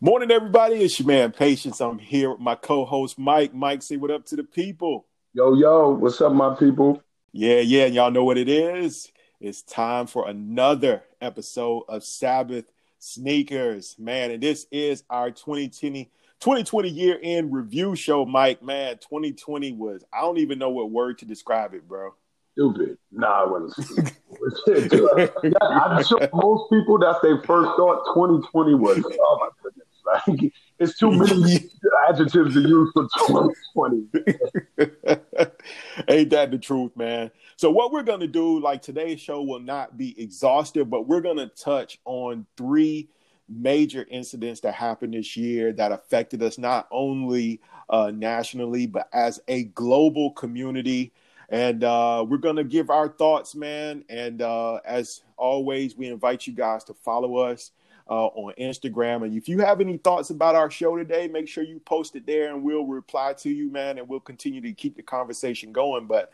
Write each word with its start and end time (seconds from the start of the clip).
Morning, 0.00 0.32
everybody. 0.32 0.82
It's 0.82 0.98
your 0.98 1.06
man 1.06 1.30
Patience. 1.30 1.80
I'm 1.80 2.00
here 2.00 2.30
with 2.30 2.40
my 2.40 2.56
co-host 2.56 3.16
Mike. 3.16 3.54
Mike, 3.54 3.82
say 3.82 3.96
what 3.96 4.10
up 4.10 4.26
to 4.26 4.36
the 4.36 4.42
people. 4.42 5.06
Yo, 5.34 5.54
yo, 5.54 5.90
what's 5.90 6.20
up, 6.20 6.32
my 6.32 6.56
people? 6.56 7.00
Yeah, 7.30 7.60
yeah, 7.60 7.86
y'all 7.86 8.10
know 8.10 8.24
what 8.24 8.38
it 8.38 8.48
is. 8.48 9.12
It's 9.40 9.62
time 9.62 10.08
for 10.08 10.28
another 10.28 11.04
episode 11.20 11.84
of 11.88 12.02
Sabbath 12.02 12.64
Sneakers, 12.98 13.94
man. 14.00 14.32
And 14.32 14.42
this 14.42 14.66
is 14.72 15.04
our 15.08 15.30
2020 15.30 16.10
2020 16.42 16.88
year 16.88 17.20
end 17.22 17.52
review 17.52 17.94
show, 17.94 18.26
Mike. 18.26 18.62
Man, 18.62 18.98
2020 18.98 19.72
was 19.74 20.04
I 20.12 20.22
don't 20.22 20.38
even 20.38 20.58
know 20.58 20.70
what 20.70 20.90
word 20.90 21.18
to 21.18 21.24
describe 21.24 21.72
it, 21.72 21.86
bro. 21.86 22.14
Stupid. 22.54 22.98
Nah, 23.12 23.44
I 23.44 23.46
wasn't 23.46 24.12
I'm 25.62 26.04
sure 26.04 26.28
most 26.34 26.68
people 26.70 26.98
that's 26.98 27.20
their 27.22 27.40
first 27.42 27.70
thought 27.76 28.02
2020 28.14 28.74
was, 28.74 29.04
oh 29.06 29.38
my 29.40 29.48
goodness. 29.62 29.86
Like 30.04 30.52
it's 30.80 30.98
too 30.98 31.12
many 31.12 31.70
adjectives 32.08 32.54
to 32.54 32.60
use 32.60 32.90
for 32.92 33.06
2020. 33.28 34.08
Ain't 36.08 36.30
that 36.30 36.50
the 36.50 36.58
truth, 36.58 36.96
man? 36.96 37.30
So 37.54 37.70
what 37.70 37.92
we're 37.92 38.02
gonna 38.02 38.26
do, 38.26 38.58
like 38.58 38.82
today's 38.82 39.20
show 39.20 39.42
will 39.42 39.60
not 39.60 39.96
be 39.96 40.20
exhaustive, 40.20 40.90
but 40.90 41.06
we're 41.06 41.20
gonna 41.20 41.46
touch 41.46 42.00
on 42.04 42.46
three 42.56 43.08
major 43.54 44.06
incidents 44.10 44.60
that 44.60 44.74
happened 44.74 45.14
this 45.14 45.36
year 45.36 45.72
that 45.72 45.92
affected 45.92 46.42
us 46.42 46.58
not 46.58 46.88
only 46.90 47.60
uh, 47.90 48.10
nationally 48.14 48.86
but 48.86 49.08
as 49.12 49.40
a 49.48 49.64
global 49.64 50.30
community. 50.32 51.12
And 51.48 51.84
uh, 51.84 52.24
we're 52.26 52.38
gonna 52.38 52.64
give 52.64 52.88
our 52.88 53.08
thoughts, 53.08 53.54
man. 53.54 54.04
And 54.08 54.40
uh, 54.40 54.76
as 54.86 55.22
always, 55.36 55.96
we 55.96 56.08
invite 56.08 56.46
you 56.46 56.54
guys 56.54 56.84
to 56.84 56.94
follow 56.94 57.36
us 57.36 57.72
uh, 58.08 58.26
on 58.26 58.54
Instagram. 58.58 59.24
And 59.24 59.36
if 59.36 59.48
you 59.48 59.60
have 59.60 59.80
any 59.80 59.96
thoughts 59.96 60.30
about 60.30 60.54
our 60.54 60.70
show 60.70 60.96
today, 60.96 61.28
make 61.28 61.48
sure 61.48 61.64
you 61.64 61.80
post 61.80 62.16
it 62.16 62.26
there 62.26 62.52
and 62.52 62.62
we'll 62.62 62.86
reply 62.86 63.32
to 63.34 63.50
you, 63.50 63.70
man. 63.70 63.98
And 63.98 64.08
we'll 64.08 64.20
continue 64.20 64.60
to 64.60 64.72
keep 64.72 64.96
the 64.96 65.02
conversation 65.02 65.72
going. 65.72 66.06
But 66.06 66.30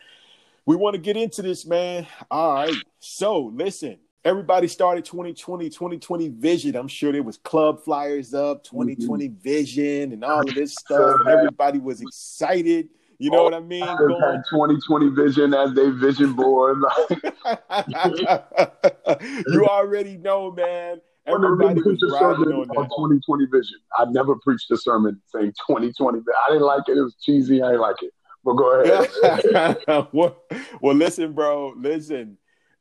we 0.66 0.76
want 0.76 0.94
to 0.94 1.00
get 1.00 1.16
into 1.16 1.42
this, 1.42 1.66
man. 1.66 2.06
All 2.30 2.54
right. 2.54 2.74
So 3.00 3.52
listen, 3.54 3.98
everybody 4.24 4.68
started 4.68 5.04
2020, 5.04 5.68
2020 5.68 6.28
vision. 6.28 6.76
I'm 6.76 6.88
sure 6.88 7.12
there 7.12 7.22
was 7.22 7.38
club 7.38 7.82
flyers 7.84 8.34
up, 8.34 8.64
2020 8.64 9.28
mm-hmm. 9.28 9.38
vision, 9.38 10.12
and 10.12 10.24
all 10.24 10.40
of 10.40 10.54
this 10.54 10.74
stuff. 10.74 11.20
And 11.20 11.28
everybody 11.28 11.78
was 11.78 12.00
excited. 12.00 12.88
You 13.18 13.30
know 13.30 13.42
what 13.42 13.54
I 13.54 13.60
mean? 13.60 13.84
Going... 13.84 14.20
Had 14.20 14.42
2020 14.48 15.08
vision 15.10 15.52
as 15.52 15.74
their 15.74 15.90
vision 15.90 16.34
board. 16.34 16.78
you 19.48 19.66
already 19.66 20.16
know, 20.18 20.52
man. 20.52 21.00
Everybody 21.26 21.82
was 21.82 22.02
riding 22.12 22.54
on, 22.54 22.70
on 22.70 22.84
2020 22.84 23.46
vision. 23.46 23.78
I 23.98 24.06
never 24.06 24.36
preached 24.36 24.70
a 24.70 24.76
sermon 24.76 25.20
saying 25.26 25.52
2020. 25.68 26.20
I 26.20 26.52
didn't 26.52 26.62
like 26.62 26.84
it. 26.88 26.96
It 26.96 27.02
was 27.02 27.16
cheesy. 27.20 27.62
I 27.62 27.72
didn't 27.72 27.82
like 27.82 28.02
it. 28.02 28.12
But 28.44 28.54
go 28.54 28.80
ahead. 28.80 29.78
well, 30.12 30.42
well, 30.80 30.94
listen, 30.94 31.32
bro. 31.32 31.74
Listen. 31.76 32.38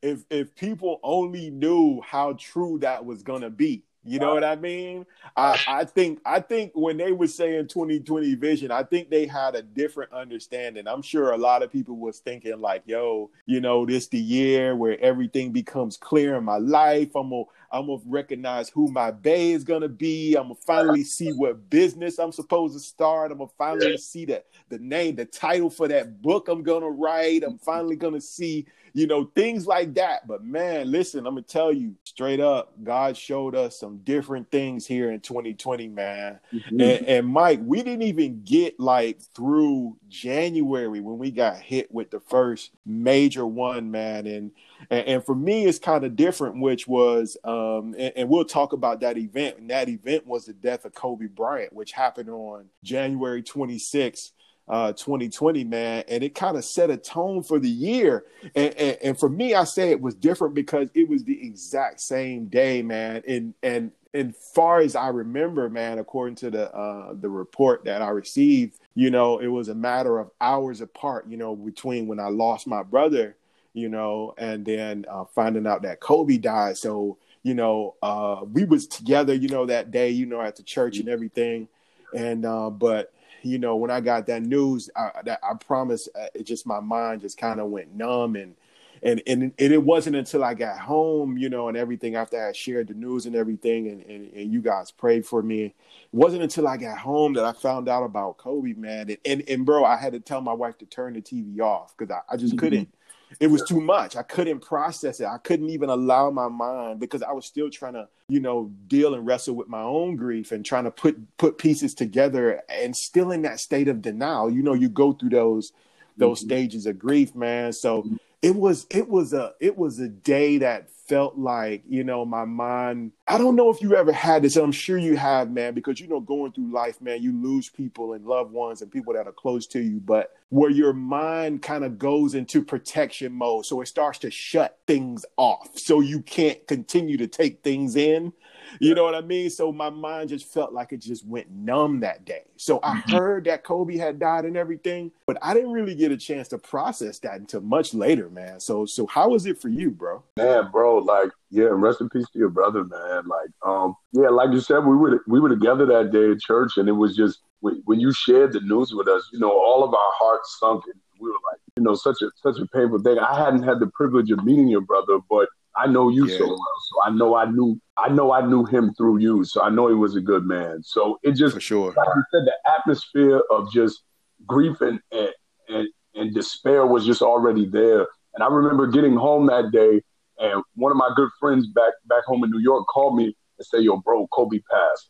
If 0.08 0.24
if 0.30 0.56
people 0.56 1.00
only 1.04 1.50
knew 1.50 2.02
how 2.02 2.34
true 2.40 2.80
that 2.80 3.06
was 3.06 3.24
gonna 3.24 3.50
be, 3.50 3.84
you 4.08 4.20
know 4.20 4.34
what 4.34 4.44
I 4.46 4.56
mean? 4.56 5.06
I, 5.36 5.60
I 5.68 5.84
think 5.84 6.22
I 6.26 6.40
think 6.40 6.72
when 6.76 6.96
they 6.96 7.12
were 7.12 7.28
saying 7.28 7.68
2020 7.68 8.36
vision, 8.36 8.72
I 8.72 8.84
think 8.84 9.10
they 9.10 9.28
had 9.28 9.54
a 9.56 9.62
different 9.62 10.14
understanding. 10.14 10.88
I'm 10.88 11.02
sure 11.02 11.32
a 11.32 11.38
lot 11.38 11.62
of 11.62 11.72
people 11.74 11.98
was 11.98 12.20
thinking 12.20 12.62
like, 12.62 12.84
yo, 12.86 13.30
you 13.46 13.60
know, 13.60 13.86
this 13.86 14.08
the 14.08 14.18
year 14.18 14.78
where 14.78 14.98
everything 15.02 15.52
becomes 15.52 15.98
clear 15.98 16.36
in 16.38 16.46
my 16.46 16.58
life. 16.58 17.16
I'm 17.16 17.32
gonna 17.32 17.44
I'm 17.72 17.88
gonna 17.88 18.02
recognize 18.06 18.70
who 18.70 18.88
my 18.90 19.12
bay 19.12 19.52
is 19.52 19.64
gonna 19.64 19.88
be. 19.88 20.36
I'm 20.36 20.44
gonna 20.44 20.56
finally 20.56 21.04
see 21.04 21.32
what 21.32 21.70
business 21.70 22.20
I'm 22.20 22.32
supposed 22.32 22.74
to 22.74 22.80
start. 22.80 23.32
I'm 23.32 23.40
gonna 23.40 23.50
finally 23.58 23.98
see 23.98 24.26
the 24.26 24.44
the 24.70 24.80
name, 24.80 25.16
the 25.16 25.26
title 25.26 25.70
for 25.70 25.88
that 25.88 26.22
book 26.22 26.48
I'm 26.48 26.64
gonna 26.64 26.90
write. 26.90 27.44
I'm 27.44 27.58
finally 27.58 27.96
gonna 27.96 28.22
see 28.22 28.66
you 28.98 29.06
know, 29.06 29.26
things 29.36 29.68
like 29.68 29.94
that. 29.94 30.28
But 30.28 30.44
man, 30.44 30.90
listen, 30.90 31.28
I'm 31.28 31.36
gonna 31.36 31.44
tell 31.44 31.72
you 31.72 31.94
straight 32.04 32.40
up, 32.40 32.74
God 32.84 33.16
showed 33.16 33.54
us 33.54 33.80
some 33.80 34.00
different 34.00 34.50
things 34.50 34.88
here 34.88 35.12
in 35.12 35.20
2020, 35.20 35.88
man. 35.90 36.40
Mm-hmm. 36.52 36.82
And, 36.82 37.08
and 37.08 37.28
Mike, 37.28 37.60
we 37.64 37.84
didn't 37.84 38.02
even 38.02 38.42
get 38.44 38.80
like 38.80 39.22
through 39.36 39.98
January 40.10 41.00
when 41.00 41.20
we 41.20 41.30
got 41.30 41.58
hit 41.58 41.92
with 41.92 42.10
the 42.10 42.20
first 42.20 42.72
major 42.88 43.46
one, 43.46 43.92
man. 43.92 44.26
And 44.26 44.52
and, 44.90 45.08
and 45.08 45.26
for 45.26 45.36
me, 45.36 45.66
it's 45.66 45.80
kind 45.80 46.04
of 46.04 46.16
different, 46.16 46.60
which 46.62 46.88
was, 46.88 47.38
um, 47.44 47.96
and, 47.98 48.14
and, 48.16 48.30
we'll 48.30 48.46
talk 48.46 48.74
about 48.74 49.02
that 49.02 49.18
event. 49.18 49.58
And 49.58 49.70
that 49.70 49.90
event 49.90 50.26
was 50.26 50.46
the 50.46 50.54
death 50.54 50.86
of 50.86 50.94
Kobe 50.94 51.28
Bryant, 51.28 51.74
which 51.74 51.92
happened 51.92 52.30
on 52.30 52.66
January 52.84 53.44
26th 53.44 54.32
uh, 54.68 54.92
2020, 54.94 55.64
man, 55.64 56.04
and 56.08 56.24
it 56.24 56.36
kind 56.36 56.58
of 56.58 56.66
set 56.66 56.90
a 56.90 56.98
tone 56.98 57.42
for 57.42 57.60
the 57.60 57.70
year. 57.70 58.26
And, 58.56 58.74
and, 58.76 58.98
and 59.02 59.20
for 59.20 59.30
me, 59.30 59.54
I 59.54 59.64
say 59.64 59.92
it 59.92 60.02
was 60.02 60.16
different 60.16 60.56
because 60.56 60.90
it 60.94 61.08
was 61.08 61.24
the 61.24 61.42
exact 61.42 62.02
same 62.02 62.48
day, 62.48 62.82
man. 62.82 63.24
And 63.28 63.54
and 63.64 63.92
and 64.14 64.36
far 64.36 64.80
as 64.80 64.96
I 64.96 65.10
remember, 65.10 65.70
man, 65.70 66.00
according 66.00 66.36
to 66.38 66.52
the 66.52 66.74
uh, 66.76 67.14
the 67.14 67.30
report 67.30 67.86
that 67.86 68.02
I 68.02 68.10
received, 68.10 68.80
you 68.94 69.10
know, 69.10 69.38
it 69.38 69.48
was 69.48 69.70
a 69.70 69.76
matter 69.76 70.20
of 70.20 70.32
hours 70.42 70.82
apart, 70.82 71.28
you 71.30 71.38
know, 71.38 71.56
between 71.56 72.08
when 72.08 72.20
I 72.20 72.28
lost 72.28 72.68
my 72.68 72.84
brother, 72.84 73.38
you 73.78 73.90
know, 73.90 74.34
and 74.40 74.66
then 74.66 75.06
uh, 75.08 75.26
finding 75.26 75.68
out 75.68 75.84
that 75.84 76.00
Kobe 76.00 76.38
died. 76.38 76.78
So 76.78 77.18
you 77.44 77.54
know, 77.54 77.96
uh, 78.02 78.42
we 78.52 78.66
was 78.66 78.88
together, 78.88 79.34
you 79.34 79.48
know, 79.48 79.66
that 79.68 79.92
day, 79.92 80.10
you 80.10 80.26
know, 80.26 80.42
at 80.42 80.56
the 80.56 80.64
church 80.64 80.98
and 80.98 81.08
everything. 81.08 81.70
And 82.14 82.46
uh, 82.46 82.70
but 82.70 83.14
you 83.44 83.60
know, 83.60 83.76
when 83.76 83.92
I 83.92 84.02
got 84.02 84.26
that 84.28 84.42
news, 84.42 84.90
I, 84.96 85.12
that 85.24 85.40
I 85.44 85.54
promise, 85.54 86.10
uh, 86.20 86.28
it 86.34 86.44
just 86.44 86.66
my 86.66 86.80
mind 86.80 87.22
just 87.22 87.38
kind 87.38 87.60
of 87.60 87.68
went 87.68 87.94
numb, 87.94 88.36
and 88.36 88.56
and 89.04 89.22
and 89.28 89.44
and 89.44 89.74
it 89.74 89.84
wasn't 89.84 90.16
until 90.16 90.44
I 90.44 90.56
got 90.56 90.80
home, 90.80 91.38
you 91.38 91.50
know, 91.50 91.68
and 91.68 91.78
everything 91.78 92.16
after 92.16 92.46
I 92.46 92.52
shared 92.52 92.88
the 92.88 92.96
news 92.96 93.28
and 93.28 93.36
everything, 93.36 93.88
and 93.90 94.02
and, 94.06 94.34
and 94.34 94.52
you 94.52 94.62
guys 94.62 94.90
prayed 94.90 95.26
for 95.26 95.44
me. 95.44 95.66
It 95.66 95.74
wasn't 96.12 96.44
until 96.44 96.68
I 96.68 96.78
got 96.78 96.98
home 96.98 97.34
that 97.34 97.46
I 97.46 97.52
found 97.52 97.88
out 97.88 98.04
about 98.04 98.38
Kobe, 98.38 98.74
man, 98.74 99.10
and 99.10 99.18
and, 99.24 99.44
and 99.48 99.66
bro, 99.66 99.86
I 99.86 99.98
had 99.98 100.14
to 100.14 100.20
tell 100.20 100.42
my 100.42 100.54
wife 100.54 100.78
to 100.80 100.86
turn 100.86 101.14
the 101.14 101.22
TV 101.22 101.60
off 101.60 101.96
because 101.96 102.12
I, 102.12 102.34
I 102.34 102.38
just 102.38 102.56
mm-hmm. 102.56 102.60
couldn't 102.60 102.94
it 103.40 103.48
was 103.48 103.64
too 103.64 103.82
much. 103.82 104.16
I 104.16 104.24
couldn't 104.24 104.62
process 104.62 105.20
it. 105.20 105.26
I 105.26 105.38
couldn't 105.38 105.70
even 105.70 105.90
allow 105.90 106.32
my 106.32 106.48
mind 106.48 107.00
because 107.00 107.22
I 107.22 107.32
was 107.34 107.46
still 107.46 107.70
trying 107.70 107.94
to, 107.94 108.08
you 108.30 108.40
know, 108.40 108.72
deal 108.88 109.14
and 109.14 109.26
wrestle 109.26 109.56
with 109.56 109.68
my 109.68 109.82
own 109.82 110.16
grief 110.16 110.52
and 110.52 110.66
trying 110.66 110.86
to 110.86 110.92
put 110.92 111.38
put 111.38 111.58
pieces 111.58 111.94
together 111.94 112.62
and 112.70 112.96
still 112.96 113.32
in 113.32 113.42
that 113.44 113.60
state 113.60 113.88
of 113.88 114.02
denial. 114.02 114.50
You 114.50 114.64
know, 114.64 114.74
you 114.74 114.90
go 114.90 115.14
through 115.14 115.30
those 115.30 115.72
those 116.18 116.40
mm-hmm. 116.40 116.48
stages 116.48 116.86
of 116.86 117.00
grief, 117.00 117.36
man. 117.36 117.74
So 117.74 118.04
mm-hmm. 118.04 118.16
it 118.42 118.56
was 118.56 118.88
it 118.90 119.08
was 119.08 119.34
a 119.34 119.54
it 119.60 119.78
was 119.78 120.00
a 120.00 120.08
day 120.08 120.58
that 120.60 120.90
felt 121.08 121.38
like, 121.38 121.84
you 121.88 122.04
know, 122.04 122.26
my 122.26 122.46
mind. 122.46 123.12
I 123.28 123.38
don't 123.38 123.56
know 123.56 123.70
if 123.70 123.82
you 123.82 123.96
ever 123.96 124.12
had 124.12 124.42
this, 124.44 124.56
I'm 124.56 124.72
sure 124.72 124.98
you 124.98 125.16
have, 125.18 125.52
man, 125.52 125.74
because, 125.74 126.00
you 126.00 126.08
know, 126.08 126.20
going 126.20 126.52
through 126.52 126.72
life, 126.72 127.02
man, 127.02 127.22
you 127.22 127.34
lose 127.34 127.70
people 127.70 128.14
and 128.14 128.26
loved 128.26 128.52
ones 128.52 128.82
and 128.82 128.92
people 128.92 129.14
that 129.14 129.28
are 129.28 129.32
close 129.32 129.68
to 129.68 129.80
you, 129.80 130.00
but 130.00 130.32
where 130.50 130.70
your 130.70 130.94
mind 130.94 131.62
kind 131.62 131.84
of 131.84 131.98
goes 131.98 132.36
into 132.36 132.64
protection 132.64 133.34
mode. 133.34 133.66
So 133.66 133.82
it 133.82 133.88
starts 133.88 134.20
to 134.20 134.32
shut 134.32 134.80
things 134.88 135.26
off. 135.36 135.78
So 135.78 136.00
you 136.00 136.22
can't 136.22 136.66
continue 136.68 137.18
to 137.18 137.28
take 137.28 137.64
things 137.64 137.96
in. 137.96 138.34
You 138.80 138.96
know 138.96 139.04
what 139.04 139.16
I 139.16 139.22
mean? 139.22 139.50
So 139.50 139.72
my 139.72 139.90
mind 139.90 140.30
just 140.30 140.46
felt 140.46 140.74
like 140.74 140.94
it 140.94 140.98
just 140.98 141.26
went 141.26 141.50
numb 141.52 142.00
that 142.02 142.26
day. 142.26 142.44
So 142.56 142.80
I 142.84 142.96
mm-hmm. 142.96 143.16
heard 143.16 143.46
that 143.46 143.64
Kobe 143.64 143.98
had 143.98 144.20
died 144.20 144.46
and 144.46 144.58
everything, 144.58 145.12
but 145.26 145.38
I 145.42 145.54
didn't 145.54 145.72
really 145.72 145.96
get 145.96 146.12
a 146.12 146.18
chance 146.18 146.48
to 146.50 146.58
process 146.58 147.20
that 147.20 147.40
until 147.40 147.62
much 147.62 147.94
later, 147.94 148.30
man. 148.30 148.60
So 148.60 148.86
so 148.86 149.06
how 149.08 149.30
was 149.30 149.46
it 149.46 149.62
for 149.62 149.70
you, 149.70 149.92
bro? 149.92 150.24
Man, 150.38 150.70
bro, 150.72 150.98
like 150.98 151.30
yeah, 151.50 151.68
rest 151.70 152.02
in 152.02 152.10
peace 152.10 152.30
to 152.34 152.40
your 152.40 152.50
brother, 152.50 152.84
man. 152.84 153.28
Like 153.28 153.50
um 153.66 153.96
yeah, 154.12 154.30
like 154.30 154.52
you 154.52 154.60
said, 154.60 154.80
we 154.80 154.96
were 154.96 155.24
we 155.28 155.40
were 155.40 155.50
together 155.50 155.86
that 155.88 156.12
day 156.12 156.32
at 156.32 156.40
church, 156.40 156.78
and 156.78 156.88
it 156.90 156.94
was 156.94 157.16
just 157.16 157.40
when 157.62 158.00
you 158.00 158.12
shared 158.12 158.54
the 158.54 158.62
news 158.62 158.94
with 158.94 159.08
us, 159.08 159.28
you 159.34 159.40
know, 159.40 159.52
all 159.52 159.84
of 159.84 159.94
our 159.94 160.12
hearts 160.14 160.58
sunk, 160.60 160.84
and 160.86 161.00
we 161.20 161.30
were 161.30 161.38
like, 161.52 161.60
you 161.76 161.84
know, 161.84 161.96
such 161.96 162.22
a 162.22 162.30
such 162.36 162.60
a 162.60 162.68
painful 162.68 163.00
thing. 163.00 163.18
I 163.18 163.38
hadn't 163.38 163.64
had 163.64 163.80
the 163.80 163.88
privilege 163.88 164.32
of 164.32 164.44
meeting 164.44 164.68
your 164.68 164.82
brother, 164.82 165.20
but 165.30 165.50
I 165.78 165.88
know 165.88 166.10
you 166.10 166.28
yeah. 166.28 166.38
so 166.38 166.48
well, 166.48 166.58
so 166.58 167.04
I 167.06 167.10
know 167.12 167.36
I 167.36 167.46
knew 167.46 167.80
I 167.98 168.10
know 168.10 168.32
I 168.32 168.46
knew 168.46 168.66
him 168.66 168.94
through 168.96 169.20
you, 169.20 169.44
so 169.44 169.62
I 169.62 169.70
know 169.70 169.88
he 169.88 169.94
was 169.94 170.16
a 170.16 170.22
good 170.22 170.44
man. 170.44 170.82
So 170.84 171.20
it 171.24 171.34
just 171.34 171.54
For 171.54 171.62
sure, 171.62 171.94
like 171.96 172.08
you 172.16 172.24
said, 172.32 172.46
the 172.46 172.72
atmosphere 172.78 173.42
of 173.52 173.72
just 173.72 174.02
grief 174.46 174.82
and 174.82 175.00
and, 175.12 175.30
and 175.70 175.88
and 176.16 176.34
despair 176.34 176.86
was 176.86 177.06
just 177.06 177.22
already 177.22 177.66
there. 177.66 178.08
And 178.34 178.44
I 178.44 178.48
remember 178.48 178.88
getting 178.88 179.16
home 179.16 179.48
that 179.48 179.72
day, 179.72 180.02
and 180.40 180.64
one 180.76 180.92
of 180.92 180.98
my 180.98 181.10
good 181.16 181.30
friends 181.40 181.68
back 181.68 181.94
back 182.08 182.24
home 182.26 182.44
in 182.44 182.50
New 182.50 182.60
York 182.60 182.88
called 182.88 183.16
me 183.16 183.36
and 183.58 183.66
said, 183.66 183.84
"Yo, 183.84 183.98
bro, 183.98 184.28
Kobe 184.28 184.60
passed." 184.72 185.10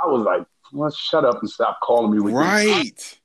I 0.00 0.06
was 0.06 0.24
like, 0.24 0.46
"Well, 0.72 0.90
shut 0.90 1.24
up 1.24 1.40
and 1.40 1.50
stop 1.50 1.78
calling 1.82 2.12
me." 2.12 2.20
With 2.20 2.34
right. 2.34 2.66
Like 2.66 3.17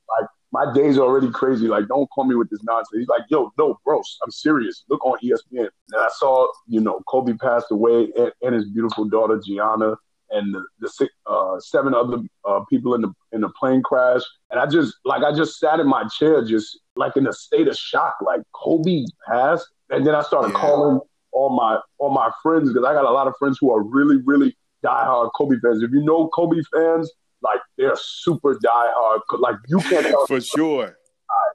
my 0.54 0.72
day's 0.72 0.98
already 0.98 1.28
crazy. 1.32 1.66
Like, 1.66 1.88
don't 1.88 2.06
call 2.10 2.22
me 2.26 2.36
with 2.36 2.48
this 2.48 2.62
nonsense. 2.62 2.96
He's 2.96 3.08
like, 3.08 3.22
yo, 3.28 3.52
no, 3.58 3.76
bro, 3.84 4.00
I'm 4.24 4.30
serious. 4.30 4.84
Look 4.88 5.04
on 5.04 5.18
ESPN. 5.18 5.68
And 5.90 6.00
I 6.00 6.06
saw, 6.16 6.46
you 6.68 6.80
know, 6.80 7.00
Kobe 7.08 7.32
passed 7.32 7.72
away 7.72 8.12
and, 8.16 8.30
and 8.40 8.54
his 8.54 8.70
beautiful 8.70 9.04
daughter 9.04 9.40
Gianna 9.44 9.96
and 10.30 10.54
the, 10.54 10.64
the 10.78 10.88
six, 10.88 11.12
uh, 11.26 11.58
seven 11.58 11.92
other 11.92 12.18
uh, 12.44 12.60
people 12.70 12.94
in 12.94 13.00
the 13.00 13.12
in 13.32 13.40
the 13.40 13.48
plane 13.58 13.82
crash. 13.82 14.22
And 14.52 14.60
I 14.60 14.66
just 14.66 14.94
like 15.04 15.24
I 15.24 15.34
just 15.34 15.58
sat 15.58 15.80
in 15.80 15.88
my 15.88 16.04
chair, 16.06 16.44
just 16.44 16.78
like 16.94 17.16
in 17.16 17.26
a 17.26 17.32
state 17.32 17.66
of 17.66 17.76
shock. 17.76 18.14
Like 18.24 18.42
Kobe 18.52 19.06
passed, 19.26 19.66
and 19.90 20.06
then 20.06 20.14
I 20.14 20.22
started 20.22 20.52
yeah. 20.54 20.60
calling 20.60 21.00
all 21.32 21.50
my 21.50 21.80
all 21.98 22.10
my 22.10 22.30
friends 22.44 22.68
because 22.68 22.86
I 22.86 22.92
got 22.92 23.04
a 23.04 23.10
lot 23.10 23.26
of 23.26 23.34
friends 23.40 23.58
who 23.60 23.72
are 23.72 23.82
really 23.82 24.18
really 24.24 24.56
diehard 24.84 25.30
Kobe 25.36 25.56
fans. 25.60 25.82
If 25.82 25.90
you 25.90 26.04
know 26.04 26.28
Kobe 26.28 26.62
fans, 26.72 27.10
like 27.44 27.60
they're 27.78 27.96
super 27.96 28.54
diehard. 28.54 29.20
Like 29.38 29.56
you 29.68 29.78
can't 29.78 30.14
for 30.26 30.40
sure. 30.40 30.96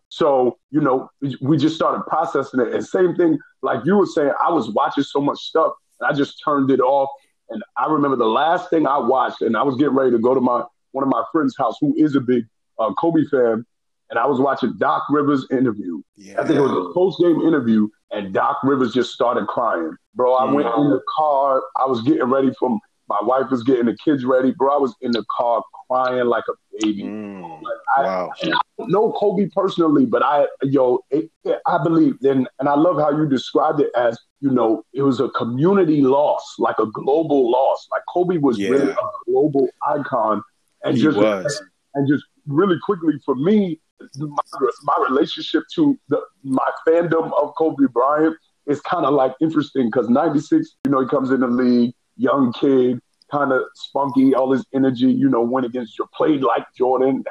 So 0.09 0.57
you 0.71 0.81
know, 0.81 1.09
we 1.41 1.57
just 1.57 1.75
started 1.75 2.03
processing 2.07 2.61
it, 2.61 2.73
and 2.73 2.85
same 2.85 3.15
thing 3.15 3.37
like 3.61 3.85
you 3.85 3.97
were 3.97 4.05
saying. 4.05 4.31
I 4.43 4.51
was 4.51 4.69
watching 4.69 5.03
so 5.03 5.19
much 5.21 5.39
stuff, 5.39 5.73
and 5.99 6.09
I 6.09 6.13
just 6.13 6.41
turned 6.43 6.71
it 6.71 6.79
off. 6.79 7.09
And 7.49 7.63
I 7.77 7.87
remember 7.87 8.15
the 8.15 8.25
last 8.25 8.69
thing 8.69 8.85
I 8.85 8.97
watched, 8.97 9.41
and 9.41 9.57
I 9.57 9.63
was 9.63 9.75
getting 9.75 9.95
ready 9.95 10.11
to 10.11 10.19
go 10.19 10.33
to 10.33 10.41
my 10.41 10.63
one 10.91 11.03
of 11.03 11.09
my 11.09 11.23
friends' 11.31 11.55
house, 11.57 11.75
who 11.81 11.93
is 11.97 12.15
a 12.15 12.21
big 12.21 12.45
uh, 12.79 12.93
Kobe 12.93 13.23
fan, 13.29 13.65
and 14.09 14.19
I 14.19 14.25
was 14.25 14.39
watching 14.39 14.73
Doc 14.77 15.03
Rivers' 15.09 15.45
interview. 15.51 16.01
Yeah. 16.15 16.41
I 16.41 16.45
think 16.45 16.57
it 16.57 16.61
was 16.61 16.71
a 16.71 16.93
post 16.93 17.19
game 17.19 17.41
interview, 17.41 17.87
and 18.11 18.33
Doc 18.33 18.57
Rivers 18.63 18.93
just 18.93 19.11
started 19.11 19.47
crying. 19.47 19.95
Bro, 20.15 20.35
I 20.35 20.47
mm. 20.47 20.53
went 20.55 20.67
in 20.75 20.89
the 20.89 21.01
car. 21.15 21.61
I 21.77 21.85
was 21.85 22.01
getting 22.01 22.25
ready 22.25 22.51
from 22.59 22.79
my 23.09 23.19
wife 23.23 23.49
was 23.49 23.63
getting 23.63 23.87
the 23.87 23.97
kids 24.03 24.23
ready. 24.23 24.51
Bro, 24.51 24.75
I 24.75 24.77
was 24.77 24.95
in 25.01 25.11
the 25.11 25.25
car 25.35 25.63
crying 25.87 26.25
like 26.25 26.43
a 26.47 26.53
baby. 26.79 27.03
Mm, 27.03 27.61
like 27.61 27.77
I, 27.97 28.03
wow. 28.03 28.31
I, 28.43 28.47
don't 28.77 28.91
know 28.91 29.11
Kobe 29.13 29.49
personally, 29.53 30.05
but 30.05 30.23
I, 30.23 30.45
yo, 30.61 30.99
it, 31.09 31.29
it, 31.43 31.59
I 31.65 31.81
believe, 31.83 32.15
and, 32.21 32.47
and 32.59 32.69
I 32.69 32.75
love 32.75 32.97
how 32.97 33.09
you 33.09 33.27
described 33.27 33.81
it 33.81 33.89
as, 33.97 34.17
you 34.39 34.51
know, 34.51 34.83
it 34.93 35.01
was 35.01 35.19
a 35.19 35.29
community 35.29 36.01
loss, 36.01 36.55
like 36.59 36.77
a 36.77 36.85
global 36.85 37.51
loss. 37.51 37.87
Like 37.91 38.03
Kobe 38.13 38.37
was 38.37 38.59
yeah. 38.59 38.69
really 38.69 38.91
a 38.91 38.97
global 39.25 39.67
icon. 39.87 40.43
And 40.83 40.95
he 40.95 41.03
just, 41.03 41.17
was. 41.17 41.61
and 41.95 42.07
just 42.07 42.23
really 42.45 42.77
quickly 42.85 43.13
for 43.25 43.35
me, 43.35 43.81
my, 44.17 44.43
my 44.83 45.05
relationship 45.09 45.63
to 45.75 45.97
the, 46.09 46.21
my 46.43 46.69
fandom 46.87 47.31
of 47.41 47.53
Kobe 47.57 47.85
Bryant 47.91 48.37
is 48.67 48.79
kind 48.81 49.05
of 49.05 49.13
like 49.13 49.33
interesting 49.41 49.87
because 49.87 50.09
96, 50.09 50.75
you 50.85 50.91
know, 50.91 51.01
he 51.01 51.07
comes 51.07 51.31
in 51.31 51.41
the 51.41 51.47
league, 51.47 51.93
young 52.19 52.53
kid, 52.53 52.99
kind 53.31 53.51
of 53.51 53.61
spunky, 53.75 54.35
all 54.35 54.51
his 54.51 54.65
energy, 54.73 55.11
you 55.11 55.29
know, 55.29 55.41
went 55.41 55.65
against 55.65 55.97
your 55.97 56.07
played 56.13 56.41
like 56.41 56.65
Jordan, 56.77 57.23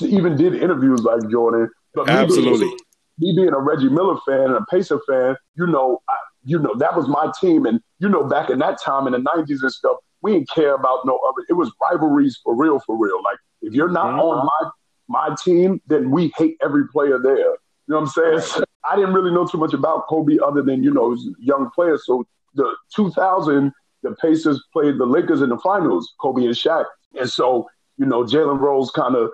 even 0.00 0.36
did 0.36 0.54
interviews 0.54 1.02
like 1.02 1.28
Jordan. 1.30 1.68
But 1.94 2.08
Absolutely. 2.08 2.66
Me 2.66 2.76
being, 3.18 3.36
me 3.36 3.42
being 3.42 3.54
a 3.54 3.60
Reggie 3.60 3.88
Miller 3.88 4.18
fan 4.26 4.40
and 4.40 4.56
a 4.56 4.64
Pacer 4.70 5.00
fan, 5.08 5.36
you 5.56 5.66
know, 5.66 6.00
I, 6.08 6.14
you 6.44 6.58
know, 6.58 6.74
that 6.78 6.96
was 6.96 7.08
my 7.08 7.32
team. 7.40 7.66
And, 7.66 7.80
you 7.98 8.08
know, 8.08 8.24
back 8.24 8.50
in 8.50 8.58
that 8.60 8.80
time 8.80 9.06
in 9.06 9.12
the 9.12 9.18
90s 9.18 9.62
and 9.62 9.72
stuff, 9.72 9.96
we 10.22 10.32
didn't 10.32 10.50
care 10.50 10.74
about 10.74 11.04
no 11.04 11.18
other. 11.28 11.44
It 11.48 11.54
was 11.54 11.72
rivalries 11.90 12.38
for 12.42 12.54
real, 12.54 12.78
for 12.80 12.96
real. 12.96 13.22
Like, 13.22 13.38
if 13.62 13.72
you're 13.72 13.90
not 13.90 14.06
mm-hmm. 14.06 14.20
on 14.20 14.46
my 14.46 14.70
my 15.08 15.36
team, 15.44 15.80
then 15.86 16.10
we 16.10 16.32
hate 16.36 16.56
every 16.62 16.88
player 16.88 17.18
there. 17.22 17.36
You 17.38 17.56
know 17.88 18.00
what 18.00 18.18
I'm 18.18 18.42
saying? 18.42 18.64
I 18.88 18.96
didn't 18.96 19.14
really 19.14 19.30
know 19.32 19.46
too 19.46 19.58
much 19.58 19.72
about 19.72 20.08
Kobe 20.08 20.38
other 20.44 20.62
than, 20.62 20.82
you 20.82 20.92
know, 20.92 21.16
young 21.38 21.70
players. 21.74 22.04
So 22.06 22.26
the 22.54 22.74
2000 22.94 23.72
the 24.06 24.16
Pacers 24.16 24.62
played 24.72 24.98
the 24.98 25.06
Lakers 25.06 25.42
in 25.42 25.48
the 25.48 25.58
finals, 25.58 26.14
Kobe 26.20 26.44
and 26.44 26.54
Shaq. 26.54 26.84
And 27.18 27.28
so, 27.28 27.68
you 27.96 28.06
know, 28.06 28.24
Jalen 28.24 28.60
Rose 28.60 28.90
kind 28.90 29.16
of 29.16 29.30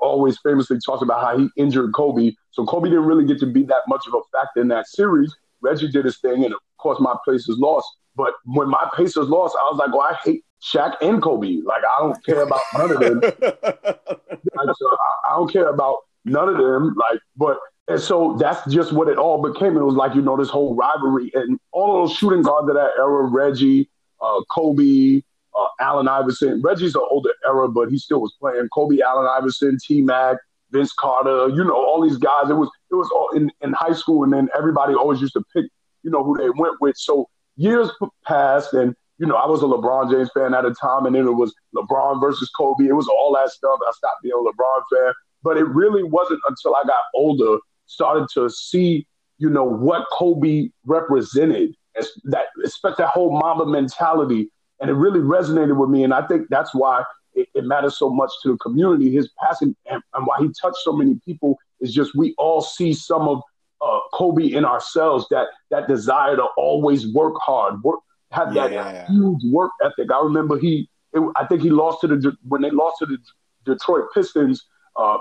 always 0.00 0.38
famously 0.44 0.78
talks 0.84 1.02
about 1.02 1.22
how 1.22 1.38
he 1.38 1.48
injured 1.56 1.92
Kobe. 1.94 2.32
So 2.50 2.64
Kobe 2.66 2.90
didn't 2.90 3.06
really 3.06 3.24
get 3.24 3.38
to 3.40 3.46
be 3.46 3.62
that 3.64 3.82
much 3.88 4.06
of 4.06 4.14
a 4.14 4.20
factor 4.36 4.60
in 4.60 4.68
that 4.68 4.86
series. 4.86 5.34
Reggie 5.62 5.90
did 5.90 6.04
his 6.04 6.18
thing, 6.18 6.44
and 6.44 6.52
of 6.52 6.60
course, 6.78 7.00
my 7.00 7.14
Pacers 7.26 7.56
lost. 7.58 7.86
But 8.14 8.34
when 8.44 8.68
my 8.68 8.90
Pacers 8.94 9.28
lost, 9.28 9.56
I 9.58 9.64
was 9.70 9.78
like, 9.78 9.92
well, 9.92 10.02
I 10.02 10.16
hate 10.24 10.44
Shaq 10.62 10.96
and 11.00 11.22
Kobe. 11.22 11.60
Like, 11.64 11.82
I 11.84 12.02
don't 12.02 12.24
care 12.24 12.42
about 12.42 12.60
none 12.76 12.90
of 12.90 13.00
them. 13.00 13.22
so 13.42 14.88
I, 14.90 15.30
I 15.30 15.36
don't 15.36 15.50
care 15.50 15.68
about 15.68 15.98
none 16.24 16.48
of 16.48 16.58
them. 16.58 16.94
Like, 16.94 17.20
but 17.36 17.58
and 17.88 18.00
so 18.00 18.36
that's 18.38 18.70
just 18.72 18.92
what 18.92 19.08
it 19.08 19.18
all 19.18 19.42
became. 19.42 19.76
It 19.76 19.82
was 19.82 19.94
like, 19.94 20.14
you 20.14 20.22
know, 20.22 20.36
this 20.36 20.48
whole 20.48 20.74
rivalry 20.74 21.30
and 21.34 21.58
all 21.72 22.00
those 22.00 22.16
shooting 22.16 22.42
guards 22.42 22.68
of 22.68 22.74
that 22.74 22.90
era, 22.96 23.24
Reggie, 23.24 23.90
uh, 24.22 24.42
Kobe, 24.50 25.22
uh, 25.58 25.66
Allen 25.80 26.08
Iverson. 26.08 26.62
Reggie's 26.62 26.94
an 26.94 27.02
older 27.10 27.32
era, 27.46 27.68
but 27.68 27.90
he 27.90 27.98
still 27.98 28.20
was 28.20 28.34
playing. 28.40 28.68
Kobe, 28.72 29.00
Allen 29.00 29.28
Iverson, 29.36 29.78
T 29.84 30.00
Mac, 30.00 30.36
Vince 30.70 30.92
Carter. 30.92 31.48
You 31.48 31.64
know, 31.64 31.74
all 31.74 32.00
these 32.02 32.16
guys. 32.16 32.48
It 32.48 32.54
was 32.54 32.70
it 32.90 32.94
was 32.94 33.10
all 33.14 33.30
in, 33.36 33.50
in 33.60 33.72
high 33.72 33.92
school, 33.92 34.24
and 34.24 34.32
then 34.32 34.48
everybody 34.56 34.94
always 34.94 35.20
used 35.20 35.34
to 35.34 35.44
pick, 35.54 35.66
you 36.02 36.10
know, 36.10 36.24
who 36.24 36.38
they 36.38 36.50
went 36.50 36.80
with. 36.80 36.96
So 36.96 37.28
years 37.56 37.90
passed, 38.24 38.72
and 38.72 38.94
you 39.18 39.26
know, 39.26 39.36
I 39.36 39.46
was 39.46 39.62
a 39.62 39.66
LeBron 39.66 40.10
James 40.10 40.30
fan 40.34 40.54
at 40.54 40.64
the 40.64 40.74
time, 40.74 41.06
and 41.06 41.14
then 41.14 41.26
it 41.26 41.32
was 41.32 41.54
LeBron 41.76 42.20
versus 42.20 42.50
Kobe. 42.50 42.86
It 42.86 42.94
was 42.94 43.08
all 43.08 43.34
that 43.34 43.50
stuff. 43.50 43.78
I 43.86 43.92
stopped 43.92 44.22
being 44.22 44.34
a 44.34 44.38
LeBron 44.38 44.82
fan, 44.92 45.12
but 45.42 45.56
it 45.56 45.64
really 45.68 46.02
wasn't 46.02 46.40
until 46.48 46.74
I 46.74 46.82
got 46.86 47.02
older, 47.14 47.58
started 47.86 48.28
to 48.34 48.48
see, 48.50 49.06
you 49.38 49.50
know, 49.50 49.64
what 49.64 50.06
Kobe 50.12 50.70
represented 50.86 51.74
that 52.24 52.46
expect 52.64 52.98
that 52.98 53.08
whole 53.08 53.38
Mamba 53.38 53.66
mentality, 53.66 54.50
and 54.80 54.90
it 54.90 54.94
really 54.94 55.20
resonated 55.20 55.76
with 55.76 55.90
me. 55.90 56.04
And 56.04 56.14
I 56.14 56.26
think 56.26 56.48
that's 56.48 56.74
why 56.74 57.04
it, 57.34 57.48
it 57.54 57.64
matters 57.64 57.98
so 57.98 58.10
much 58.10 58.30
to 58.42 58.52
the 58.52 58.56
community. 58.58 59.12
His 59.12 59.30
passing 59.42 59.74
and, 59.86 60.02
and, 60.14 60.26
why 60.26 60.36
he 60.40 60.50
touched 60.60 60.78
so 60.82 60.92
many 60.92 61.20
people 61.24 61.56
is 61.80 61.94
just 61.94 62.14
we 62.14 62.34
all 62.38 62.60
see 62.60 62.92
some 62.92 63.28
of 63.28 63.42
uh, 63.80 63.98
Kobe 64.12 64.52
in 64.52 64.64
ourselves. 64.64 65.26
That 65.30 65.48
that 65.70 65.88
desire 65.88 66.36
to 66.36 66.44
always 66.56 67.12
work 67.12 67.34
hard, 67.40 67.82
work 67.82 68.00
have 68.30 68.54
that 68.54 68.72
yeah. 68.72 69.06
huge 69.06 69.42
work 69.50 69.72
ethic. 69.84 70.10
I 70.10 70.22
remember 70.22 70.58
he, 70.58 70.88
it, 71.12 71.22
I 71.36 71.46
think 71.46 71.62
he 71.62 71.70
lost 71.70 72.00
to 72.00 72.06
the 72.08 72.36
when 72.48 72.62
they 72.62 72.70
lost 72.70 72.96
to 73.00 73.06
the 73.06 73.18
Detroit 73.64 74.06
Pistons. 74.14 74.64
Uh, 74.96 75.18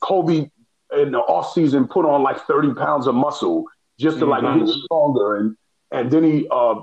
Kobe 0.00 0.50
in 0.96 1.12
the 1.12 1.18
off 1.18 1.52
season 1.52 1.86
put 1.86 2.06
on 2.06 2.22
like 2.22 2.40
30 2.46 2.74
pounds 2.74 3.06
of 3.06 3.14
muscle 3.14 3.64
just 3.98 4.18
to 4.18 4.26
mm-hmm. 4.26 4.44
like 4.44 4.66
get 4.66 4.68
stronger 4.84 5.36
and 5.36 5.56
and 5.90 6.10
then 6.10 6.24
he 6.24 6.46
uh, 6.50 6.76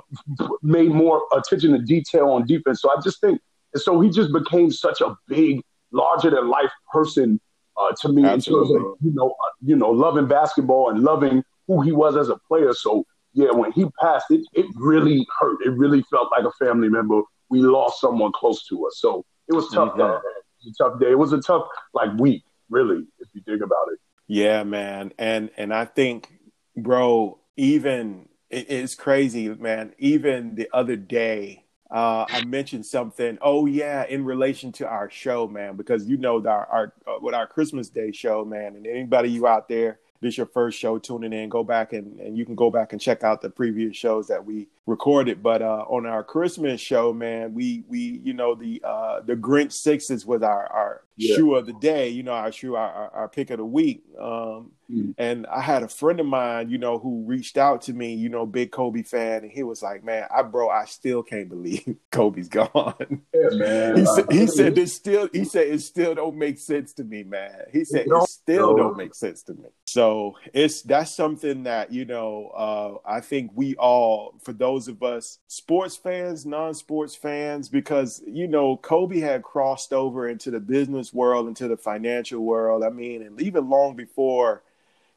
made 0.61 0.89
more 0.91 1.23
attention 1.35 1.71
to 1.73 1.79
detail 1.79 2.29
on 2.29 2.45
defense. 2.45 2.81
So 2.81 2.89
I 2.89 2.99
just 3.01 3.21
think, 3.21 3.39
so 3.75 3.99
he 3.99 4.09
just 4.09 4.31
became 4.33 4.71
such 4.71 5.01
a 5.01 5.15
big, 5.27 5.61
larger 5.91 6.29
than 6.29 6.49
life 6.49 6.71
person 6.91 7.39
uh, 7.77 7.91
to 8.01 8.09
me 8.09 8.25
Absolutely. 8.25 8.75
in 8.75 8.81
terms 8.81 8.85
of 8.85 8.97
you 9.01 9.13
know, 9.13 9.29
uh, 9.29 9.49
you 9.61 9.75
know, 9.75 9.89
loving 9.89 10.27
basketball 10.27 10.89
and 10.89 11.01
loving 11.01 11.43
who 11.67 11.81
he 11.81 11.91
was 11.91 12.15
as 12.15 12.29
a 12.29 12.37
player. 12.47 12.73
So 12.73 13.05
yeah, 13.33 13.51
when 13.51 13.71
he 13.73 13.85
passed, 14.01 14.27
it 14.29 14.41
it 14.53 14.65
really 14.75 15.27
hurt. 15.39 15.57
It 15.65 15.71
really 15.71 16.01
felt 16.03 16.29
like 16.31 16.45
a 16.45 16.65
family 16.65 16.89
member. 16.89 17.21
We 17.49 17.59
lost 17.59 18.01
someone 18.01 18.31
close 18.33 18.65
to 18.67 18.87
us. 18.87 18.99
So 18.99 19.25
it 19.47 19.53
was 19.53 19.69
tough. 19.71 19.93
Mm-hmm. 19.93 20.01
It 20.01 20.65
was 20.65 20.79
a 20.79 20.83
tough 20.83 20.99
day. 20.99 21.11
It 21.11 21.19
was 21.19 21.33
a 21.33 21.41
tough 21.41 21.67
like 21.93 22.17
week, 22.17 22.43
really, 22.69 23.03
if 23.19 23.27
you 23.33 23.41
think 23.45 23.61
about 23.61 23.87
it. 23.91 23.99
Yeah, 24.27 24.63
man, 24.63 25.13
and 25.19 25.51
and 25.57 25.73
I 25.73 25.85
think, 25.85 26.31
bro, 26.75 27.39
even 27.57 28.29
it, 28.55 28.65
it's 28.69 28.95
crazy, 28.95 29.49
man. 29.49 29.93
Even 29.97 30.55
the 30.55 30.69
other 30.73 30.95
day, 30.95 31.65
uh, 31.91 32.25
I 32.27 32.43
mentioned 32.45 32.85
something. 32.85 33.37
Oh 33.41 33.65
yeah, 33.65 34.05
in 34.05 34.25
relation 34.25 34.71
to 34.73 34.87
our 34.87 35.09
show, 35.09 35.47
man, 35.47 35.75
because 35.75 36.07
you 36.07 36.17
know 36.17 36.45
our 36.47 36.65
our 36.67 36.93
uh, 37.07 37.19
with 37.21 37.35
our 37.35 37.47
Christmas 37.47 37.89
Day 37.89 38.11
show, 38.11 38.43
man, 38.45 38.75
and 38.75 38.87
anybody 38.87 39.29
you 39.29 39.47
out 39.47 39.67
there 39.67 39.99
this 40.21 40.37
your 40.37 40.47
first 40.47 40.79
show 40.79 40.97
tuning 40.97 41.33
in, 41.33 41.49
go 41.49 41.63
back 41.63 41.93
and, 41.93 42.19
and 42.19 42.37
you 42.37 42.45
can 42.45 42.55
go 42.55 42.69
back 42.69 42.91
and 42.93 43.01
check 43.01 43.23
out 43.23 43.41
the 43.41 43.49
previous 43.49 43.95
shows 43.95 44.27
that 44.27 44.43
we 44.43 44.67
recorded. 44.85 45.41
But 45.41 45.61
uh, 45.61 45.85
on 45.87 46.05
our 46.05 46.23
Christmas 46.23 46.79
show, 46.79 47.13
man, 47.13 47.53
we 47.53 47.83
we 47.87 48.21
you 48.23 48.33
know 48.33 48.55
the 48.55 48.81
uh, 48.83 49.21
the 49.21 49.35
Grinch 49.35 49.73
Sixes 49.73 50.25
was 50.25 50.41
our 50.41 50.67
our 50.67 51.01
yeah. 51.17 51.35
shoe 51.35 51.55
of 51.55 51.65
the 51.65 51.73
day. 51.73 52.09
You 52.09 52.23
know 52.23 52.33
our 52.33 52.51
shoe 52.51 52.75
our, 52.75 52.91
our, 52.91 53.09
our 53.11 53.29
pick 53.29 53.49
of 53.49 53.57
the 53.57 53.65
week. 53.65 54.03
Um, 54.19 54.71
mm. 54.91 55.13
And 55.17 55.45
I 55.47 55.61
had 55.61 55.83
a 55.83 55.87
friend 55.87 56.19
of 56.19 56.25
mine, 56.25 56.69
you 56.69 56.77
know, 56.77 56.99
who 56.99 57.23
reached 57.25 57.57
out 57.57 57.81
to 57.83 57.93
me, 57.93 58.13
you 58.13 58.29
know, 58.29 58.45
big 58.45 58.71
Kobe 58.71 59.03
fan, 59.03 59.43
and 59.43 59.51
he 59.51 59.63
was 59.63 59.81
like, 59.81 60.03
"Man, 60.03 60.27
I 60.33 60.43
bro, 60.43 60.69
I 60.69 60.85
still 60.85 61.23
can't 61.23 61.49
believe 61.49 61.95
Kobe's 62.11 62.49
gone." 62.49 63.21
Yeah, 63.33 63.49
man. 63.51 63.97
he 63.97 64.05
said 64.05 64.31
he 64.31 64.47
said 64.47 64.75
this 64.75 64.95
still 64.95 65.29
he 65.33 65.45
said 65.45 65.67
it 65.67 65.81
still 65.81 66.15
don't 66.15 66.37
make 66.37 66.57
sense 66.57 66.93
to 66.93 67.03
me, 67.03 67.23
man. 67.23 67.63
He 67.71 67.85
said 67.85 68.07
it 68.07 68.29
still 68.29 68.75
don't 68.75 68.97
make 68.97 69.15
sense 69.15 69.43
to 69.43 69.53
me. 69.53 69.69
So 69.87 70.35
it's 70.53 70.81
that's 70.81 71.15
something 71.15 71.63
that 71.63 71.91
you 71.91 72.05
know 72.05 72.51
uh, 72.55 73.09
I 73.09 73.21
think 73.21 73.51
we 73.53 73.75
all, 73.75 74.33
for 74.43 74.53
those 74.53 74.74
of 74.87 75.01
us 75.01 75.39
sports 75.47 75.95
fans, 75.95 76.45
non-sports 76.45 77.15
fans, 77.15 77.69
because 77.69 78.21
you 78.27 78.47
know 78.47 78.77
Kobe 78.77 79.19
had 79.19 79.43
crossed 79.43 79.93
over 79.93 80.27
into 80.27 80.51
the 80.51 80.59
business 80.59 81.13
world, 81.13 81.47
into 81.47 81.67
the 81.67 81.77
financial 81.77 82.41
world. 82.41 82.83
I 82.83 82.89
mean, 82.89 83.21
and 83.21 83.41
even 83.41 83.69
long 83.69 83.95
before 83.95 84.63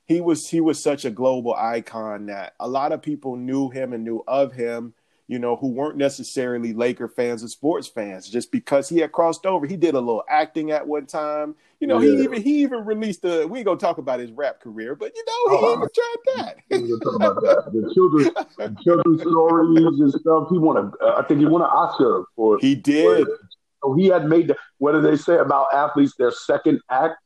he 0.09 0.21
was 0.21 0.49
he 0.49 0.61
was 0.61 0.83
such 0.83 1.05
a 1.05 1.11
global 1.11 1.55
icon 1.55 2.27
that 2.27 2.55
a 2.59 2.67
lot 2.67 2.93
of 2.93 3.03
people 3.03 3.37
knew 3.37 3.69
him 3.69 3.93
and 3.93 4.05
knew 4.05 4.25
of 4.27 4.55
him 4.55 4.95
you 5.29 5.39
know, 5.39 5.57
who 5.57 5.69
weren't 5.69 5.99
necessarily 5.99 6.73
Laker 6.73 7.07
fans 7.07 7.45
or 7.45 7.49
sports 7.49 7.87
fans, 7.87 8.31
just 8.31 8.51
because 8.51 8.89
he 8.89 8.99
had 8.99 9.13
crossed 9.13 9.45
over. 9.45 9.67
He 9.67 9.77
did 9.77 9.95
a 9.95 10.01
little 10.01 10.25
acting 10.27 10.71
at 10.71 10.87
one 10.87 11.05
time. 11.05 11.55
You 11.81 11.87
know, 11.87 12.01
yeah. 12.01 12.17
he 12.17 12.25
even 12.25 12.43
he 12.43 12.63
even 12.63 12.85
released 12.87 13.21
the. 13.23 13.47
We 13.47 13.59
ain't 13.59 13.67
gonna 13.67 13.79
talk 13.79 13.99
about 13.99 14.21
his 14.21 14.33
rap 14.33 14.59
career, 14.59 14.95
but 14.97 15.13
you 15.15 15.25
know, 15.27 15.59
he 15.59 15.65
oh, 15.65 15.77
even 15.77 15.89
tried 15.95 16.37
that. 16.37 16.57
we 16.71 16.99
talk 17.01 17.17
about 17.17 17.43
that. 17.43 17.73
The 17.73 17.93
children, 17.95 18.31
the 18.57 18.77
children's 18.85 19.21
stories 19.21 20.01
and 20.01 20.13
stuff. 20.13 20.49
He 20.51 20.59
won 20.59 20.77
a. 20.79 21.07
I 21.07 21.23
think 21.25 21.41
he 21.41 21.47
won 21.47 21.61
an 21.61 21.69
Oscar 21.69 22.25
for. 22.35 22.59
He 22.59 22.75
did. 22.75 23.27
For, 23.27 23.39
so 23.85 23.95
he 23.95 24.07
had 24.07 24.25
made. 24.25 24.49
The, 24.49 24.57
what 24.79 24.93
do 24.93 25.03
they 25.03 25.17
say 25.17 25.37
about 25.37 25.67
athletes? 25.75 26.15
Their 26.19 26.33
second 26.33 26.81
act. 26.91 27.17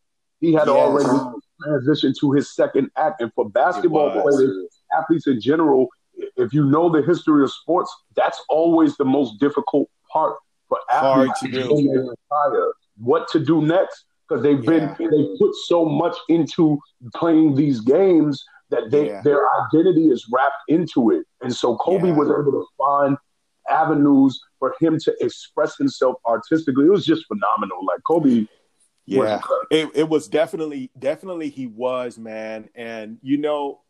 He 0.40 0.52
had 0.52 0.66
yes. 0.66 0.70
already 0.70 1.38
transitioned 1.64 2.18
to 2.18 2.32
his 2.32 2.52
second 2.52 2.90
act, 2.96 3.20
and 3.20 3.32
for 3.34 3.48
basketball 3.48 4.10
players, 4.10 4.80
athletes 4.98 5.28
in 5.28 5.40
general, 5.40 5.88
if 6.42 6.52
you 6.52 6.64
know 6.64 6.90
the 6.90 7.02
history 7.02 7.42
of 7.42 7.52
sports, 7.52 7.94
that's 8.16 8.40
always 8.48 8.96
the 8.96 9.04
most 9.04 9.38
difficult 9.40 9.88
part 10.12 10.36
for 10.68 10.78
athletes 10.90 11.40
to 11.40 11.50
do. 11.50 12.14
What 12.98 13.28
to 13.28 13.40
do 13.40 13.62
next? 13.62 14.04
Because 14.28 14.42
they've 14.42 14.62
yeah. 14.64 14.94
been 14.94 15.10
they 15.10 15.36
put 15.38 15.54
so 15.66 15.84
much 15.84 16.16
into 16.28 16.78
playing 17.14 17.54
these 17.54 17.80
games 17.80 18.42
that 18.70 18.90
they 18.90 19.08
yeah. 19.08 19.20
their 19.22 19.42
identity 19.64 20.08
is 20.08 20.26
wrapped 20.32 20.62
into 20.68 21.10
it. 21.10 21.26
And 21.42 21.54
so 21.54 21.76
Kobe 21.76 22.08
yeah. 22.08 22.14
was 22.14 22.28
able 22.28 22.52
to 22.52 22.66
find 22.78 23.16
avenues 23.68 24.40
for 24.58 24.74
him 24.80 24.98
to 25.00 25.14
express 25.20 25.76
himself 25.76 26.16
artistically. 26.26 26.86
It 26.86 26.90
was 26.90 27.04
just 27.04 27.26
phenomenal. 27.26 27.84
Like 27.84 28.00
Kobe 28.06 28.46
yeah, 29.04 29.40
it, 29.70 29.90
it 29.94 30.08
was 30.08 30.28
definitely, 30.28 30.90
definitely 30.98 31.48
he 31.48 31.66
was, 31.66 32.18
man. 32.18 32.68
And 32.74 33.18
you 33.22 33.36
know, 33.36 33.80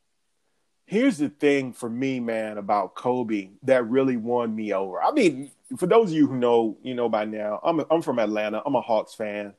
here's 0.86 1.18
the 1.18 1.28
thing 1.28 1.72
for 1.72 1.88
me, 1.88 2.20
man, 2.20 2.58
about 2.58 2.94
Kobe 2.94 3.50
that 3.62 3.88
really 3.88 4.16
won 4.16 4.54
me 4.54 4.72
over. 4.72 5.02
I 5.02 5.12
mean, 5.12 5.50
for 5.76 5.86
those 5.86 6.10
of 6.10 6.16
you 6.16 6.26
who 6.26 6.36
know, 6.36 6.76
you 6.82 6.94
know 6.94 7.08
by 7.08 7.24
now, 7.24 7.60
I'm 7.62 7.80
a, 7.80 7.86
I'm 7.90 8.02
from 8.02 8.18
Atlanta. 8.18 8.62
I'm 8.64 8.74
a 8.74 8.80
Hawks 8.80 9.14
fan. 9.14 9.54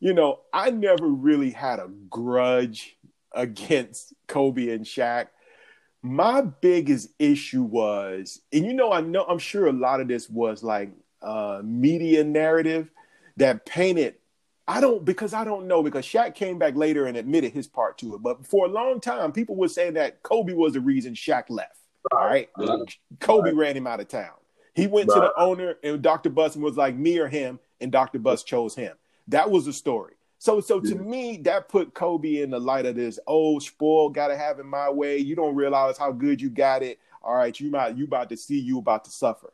You 0.00 0.12
know, 0.12 0.40
I 0.52 0.70
never 0.70 1.06
really 1.06 1.50
had 1.50 1.78
a 1.78 1.88
grudge 2.10 2.96
against 3.32 4.14
Kobe 4.26 4.70
and 4.70 4.84
Shaq. 4.84 5.28
My 6.02 6.40
biggest 6.40 7.10
issue 7.18 7.62
was, 7.62 8.40
and 8.52 8.66
you 8.66 8.72
know, 8.72 8.92
I 8.92 9.00
know, 9.00 9.24
I'm 9.24 9.38
sure 9.38 9.68
a 9.68 9.72
lot 9.72 10.00
of 10.00 10.08
this 10.08 10.28
was 10.28 10.64
like 10.64 10.90
uh, 11.22 11.60
media 11.62 12.24
narrative 12.24 12.90
that 13.36 13.64
painted 13.64 14.16
I 14.68 14.80
don't 14.80 15.04
because 15.04 15.34
I 15.34 15.44
don't 15.44 15.66
know 15.66 15.82
because 15.82 16.04
Shaq 16.04 16.34
came 16.34 16.58
back 16.58 16.76
later 16.76 17.06
and 17.06 17.16
admitted 17.16 17.52
his 17.52 17.66
part 17.66 17.98
to 17.98 18.14
it. 18.14 18.22
But 18.22 18.46
for 18.46 18.66
a 18.66 18.68
long 18.68 19.00
time, 19.00 19.32
people 19.32 19.56
were 19.56 19.68
saying 19.68 19.94
that 19.94 20.22
Kobe 20.22 20.52
was 20.52 20.74
the 20.74 20.80
reason 20.80 21.14
Shaq 21.14 21.44
left. 21.48 21.78
All 22.12 22.24
right, 22.24 22.48
right. 22.56 22.96
Kobe 23.20 23.50
right. 23.50 23.56
ran 23.56 23.76
him 23.76 23.86
out 23.86 24.00
of 24.00 24.08
town. 24.08 24.34
He 24.74 24.86
went 24.86 25.08
right. 25.08 25.16
to 25.16 25.20
the 25.20 25.40
owner, 25.40 25.76
and 25.82 26.00
Dr. 26.00 26.30
Buss 26.30 26.56
was 26.56 26.76
like, 26.76 26.96
"Me 26.96 27.18
or 27.18 27.28
him," 27.28 27.58
and 27.80 27.92
Dr. 27.92 28.18
Buss 28.18 28.42
chose 28.42 28.74
him. 28.74 28.96
That 29.28 29.50
was 29.50 29.66
the 29.66 29.72
story. 29.72 30.14
So, 30.38 30.60
so 30.60 30.80
to 30.80 30.88
yeah. 30.88 31.00
me, 31.00 31.36
that 31.38 31.68
put 31.68 31.94
Kobe 31.94 32.42
in 32.42 32.50
the 32.50 32.58
light 32.58 32.86
of 32.86 32.96
this. 32.96 33.18
Oh, 33.26 33.58
spoil, 33.58 34.08
gotta 34.08 34.36
have 34.36 34.58
it 34.58 34.66
my 34.66 34.90
way. 34.90 35.18
You 35.18 35.36
don't 35.36 35.54
realize 35.54 35.96
how 35.96 36.10
good 36.10 36.40
you 36.40 36.50
got 36.50 36.82
it. 36.82 36.98
All 37.22 37.36
right, 37.36 37.58
you 37.58 37.70
might 37.70 37.96
you 37.96 38.04
about 38.04 38.28
to 38.30 38.36
see 38.36 38.58
you 38.58 38.78
about 38.78 39.04
to 39.04 39.10
suffer. 39.10 39.52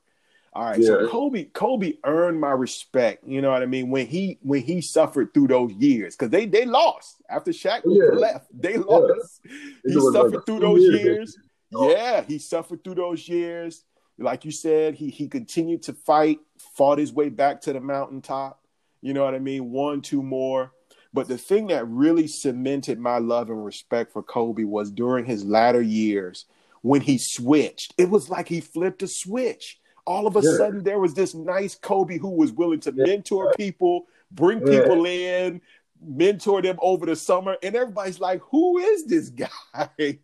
All 0.59 0.65
right, 0.65 0.81
yeah. 0.81 0.87
so 0.87 1.09
Kobe 1.09 1.45
Kobe 1.45 1.93
earned 2.03 2.41
my 2.41 2.51
respect. 2.51 3.23
You 3.25 3.41
know 3.41 3.51
what 3.51 3.63
I 3.63 3.67
mean 3.67 3.91
when 3.91 4.09
he 4.09 4.41
when 4.43 4.61
he 4.61 4.81
suffered 4.81 5.33
through 5.33 5.47
those 5.47 5.71
years 5.75 6.17
because 6.17 6.31
they 6.31 6.47
they 6.47 6.65
lost 6.65 7.23
after 7.31 7.53
Shaq 7.53 7.83
yeah. 7.85 8.19
left. 8.19 8.49
They 8.53 8.77
lost. 8.77 9.41
He 9.87 9.93
suffered 9.93 10.35
like 10.35 10.47
through 10.47 10.59
those 10.59 10.81
years. 10.81 11.05
years. 11.05 11.39
Yeah, 11.71 12.23
he 12.23 12.41
suffered 12.41 12.83
through 12.83 12.97
those 12.97 13.29
years. 13.29 13.85
Like 14.19 14.45
you 14.45 14.51
said, 14.51 14.97
he 14.97 15.11
he 15.11 15.29
continued 15.29 15.85
to 15.85 15.93
fight, 15.93 16.41
fought 16.75 16.99
his 16.99 17.13
way 17.13 17.29
back 17.29 17.61
to 17.61 17.73
the 17.73 17.81
mountaintop. 17.81 18.61
You 19.01 19.15
know 19.15 19.25
what 19.25 19.37
I 19.37 19.39
mean? 19.39 19.71
One, 19.71 20.03
two 20.03 20.25
more. 20.25 20.73
But 21.15 21.29
the 21.29 21.39
thing 21.39 21.69
that 21.69 21.87
really 21.87 22.27
cemented 22.27 22.99
my 22.99 23.19
love 23.19 23.49
and 23.49 23.65
respect 23.65 24.13
for 24.13 24.25
Kobe 24.25 24.65
was 24.65 24.91
during 24.91 25.25
his 25.25 25.45
latter 25.45 25.81
years 25.81 26.47
when 26.83 27.03
he 27.03 27.17
switched. 27.17 27.95
It 27.97 28.11
was 28.11 28.29
like 28.29 28.49
he 28.49 28.61
flipped 28.61 29.05
a 29.05 29.09
switch 29.09 29.79
all 30.09 30.27
of 30.27 30.37
a 30.37 30.41
yeah. 30.43 30.57
sudden 30.57 30.83
there 30.83 30.99
was 30.99 31.13
this 31.13 31.35
nice 31.35 31.75
Kobe 31.75 32.17
who 32.17 32.31
was 32.31 32.51
willing 32.51 32.81
to 32.81 32.93
mentor 32.93 33.53
people, 33.57 34.07
bring 34.31 34.61
people 34.61 35.05
in, 35.05 35.61
mentor 36.03 36.63
them 36.63 36.79
over 36.81 37.05
the 37.05 37.15
summer, 37.15 37.59
and 37.63 37.77
everybody's 37.77 38.19
like, 38.19 38.41
"Who 38.51 38.79
is 38.79 39.05
this 39.05 39.29
guy?" 39.29 39.51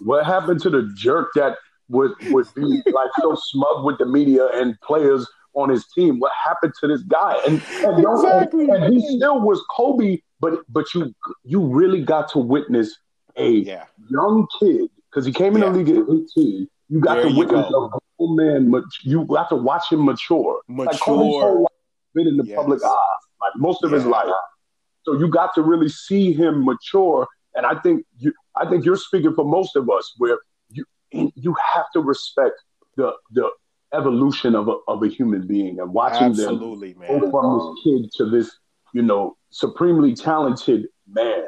what 0.00 0.24
happened 0.24 0.60
to 0.62 0.70
the 0.70 0.88
jerk 0.94 1.30
that 1.34 1.56
would 1.88 2.12
would 2.30 2.46
be 2.54 2.80
like 2.92 3.10
so 3.20 3.34
smug 3.34 3.84
with 3.84 3.98
the 3.98 4.06
media 4.06 4.46
and 4.54 4.80
players 4.82 5.28
on 5.54 5.68
his 5.68 5.84
team? 5.88 6.20
What 6.20 6.30
happened 6.46 6.74
to 6.80 6.86
this 6.86 7.02
guy? 7.02 7.36
And 7.44 7.60
and, 7.84 8.06
exactly. 8.06 8.70
and, 8.70 8.84
and 8.84 8.94
he 8.94 9.16
still 9.16 9.40
was 9.40 9.60
Kobe, 9.68 10.18
but 10.38 10.60
but 10.68 10.94
you 10.94 11.12
you 11.42 11.60
really 11.66 12.02
got 12.02 12.30
to 12.32 12.38
witness 12.38 12.96
a 13.36 13.50
yeah. 13.50 13.86
young 14.08 14.46
kid 14.60 14.88
because 15.10 15.26
he 15.26 15.32
came 15.32 15.56
in 15.56 15.62
yeah. 15.62 15.70
the 15.70 15.78
league 15.78 15.88
at 15.88 16.04
18 16.38 16.68
you 16.90 17.00
got 17.00 17.14
there 17.14 17.28
to 17.28 17.34
witness 17.34 17.66
a 17.66 17.70
grown 17.70 18.36
man. 18.36 18.82
You 19.02 19.24
got 19.24 19.48
to 19.50 19.56
watch 19.56 19.90
him 19.90 20.04
mature. 20.04 20.60
Mature. 20.68 21.60
Like 21.60 21.68
been 22.14 22.26
in 22.26 22.36
the 22.36 22.44
yes. 22.44 22.56
public 22.56 22.80
eye, 22.84 23.16
like 23.40 23.52
most 23.56 23.84
of 23.84 23.92
yeah. 23.92 23.98
his 23.98 24.06
life. 24.06 24.26
So 25.04 25.18
you 25.18 25.28
got 25.28 25.54
to 25.54 25.62
really 25.62 25.88
see 25.88 26.32
him 26.32 26.64
mature. 26.64 27.26
And 27.54 27.64
I 27.64 27.80
think 27.80 28.04
you, 28.18 28.32
I 28.56 28.68
think 28.68 28.84
you're 28.84 28.96
speaking 28.96 29.34
for 29.34 29.44
most 29.44 29.76
of 29.76 29.88
us, 29.88 30.14
where 30.18 30.38
you 30.70 30.84
you 31.12 31.54
have 31.74 31.86
to 31.94 32.00
respect 32.00 32.54
the 32.96 33.12
the 33.32 33.48
evolution 33.94 34.54
of 34.54 34.68
a 34.68 34.76
of 34.88 35.02
a 35.02 35.08
human 35.08 35.46
being 35.46 35.80
and 35.80 35.92
watching 35.92 36.28
Absolutely, 36.28 36.92
them 36.92 37.02
man. 37.02 37.20
go 37.20 37.30
from 37.30 37.58
this 37.58 37.84
kid 37.84 38.10
to 38.18 38.30
this, 38.30 38.50
you 38.92 39.02
know, 39.02 39.36
supremely 39.50 40.14
talented 40.14 40.86
man, 41.08 41.44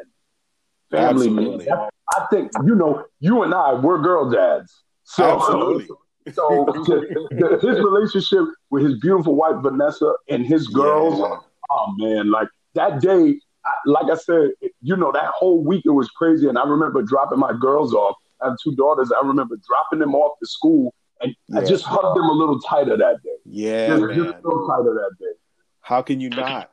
family 0.91 1.27
Absolutely. 1.27 1.67
man. 1.67 1.89
I 2.13 2.27
think 2.31 2.53
you 2.65 2.75
know, 2.75 3.05
you 3.21 3.43
and 3.43 3.53
I, 3.53 3.75
we're 3.75 4.01
girl 4.01 4.31
dads. 4.31 4.83
So, 5.05 5.37
Absolutely. 5.37 5.89
So 6.33 6.67
his 7.61 7.79
relationship 7.81 8.45
with 8.71 8.85
his 8.85 8.99
beautiful 9.01 9.35
wife 9.35 9.57
Vanessa 9.61 10.15
and 10.29 10.47
his 10.47 10.69
girls, 10.69 11.19
yeah. 11.19 11.37
oh 11.71 11.95
man, 11.99 12.31
like 12.31 12.49
that 12.75 13.01
day, 13.01 13.41
like 13.87 14.11
I 14.11 14.17
said, 14.17 14.51
you 14.81 14.97
know, 14.97 15.11
that 15.13 15.33
whole 15.35 15.63
week 15.65 15.83
it 15.85 15.91
was 15.91 16.09
crazy. 16.11 16.49
And 16.49 16.59
I 16.59 16.65
remember 16.65 17.03
dropping 17.03 17.39
my 17.39 17.53
girls 17.61 17.93
off. 17.93 18.17
I 18.41 18.49
have 18.49 18.57
two 18.63 18.75
daughters. 18.77 19.13
I 19.13 19.27
remember 19.27 19.57
dropping 19.67 19.99
them 19.99 20.15
off 20.15 20.39
to 20.41 20.47
school, 20.47 20.95
and 21.21 21.35
yeah. 21.49 21.61
I 21.61 21.65
just 21.65 21.85
hugged 21.85 22.17
them 22.17 22.29
a 22.29 22.33
little 22.33 22.61
tighter 22.61 22.97
that 22.97 23.23
day. 23.23 23.31
Yeah, 23.45 23.89
just, 23.89 24.03
man. 24.03 24.17
just 24.17 24.43
so 24.43 24.67
tighter 24.69 24.95
that 24.95 25.11
day. 25.19 25.33
How 25.81 26.03
can 26.03 26.21
you 26.21 26.31
not? 26.31 26.71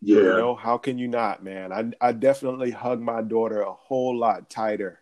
Yeah. 0.00 0.16
You 0.16 0.22
know, 0.22 0.54
how 0.54 0.78
can 0.78 0.98
you 0.98 1.08
not, 1.08 1.42
man? 1.42 1.72
I 1.72 2.08
I 2.08 2.12
definitely 2.12 2.70
hugged 2.70 3.02
my 3.02 3.22
daughter 3.22 3.60
a 3.60 3.72
whole 3.72 4.16
lot 4.16 4.48
tighter 4.48 5.00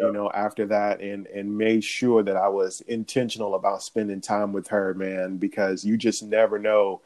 you 0.00 0.12
know, 0.12 0.30
after 0.32 0.66
that 0.66 1.00
and 1.00 1.26
and 1.28 1.56
made 1.56 1.84
sure 1.84 2.22
that 2.22 2.36
I 2.36 2.48
was 2.48 2.80
intentional 2.82 3.54
about 3.54 3.82
spending 3.82 4.20
time 4.20 4.52
with 4.52 4.68
her, 4.68 4.94
man, 4.94 5.36
because 5.36 5.84
you 5.84 5.96
just 5.96 6.22
never 6.22 6.58
know. 6.58 7.00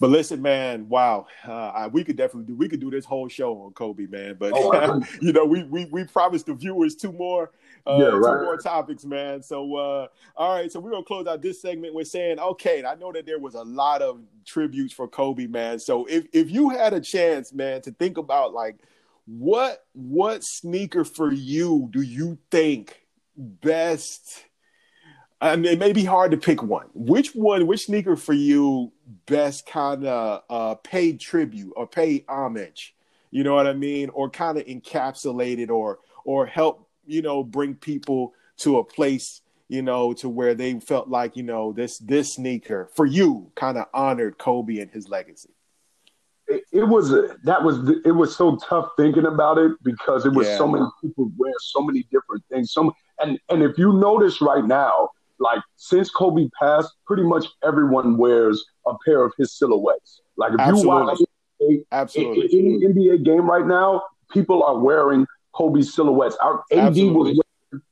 But 0.00 0.10
listen, 0.10 0.42
man, 0.42 0.88
wow, 0.88 1.26
uh, 1.46 1.52
I, 1.52 1.86
we 1.86 2.02
could 2.02 2.16
definitely 2.16 2.52
do 2.52 2.56
we 2.56 2.68
could 2.68 2.80
do 2.80 2.90
this 2.90 3.04
whole 3.04 3.28
show 3.28 3.62
on 3.62 3.72
Kobe, 3.72 4.06
man. 4.06 4.36
But 4.38 4.52
oh, 4.54 5.02
you 5.20 5.32
know, 5.32 5.44
we 5.44 5.64
we 5.64 5.84
we 5.86 6.04
promised 6.04 6.46
the 6.46 6.54
viewers 6.54 6.94
two 6.94 7.12
more 7.12 7.50
uh, 7.86 7.96
yeah, 7.98 8.04
right. 8.06 8.38
two 8.38 8.44
more 8.44 8.56
topics, 8.56 9.04
man. 9.04 9.42
So, 9.42 9.74
uh, 9.74 10.06
all 10.36 10.54
right, 10.54 10.70
so 10.70 10.78
we're 10.78 10.92
gonna 10.92 11.04
close 11.04 11.26
out 11.26 11.42
this 11.42 11.60
segment 11.60 11.94
with 11.94 12.08
saying, 12.08 12.38
okay, 12.38 12.84
I 12.84 12.94
know 12.94 13.12
that 13.12 13.26
there 13.26 13.38
was 13.38 13.54
a 13.54 13.62
lot 13.62 14.02
of 14.02 14.20
tributes 14.44 14.92
for 14.92 15.08
Kobe, 15.08 15.46
man. 15.46 15.78
So, 15.78 16.06
if 16.06 16.26
if 16.32 16.50
you 16.50 16.68
had 16.68 16.92
a 16.92 17.00
chance, 17.00 17.52
man, 17.52 17.82
to 17.82 17.90
think 17.90 18.18
about 18.18 18.52
like 18.52 18.76
what 19.26 19.84
what 19.92 20.44
sneaker 20.44 21.04
for 21.04 21.32
you 21.32 21.88
do 21.92 22.02
you 22.02 22.38
think 22.50 23.06
best? 23.36 24.44
I 25.40 25.56
mean, 25.56 25.72
it 25.72 25.78
may 25.78 25.92
be 25.92 26.04
hard 26.04 26.30
to 26.30 26.36
pick 26.36 26.62
one. 26.62 26.86
Which 26.94 27.34
one, 27.34 27.66
which 27.66 27.86
sneaker 27.86 28.14
for 28.16 28.32
you 28.32 28.92
best 29.26 29.66
kind 29.66 30.04
of 30.06 30.42
uh, 30.48 30.74
paid 30.76 31.18
tribute 31.18 31.72
or 31.76 31.86
pay 31.86 32.24
homage? 32.28 32.94
You 33.30 33.42
know 33.42 33.54
what 33.54 33.66
I 33.66 33.72
mean? 33.72 34.08
Or 34.10 34.30
kind 34.30 34.58
of 34.58 34.66
encapsulated 34.66 35.68
or 35.68 35.98
or 36.24 36.46
help 36.46 36.88
you 37.06 37.22
know 37.22 37.42
bring 37.42 37.74
people 37.74 38.34
to 38.58 38.78
a 38.78 38.84
place 38.84 39.40
you 39.68 39.82
know 39.82 40.12
to 40.12 40.28
where 40.28 40.54
they 40.54 40.78
felt 40.80 41.08
like 41.08 41.36
you 41.36 41.42
know 41.42 41.72
this 41.72 41.98
this 41.98 42.34
sneaker 42.34 42.88
for 42.94 43.06
you 43.06 43.50
kind 43.54 43.78
of 43.78 43.86
honored 43.92 44.38
Kobe 44.38 44.78
and 44.78 44.90
his 44.90 45.08
legacy 45.08 45.50
it, 46.52 46.64
it 46.72 46.84
was 46.84 47.10
that 47.44 47.62
was 47.62 47.88
it 48.04 48.12
was 48.12 48.36
so 48.36 48.56
tough 48.68 48.88
thinking 48.96 49.26
about 49.26 49.58
it 49.58 49.72
because 49.82 50.26
it 50.26 50.32
was 50.32 50.46
yeah. 50.46 50.58
so 50.58 50.68
many 50.68 50.84
people 51.00 51.30
wearing 51.36 51.54
so 51.60 51.80
many 51.80 52.06
different 52.10 52.44
things. 52.50 52.72
So 52.72 52.94
and 53.20 53.38
and 53.48 53.62
if 53.62 53.78
you 53.78 53.92
notice 53.92 54.40
right 54.40 54.64
now, 54.64 55.10
like 55.38 55.60
since 55.76 56.10
Kobe 56.10 56.48
passed, 56.60 56.92
pretty 57.06 57.22
much 57.22 57.46
everyone 57.64 58.16
wears 58.16 58.64
a 58.86 58.92
pair 59.04 59.24
of 59.24 59.32
his 59.38 59.56
silhouettes. 59.56 60.20
Like 60.36 60.52
if 60.52 60.60
Absolutely. 60.60 60.82
you 60.82 60.88
watch 60.88 61.84
a, 61.90 61.94
Absolutely. 61.94 62.58
any 62.58 62.86
NBA 62.86 63.24
game 63.24 63.48
right 63.48 63.66
now, 63.66 64.02
people 64.30 64.62
are 64.62 64.78
wearing 64.78 65.26
Kobe 65.54 65.82
silhouettes. 65.82 66.36
Our 66.36 66.62
AD 66.72 66.78
Absolutely. 66.78 67.32
was 67.32 67.40
wearing 67.70 67.84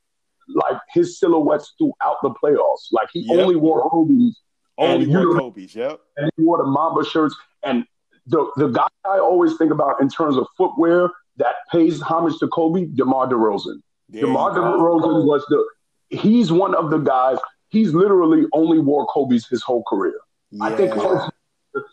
like 0.48 0.80
his 0.92 1.18
silhouettes 1.18 1.72
throughout 1.78 2.16
the 2.22 2.30
playoffs. 2.30 2.92
Like 2.92 3.08
he 3.12 3.20
yep. 3.20 3.38
only 3.38 3.56
wore 3.56 3.88
Kobe's. 3.88 4.40
Only 4.78 5.06
wore 5.06 5.38
Kobe's, 5.38 5.74
yep. 5.74 6.00
And 6.16 6.30
he 6.36 6.42
wore 6.42 6.58
the 6.58 6.64
Mamba 6.64 7.04
shirts. 7.04 7.36
And 7.62 7.84
the 8.30 8.50
the 8.56 8.68
guy 8.68 8.88
I 9.04 9.18
always 9.18 9.56
think 9.56 9.72
about 9.72 10.00
in 10.00 10.08
terms 10.08 10.36
of 10.36 10.46
footwear 10.56 11.10
that 11.36 11.56
pays 11.70 12.00
homage 12.00 12.38
to 12.38 12.48
Kobe, 12.48 12.86
DeMar 12.86 13.26
DeRozan. 13.28 13.80
There 14.08 14.22
DeMar 14.22 14.52
DeRozan 14.52 15.26
was 15.26 15.44
the 15.48 16.16
he's 16.16 16.52
one 16.52 16.74
of 16.74 16.90
the 16.90 16.98
guys. 16.98 17.38
He's 17.68 17.92
literally 17.94 18.46
only 18.52 18.78
wore 18.78 19.06
Kobe's 19.06 19.46
his 19.46 19.62
whole 19.62 19.84
career. 19.84 20.18
Yeah. 20.50 20.64
I 20.64 20.76
think 20.76 20.94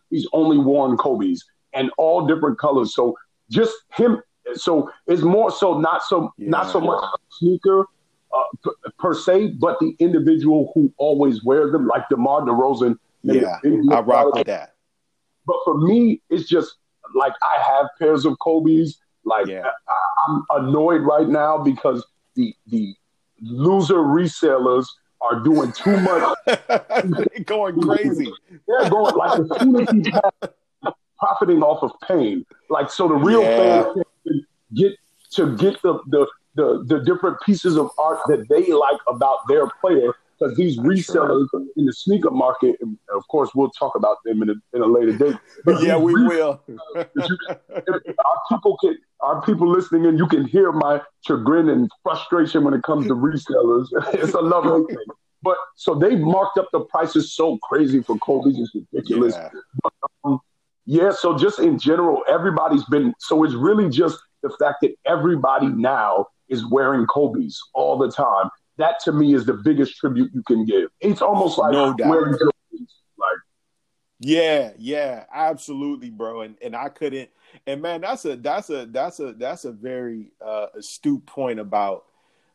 he's 0.09 0.27
only 0.33 0.57
worn 0.57 0.97
Kobe's 0.97 1.43
and 1.73 1.91
all 1.97 2.25
different 2.25 2.57
colors. 2.59 2.95
So 2.95 3.15
just 3.49 3.73
him. 3.95 4.21
So 4.53 4.89
it's 5.07 5.23
more 5.23 5.51
so 5.51 5.79
not 5.79 6.03
so 6.03 6.31
yeah. 6.37 6.49
not 6.49 6.71
so 6.71 6.79
much 6.79 7.03
sneaker 7.31 7.85
uh, 8.33 8.71
per 8.97 9.13
se, 9.13 9.55
but 9.59 9.77
the 9.79 9.95
individual 9.99 10.71
who 10.73 10.91
always 10.97 11.43
wears 11.43 11.71
them, 11.71 11.87
like 11.87 12.07
DeMar 12.09 12.41
DeRozan. 12.41 12.95
Yeah, 13.23 13.59
I 13.91 13.99
rock 13.99 14.33
with 14.33 14.47
that. 14.47 14.76
But 15.47 15.55
for 15.63 15.77
me, 15.77 16.21
it's 16.29 16.47
just 16.47 16.75
like 17.15 17.33
I 17.41 17.61
have 17.63 17.87
pairs 17.97 18.25
of 18.25 18.37
Kobe's. 18.39 18.99
Like 19.23 19.47
yeah. 19.47 19.63
I, 19.87 19.95
I'm 20.27 20.65
annoyed 20.65 21.01
right 21.01 21.27
now 21.27 21.57
because 21.57 22.05
the 22.35 22.53
the 22.67 22.93
loser 23.41 23.95
resellers 23.95 24.85
are 25.21 25.39
doing 25.39 25.71
too 25.71 25.97
much. 25.99 26.37
They're 26.45 27.43
going 27.45 27.81
crazy. 27.81 28.31
They're 28.67 28.89
going 28.89 29.15
like 29.15 29.39
as 29.39 29.59
soon 29.59 29.75
as 29.81 29.89
he's 29.89 30.91
profiting 31.17 31.63
off 31.63 31.83
of 31.83 31.91
pain. 32.07 32.45
Like 32.69 32.91
so 32.91 33.07
the 33.07 33.15
real 33.15 33.41
yeah. 33.41 33.83
fans 33.83 34.05
can 34.25 34.45
get 34.75 34.93
to 35.31 35.55
get 35.57 35.81
the, 35.81 35.99
the 36.07 36.27
the 36.55 36.83
the 36.87 36.99
different 37.05 37.37
pieces 37.45 37.77
of 37.77 37.89
art 37.97 38.19
that 38.27 38.47
they 38.49 38.71
like 38.71 38.99
about 39.07 39.39
their 39.47 39.67
player 39.81 40.13
because 40.37 40.55
these 40.55 40.77
resellers 40.77 41.47
in 41.75 41.85
the 41.85 41.93
sneaker 41.93 42.31
market, 42.31 42.75
and 42.81 42.97
of 43.15 43.27
course, 43.27 43.51
we'll 43.55 43.71
talk 43.71 43.95
about 43.95 44.17
them 44.25 44.41
in 44.41 44.49
a, 44.49 44.53
in 44.73 44.81
a 44.81 44.85
later 44.85 45.17
date. 45.17 45.35
But 45.65 45.81
yeah, 45.83 45.97
we 45.97 46.13
will. 46.13 46.61
our 46.95 48.41
people 48.49 48.77
can, 48.77 48.97
our 49.21 49.41
people 49.41 49.69
listening 49.69 50.05
in, 50.05 50.17
you 50.17 50.27
can 50.27 50.45
hear 50.45 50.71
my 50.71 51.01
chagrin 51.25 51.69
and 51.69 51.89
frustration 52.03 52.63
when 52.63 52.73
it 52.73 52.83
comes 52.83 53.07
to 53.07 53.15
resellers. 53.15 53.87
it's 54.13 54.33
a 54.33 54.41
lovely 54.41 54.85
thing. 54.93 55.05
But 55.43 55.57
so 55.75 55.95
they 55.95 56.15
marked 56.15 56.57
up 56.57 56.67
the 56.71 56.81
prices 56.81 57.33
so 57.33 57.57
crazy 57.63 58.01
for 58.01 58.17
Kobe's, 58.17 58.59
it's 58.59 58.75
ridiculous. 58.91 59.35
Yeah. 59.35 59.49
But, 59.83 59.93
um, 60.23 60.39
yeah, 60.85 61.11
so 61.11 61.37
just 61.37 61.59
in 61.59 61.77
general, 61.77 62.23
everybody's 62.29 62.85
been 62.85 63.13
so 63.19 63.43
it's 63.43 63.53
really 63.53 63.89
just 63.89 64.17
the 64.41 64.49
fact 64.59 64.77
that 64.81 64.95
everybody 65.05 65.67
now 65.67 66.27
is 66.49 66.65
wearing 66.69 67.05
Kobe's 67.07 67.59
all 67.73 67.97
the 67.97 68.09
time 68.09 68.49
that 68.77 68.99
to 69.01 69.11
me 69.11 69.33
is 69.33 69.45
the 69.45 69.53
biggest 69.53 69.97
tribute 69.97 70.31
you 70.33 70.43
can 70.43 70.65
give. 70.65 70.89
It's 70.99 71.21
almost 71.21 71.57
like 71.57 71.71
no 71.71 71.93
doubt. 71.93 72.09
like 72.09 73.39
yeah, 74.19 74.71
yeah, 74.77 75.25
absolutely, 75.33 76.09
bro. 76.09 76.41
And 76.41 76.55
and 76.61 76.75
I 76.75 76.89
couldn't. 76.89 77.29
And 77.65 77.81
man, 77.81 78.01
that's 78.01 78.25
a 78.25 78.35
that's 78.35 78.69
a 78.69 78.85
that's 78.87 79.19
a 79.19 79.33
that's 79.33 79.65
a 79.65 79.71
very 79.71 80.31
uh, 80.45 80.67
astute 80.75 81.25
point 81.25 81.59
about 81.59 82.05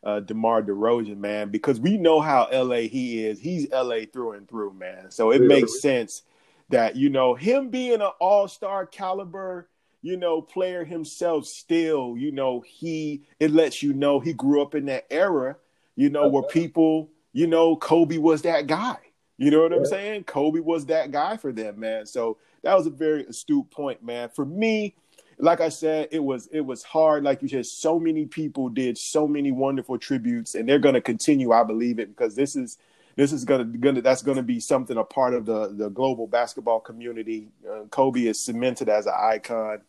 uh, 0.03 0.19
DeMar 0.19 0.63
DeRozan, 0.63 1.17
man, 1.17 1.49
because 1.49 1.79
we 1.79 1.97
know 1.97 2.19
how 2.19 2.49
LA 2.51 2.81
he 2.81 3.25
is. 3.25 3.39
He's 3.39 3.69
LA 3.71 4.01
through 4.11 4.33
and 4.33 4.47
through, 4.47 4.73
man. 4.73 5.11
So 5.11 5.31
it 5.31 5.41
yeah. 5.41 5.47
makes 5.47 5.81
sense 5.81 6.23
that 6.69 6.95
you 6.95 7.09
know 7.09 7.35
him 7.35 7.69
being 7.69 8.01
an 8.01 8.11
All 8.19 8.47
Star 8.47 8.85
caliber, 8.85 9.69
you 10.01 10.17
know, 10.17 10.41
player 10.41 10.83
himself. 10.83 11.45
Still, 11.45 12.15
you 12.17 12.31
know, 12.31 12.61
he 12.65 13.23
it 13.39 13.51
lets 13.51 13.81
you 13.81 13.93
know 13.93 14.19
he 14.19 14.33
grew 14.33 14.61
up 14.61 14.75
in 14.75 14.85
that 14.85 15.05
era 15.09 15.57
you 15.95 16.09
know, 16.09 16.27
where 16.27 16.43
people, 16.43 17.09
you 17.33 17.47
know, 17.47 17.75
Kobe 17.75 18.17
was 18.17 18.41
that 18.43 18.67
guy. 18.67 18.97
You 19.37 19.51
know 19.51 19.61
what 19.61 19.71
yeah. 19.71 19.77
I'm 19.77 19.85
saying? 19.85 20.23
Kobe 20.25 20.59
was 20.59 20.85
that 20.87 21.11
guy 21.11 21.37
for 21.37 21.51
them, 21.51 21.79
man. 21.79 22.05
So 22.05 22.37
that 22.63 22.75
was 22.75 22.87
a 22.87 22.91
very 22.91 23.25
astute 23.25 23.69
point, 23.71 24.03
man. 24.03 24.29
For 24.29 24.45
me, 24.45 24.95
like 25.39 25.59
I 25.59 25.69
said, 25.69 26.09
it 26.11 26.23
was 26.23 26.47
it 26.47 26.61
was 26.61 26.83
hard. 26.83 27.23
Like 27.23 27.41
you 27.41 27.47
said, 27.47 27.65
so 27.65 27.99
many 27.99 28.25
people 28.25 28.69
did 28.69 28.97
so 28.97 29.27
many 29.27 29.51
wonderful 29.51 29.97
tributes, 29.97 30.55
and 30.55 30.67
they're 30.67 30.79
going 30.79 30.95
to 30.95 31.01
continue. 31.01 31.51
I 31.51 31.63
believe 31.63 31.99
it 31.99 32.15
because 32.15 32.35
this 32.35 32.55
is 32.55 32.77
this 33.15 33.31
is 33.31 33.43
gonna 33.43 33.65
gonna 33.65 34.01
that's 34.01 34.21
gonna 34.21 34.43
be 34.43 34.59
something 34.59 34.97
a 34.97 35.03
part 35.03 35.33
of 35.33 35.45
the 35.45 35.69
the 35.69 35.89
global 35.89 36.27
basketball 36.27 36.79
community. 36.79 37.49
Uh, 37.69 37.83
Kobe 37.89 38.25
is 38.25 38.43
cemented 38.43 38.89
as 38.89 39.05
an 39.05 39.13
icon. 39.17 39.81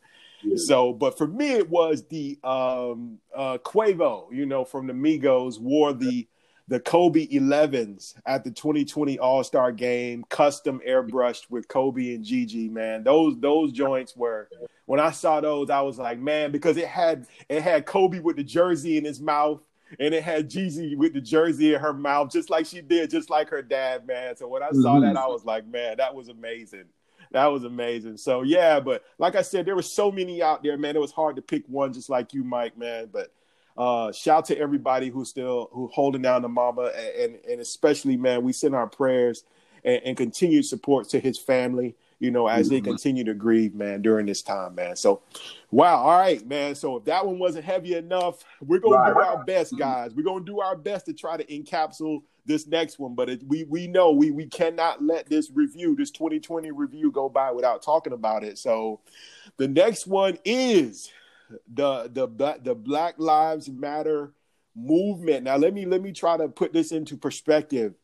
So, 0.56 0.92
but 0.92 1.16
for 1.16 1.26
me, 1.26 1.52
it 1.52 1.68
was 1.68 2.06
the 2.06 2.38
um, 2.44 3.18
uh, 3.34 3.58
Quavo, 3.58 4.32
you 4.32 4.46
know, 4.46 4.64
from 4.64 4.86
the 4.86 4.92
Migos, 4.92 5.58
wore 5.58 5.92
the 5.92 6.26
the 6.66 6.80
Kobe 6.80 7.26
11s 7.26 8.14
at 8.24 8.42
the 8.42 8.50
2020 8.50 9.18
All 9.18 9.44
Star 9.44 9.70
Game, 9.70 10.24
custom 10.30 10.80
airbrushed 10.86 11.50
with 11.50 11.68
Kobe 11.68 12.14
and 12.14 12.24
Gigi. 12.24 12.68
Man, 12.68 13.04
those 13.04 13.38
those 13.38 13.72
joints 13.72 14.16
were. 14.16 14.48
When 14.86 15.00
I 15.00 15.12
saw 15.12 15.40
those, 15.40 15.70
I 15.70 15.80
was 15.80 15.98
like, 15.98 16.18
man, 16.18 16.52
because 16.52 16.76
it 16.76 16.88
had 16.88 17.26
it 17.48 17.62
had 17.62 17.86
Kobe 17.86 18.18
with 18.18 18.36
the 18.36 18.44
jersey 18.44 18.98
in 18.98 19.04
his 19.04 19.20
mouth, 19.20 19.62
and 19.98 20.14
it 20.14 20.22
had 20.22 20.50
Gigi 20.50 20.94
with 20.94 21.14
the 21.14 21.20
jersey 21.20 21.74
in 21.74 21.80
her 21.80 21.94
mouth, 21.94 22.30
just 22.30 22.50
like 22.50 22.66
she 22.66 22.80
did, 22.82 23.10
just 23.10 23.30
like 23.30 23.48
her 23.48 23.62
dad, 23.62 24.06
man. 24.06 24.36
So 24.36 24.46
when 24.48 24.62
I 24.62 24.70
saw 24.70 24.96
mm-hmm. 24.96 25.14
that, 25.14 25.16
I 25.16 25.26
was 25.26 25.44
like, 25.44 25.66
man, 25.66 25.96
that 25.98 26.14
was 26.14 26.28
amazing 26.28 26.84
that 27.34 27.46
was 27.48 27.64
amazing. 27.64 28.16
So 28.16 28.42
yeah, 28.42 28.78
but 28.78 29.04
like 29.18 29.34
I 29.34 29.42
said, 29.42 29.66
there 29.66 29.74
were 29.74 29.82
so 29.82 30.10
many 30.10 30.40
out 30.40 30.62
there, 30.62 30.78
man. 30.78 30.94
It 30.94 31.00
was 31.00 31.10
hard 31.10 31.34
to 31.36 31.42
pick 31.42 31.64
one, 31.66 31.92
just 31.92 32.08
like 32.08 32.32
you, 32.32 32.44
Mike, 32.44 32.78
man. 32.78 33.10
But 33.12 33.32
uh, 33.76 34.12
shout 34.12 34.44
to 34.46 34.58
everybody 34.58 35.08
who's 35.08 35.30
still 35.30 35.68
who 35.72 35.88
holding 35.88 36.22
down 36.22 36.42
the 36.42 36.48
Mamba, 36.48 36.92
and 37.20 37.38
and 37.50 37.60
especially, 37.60 38.16
man, 38.16 38.44
we 38.44 38.52
send 38.52 38.76
our 38.76 38.86
prayers 38.86 39.42
and, 39.84 40.00
and 40.04 40.16
continued 40.16 40.64
support 40.64 41.08
to 41.08 41.18
his 41.18 41.36
family. 41.36 41.96
You 42.20 42.30
know, 42.30 42.46
as 42.46 42.68
they 42.68 42.76
mm-hmm. 42.76 42.92
continue 42.92 43.24
to 43.24 43.34
grieve, 43.34 43.74
man, 43.74 44.00
during 44.00 44.26
this 44.26 44.40
time, 44.40 44.76
man. 44.76 44.94
So, 44.94 45.22
wow, 45.72 45.96
all 45.96 46.16
right, 46.16 46.46
man. 46.46 46.76
So 46.76 46.98
if 46.98 47.04
that 47.06 47.26
one 47.26 47.40
wasn't 47.40 47.64
heavy 47.64 47.96
enough, 47.96 48.44
we're 48.60 48.78
gonna 48.78 48.96
right. 48.96 49.12
do 49.12 49.20
our 49.20 49.44
best, 49.44 49.76
guys. 49.76 50.14
We're 50.14 50.22
gonna 50.22 50.44
do 50.44 50.60
our 50.60 50.76
best 50.76 51.06
to 51.06 51.12
try 51.12 51.36
to 51.36 51.44
encapsulate 51.44 52.22
this 52.46 52.66
next 52.66 52.98
one, 52.98 53.14
but 53.14 53.28
it, 53.28 53.42
we 53.46 53.64
we 53.64 53.86
know 53.86 54.12
we 54.12 54.30
we 54.30 54.46
cannot 54.46 55.02
let 55.02 55.28
this 55.28 55.50
review, 55.52 55.96
this 55.96 56.10
2020 56.10 56.70
review, 56.70 57.10
go 57.10 57.28
by 57.28 57.50
without 57.50 57.82
talking 57.82 58.12
about 58.12 58.44
it. 58.44 58.58
So, 58.58 59.00
the 59.56 59.68
next 59.68 60.06
one 60.06 60.38
is 60.44 61.10
the 61.72 62.10
the 62.12 62.58
the 62.62 62.74
Black 62.74 63.14
Lives 63.18 63.68
Matter 63.68 64.32
movement. 64.76 65.44
Now, 65.44 65.56
let 65.56 65.72
me 65.72 65.86
let 65.86 66.02
me 66.02 66.12
try 66.12 66.36
to 66.36 66.48
put 66.48 66.72
this 66.72 66.92
into 66.92 67.16
perspective. 67.16 67.94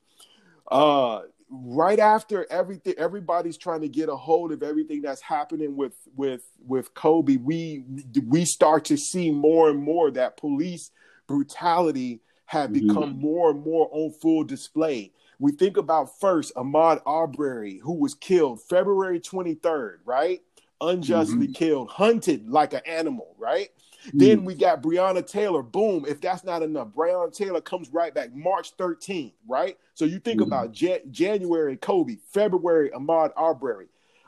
Uh, 0.70 1.22
right 1.50 1.98
after 1.98 2.46
everything, 2.50 2.94
everybody's 2.96 3.58
trying 3.58 3.80
to 3.80 3.88
get 3.88 4.08
a 4.08 4.16
hold 4.16 4.52
of 4.52 4.62
everything 4.62 5.02
that's 5.02 5.20
happening 5.20 5.76
with 5.76 5.94
with 6.16 6.42
with 6.66 6.94
Kobe. 6.94 7.36
We 7.36 7.84
we 8.26 8.44
start 8.44 8.86
to 8.86 8.96
see 8.96 9.30
more 9.30 9.70
and 9.70 9.82
more 9.82 10.10
that 10.12 10.36
police 10.36 10.90
brutality 11.26 12.20
have 12.50 12.70
mm-hmm. 12.70 12.88
become 12.88 13.16
more 13.16 13.50
and 13.52 13.64
more 13.64 13.88
on 13.92 14.10
full 14.10 14.42
display. 14.42 15.12
We 15.38 15.52
think 15.52 15.76
about 15.76 16.18
first 16.18 16.52
Ahmaud 16.56 17.00
Arbery, 17.06 17.78
who 17.78 17.92
was 17.92 18.14
killed 18.14 18.60
February 18.60 19.20
23rd, 19.20 19.98
right? 20.04 20.40
Unjustly 20.80 21.46
mm-hmm. 21.46 21.52
killed, 21.52 21.90
hunted 21.90 22.48
like 22.48 22.72
an 22.72 22.80
animal, 22.86 23.36
right? 23.38 23.68
Mm-hmm. 24.08 24.18
Then 24.18 24.44
we 24.44 24.56
got 24.56 24.82
Breonna 24.82 25.24
Taylor. 25.24 25.62
Boom. 25.62 26.04
If 26.08 26.20
that's 26.20 26.42
not 26.42 26.62
enough, 26.62 26.88
Breonna 26.88 27.32
Taylor 27.32 27.60
comes 27.60 27.88
right 27.90 28.12
back 28.12 28.34
March 28.34 28.76
13th, 28.76 29.34
right? 29.46 29.78
So 29.94 30.04
you 30.04 30.18
think 30.18 30.40
mm-hmm. 30.40 30.52
about 30.52 30.72
J- 30.72 31.02
January, 31.08 31.76
Kobe, 31.76 32.16
February, 32.32 32.90
Ahmaud 32.90 33.30
Arbery. 33.36 33.86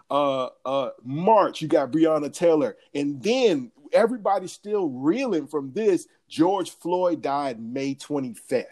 Uh, 0.09 0.51
uh, 0.65 0.91
March, 1.03 1.61
you 1.61 1.67
got 1.67 1.91
Breonna 1.91 2.33
Taylor. 2.33 2.77
And 2.95 3.21
then 3.21 3.73
everybody's 3.93 4.53
still 4.53 4.89
reeling 4.89 5.47
from 5.47 5.73
this. 5.73 6.07
George 6.29 6.71
Floyd 6.71 7.23
died 7.23 7.61
May 7.61 7.95
25th. 7.95 8.65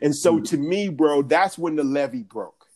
And 0.00 0.14
so 0.14 0.34
mm-hmm. 0.34 0.44
to 0.44 0.56
me, 0.56 0.88
bro, 0.88 1.22
that's 1.22 1.58
when 1.58 1.76
the 1.76 1.84
levee 1.84 2.22
broke. 2.22 2.66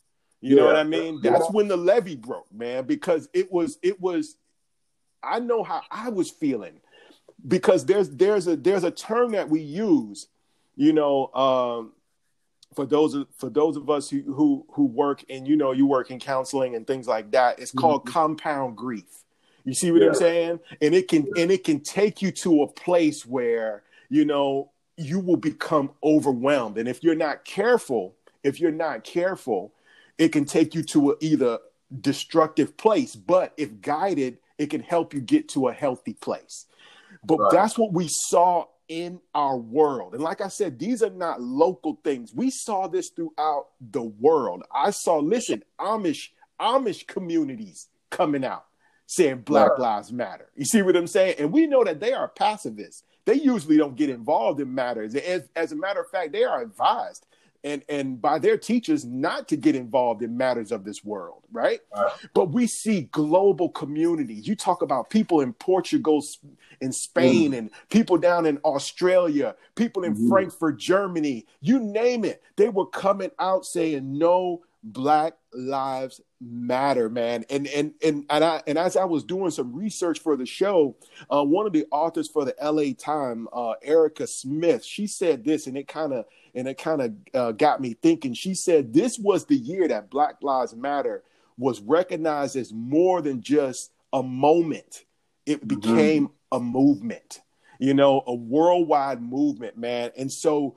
You 0.40 0.56
yeah. 0.56 0.62
know 0.62 0.66
what 0.66 0.76
I 0.76 0.84
mean? 0.84 1.20
That's 1.22 1.46
yeah. 1.46 1.50
when 1.50 1.68
the 1.68 1.76
levee 1.76 2.16
broke, 2.16 2.52
man, 2.52 2.84
because 2.84 3.28
it 3.32 3.50
was 3.50 3.78
it 3.82 4.00
was 4.00 4.36
I 5.22 5.40
know 5.40 5.62
how 5.62 5.82
I 5.90 6.10
was 6.10 6.30
feeling 6.30 6.80
because 7.46 7.86
there's 7.86 8.10
there's 8.10 8.46
a 8.46 8.56
there's 8.56 8.84
a 8.84 8.90
term 8.90 9.32
that 9.32 9.48
we 9.48 9.60
use, 9.60 10.28
you 10.76 10.92
know, 10.92 11.32
um, 11.34 11.92
for 12.74 12.86
those 12.86 13.16
for 13.36 13.48
those 13.48 13.76
of 13.76 13.88
us 13.88 14.10
who, 14.10 14.22
who 14.22 14.66
who 14.72 14.84
work 14.84 15.24
and 15.30 15.48
you 15.48 15.56
know 15.56 15.72
you 15.72 15.86
work 15.86 16.10
in 16.10 16.18
counseling 16.18 16.74
and 16.74 16.86
things 16.86 17.08
like 17.08 17.30
that. 17.32 17.58
It's 17.58 17.72
called 17.72 18.02
mm-hmm. 18.02 18.12
compound 18.12 18.76
grief. 18.76 19.24
You 19.66 19.74
see 19.74 19.90
what 19.90 20.00
yeah. 20.00 20.08
I'm 20.08 20.14
saying? 20.14 20.60
And 20.80 20.94
it 20.94 21.08
can 21.08 21.26
and 21.36 21.50
it 21.50 21.64
can 21.64 21.80
take 21.80 22.22
you 22.22 22.30
to 22.30 22.62
a 22.62 22.68
place 22.68 23.26
where, 23.26 23.82
you 24.08 24.24
know, 24.24 24.70
you 24.96 25.18
will 25.18 25.36
become 25.36 25.90
overwhelmed. 26.02 26.78
And 26.78 26.88
if 26.88 27.02
you're 27.02 27.16
not 27.16 27.44
careful, 27.44 28.14
if 28.44 28.60
you're 28.60 28.70
not 28.70 29.02
careful, 29.02 29.72
it 30.18 30.28
can 30.28 30.44
take 30.44 30.74
you 30.74 30.84
to 30.84 31.10
a 31.10 31.14
either 31.20 31.58
destructive 32.00 32.76
place, 32.76 33.16
but 33.16 33.52
if 33.56 33.80
guided, 33.80 34.38
it 34.56 34.70
can 34.70 34.80
help 34.80 35.12
you 35.12 35.20
get 35.20 35.48
to 35.50 35.68
a 35.68 35.72
healthy 35.72 36.14
place. 36.14 36.66
But 37.24 37.38
right. 37.38 37.52
that's 37.52 37.76
what 37.76 37.92
we 37.92 38.08
saw 38.08 38.66
in 38.88 39.20
our 39.34 39.56
world. 39.56 40.14
And 40.14 40.22
like 40.22 40.40
I 40.40 40.48
said, 40.48 40.78
these 40.78 41.02
are 41.02 41.10
not 41.10 41.42
local 41.42 41.98
things. 42.04 42.32
We 42.32 42.50
saw 42.50 42.86
this 42.86 43.10
throughout 43.10 43.66
the 43.80 44.02
world. 44.02 44.62
I 44.72 44.90
saw, 44.90 45.18
listen, 45.18 45.64
Amish 45.80 46.28
Amish 46.60 47.06
communities 47.06 47.88
coming 48.10 48.44
out 48.44 48.66
saying 49.06 49.42
Black 49.42 49.70
right. 49.70 49.80
Lives 49.80 50.12
Matter. 50.12 50.48
You 50.56 50.64
see 50.64 50.82
what 50.82 50.96
I'm 50.96 51.06
saying? 51.06 51.36
And 51.38 51.52
we 51.52 51.66
know 51.66 51.84
that 51.84 52.00
they 52.00 52.12
are 52.12 52.28
pacifists. 52.28 53.02
They 53.24 53.34
usually 53.34 53.76
don't 53.76 53.96
get 53.96 54.10
involved 54.10 54.60
in 54.60 54.72
matters. 54.72 55.14
As, 55.14 55.48
as 55.56 55.72
a 55.72 55.76
matter 55.76 56.00
of 56.00 56.08
fact, 56.10 56.32
they 56.32 56.44
are 56.44 56.62
advised 56.62 57.26
and 57.66 57.82
and 57.88 58.22
by 58.22 58.38
their 58.38 58.56
teachers 58.56 59.04
not 59.04 59.48
to 59.48 59.56
get 59.56 59.74
involved 59.74 60.22
in 60.22 60.36
matters 60.36 60.70
of 60.70 60.84
this 60.84 61.04
world, 61.04 61.42
right? 61.50 61.80
right? 61.94 62.12
But 62.32 62.52
we 62.52 62.68
see 62.68 63.02
global 63.10 63.68
communities. 63.68 64.46
You 64.46 64.54
talk 64.54 64.82
about 64.82 65.10
people 65.10 65.40
in 65.40 65.52
Portugal, 65.52 66.22
in 66.80 66.92
Spain, 66.92 67.52
mm. 67.52 67.58
and 67.58 67.70
people 67.90 68.18
down 68.18 68.46
in 68.46 68.58
Australia, 68.58 69.56
people 69.74 70.04
in 70.04 70.14
mm. 70.14 70.28
Frankfurt, 70.28 70.78
Germany. 70.78 71.44
You 71.60 71.80
name 71.80 72.24
it, 72.24 72.40
they 72.56 72.68
were 72.68 72.86
coming 72.86 73.32
out 73.40 73.66
saying 73.66 74.16
no 74.16 74.62
Black 74.84 75.34
Lives 75.52 76.20
Matter, 76.40 77.08
man. 77.08 77.44
And 77.48 77.66
and 77.66 77.94
and 78.04 78.26
and 78.28 78.44
I 78.44 78.62
and 78.66 78.76
as 78.76 78.96
I 78.96 79.04
was 79.04 79.24
doing 79.24 79.50
some 79.50 79.74
research 79.74 80.20
for 80.20 80.36
the 80.36 80.44
show, 80.44 80.96
uh, 81.32 81.42
one 81.42 81.66
of 81.66 81.72
the 81.72 81.86
authors 81.90 82.28
for 82.28 82.44
the 82.44 82.54
L.A. 82.62 82.92
Time, 82.92 83.48
uh, 83.54 83.74
Erika 83.82 84.26
Smith, 84.26 84.84
she 84.84 85.06
said 85.06 85.44
this, 85.44 85.66
and 85.66 85.78
it 85.78 85.88
kind 85.88 86.12
of 86.12 86.26
and 86.54 86.68
it 86.68 86.76
kind 86.76 87.00
of 87.00 87.14
uh, 87.32 87.52
got 87.52 87.80
me 87.80 87.94
thinking. 88.02 88.34
She 88.34 88.54
said 88.54 88.92
this 88.92 89.18
was 89.18 89.46
the 89.46 89.56
year 89.56 89.88
that 89.88 90.10
Black 90.10 90.36
Lives 90.42 90.74
Matter 90.74 91.22
was 91.56 91.80
recognized 91.80 92.56
as 92.56 92.70
more 92.70 93.22
than 93.22 93.40
just 93.40 93.92
a 94.12 94.22
moment. 94.22 95.04
It 95.46 95.66
mm-hmm. 95.66 95.80
became 95.80 96.28
mm-hmm. 96.28 96.56
a 96.56 96.60
movement, 96.60 97.40
you 97.78 97.94
know, 97.94 98.22
a 98.26 98.34
worldwide 98.34 99.22
movement, 99.22 99.78
man. 99.78 100.10
And 100.18 100.30
so 100.30 100.76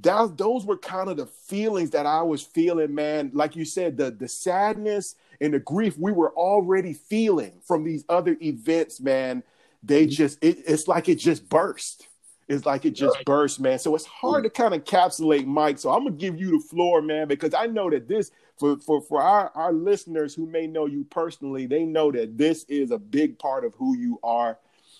that 0.00 0.36
those 0.36 0.64
were 0.64 0.76
kind 0.76 1.08
of 1.08 1.16
the 1.16 1.26
feelings 1.26 1.90
that 1.90 2.06
I 2.06 2.22
was 2.22 2.42
feeling, 2.42 2.94
man. 2.94 3.30
Like 3.32 3.56
you 3.56 3.64
said, 3.64 3.96
the 3.96 4.10
the 4.10 4.28
sadness 4.28 5.14
and 5.40 5.54
the 5.54 5.60
grief 5.60 5.96
we 5.98 6.12
were 6.12 6.32
already 6.32 6.92
feeling 6.92 7.60
from 7.64 7.84
these 7.84 8.04
other 8.08 8.36
events, 8.42 9.00
man. 9.00 9.42
They 9.82 10.04
mm-hmm. 10.04 10.10
just 10.10 10.38
it, 10.42 10.58
it's 10.66 10.88
like 10.88 11.08
it 11.08 11.16
just 11.16 11.48
burst. 11.48 12.08
It's 12.48 12.64
like 12.64 12.84
it 12.84 12.92
just 12.92 13.24
burst, 13.24 13.58
man. 13.58 13.78
So 13.78 13.94
it's 13.96 14.04
hard 14.04 14.44
to 14.44 14.50
kind 14.50 14.72
of 14.72 14.84
encapsulate 14.84 15.46
Mike. 15.46 15.78
So 15.78 15.90
I'm 15.90 16.04
gonna 16.04 16.16
give 16.16 16.38
you 16.38 16.58
the 16.58 16.64
floor, 16.64 17.02
man, 17.02 17.26
because 17.26 17.54
I 17.54 17.66
know 17.66 17.90
that 17.90 18.08
this 18.08 18.30
for 18.58 18.78
for 18.78 19.00
for 19.00 19.20
our 19.20 19.50
our 19.54 19.72
listeners 19.72 20.34
who 20.34 20.46
may 20.46 20.66
know 20.66 20.86
you 20.86 21.04
personally, 21.10 21.66
they 21.66 21.84
know 21.84 22.12
that 22.12 22.38
this 22.38 22.64
is 22.64 22.90
a 22.90 22.98
big 22.98 23.38
part 23.38 23.64
of 23.64 23.74
who 23.74 23.96
you 23.96 24.18
are. 24.22 24.58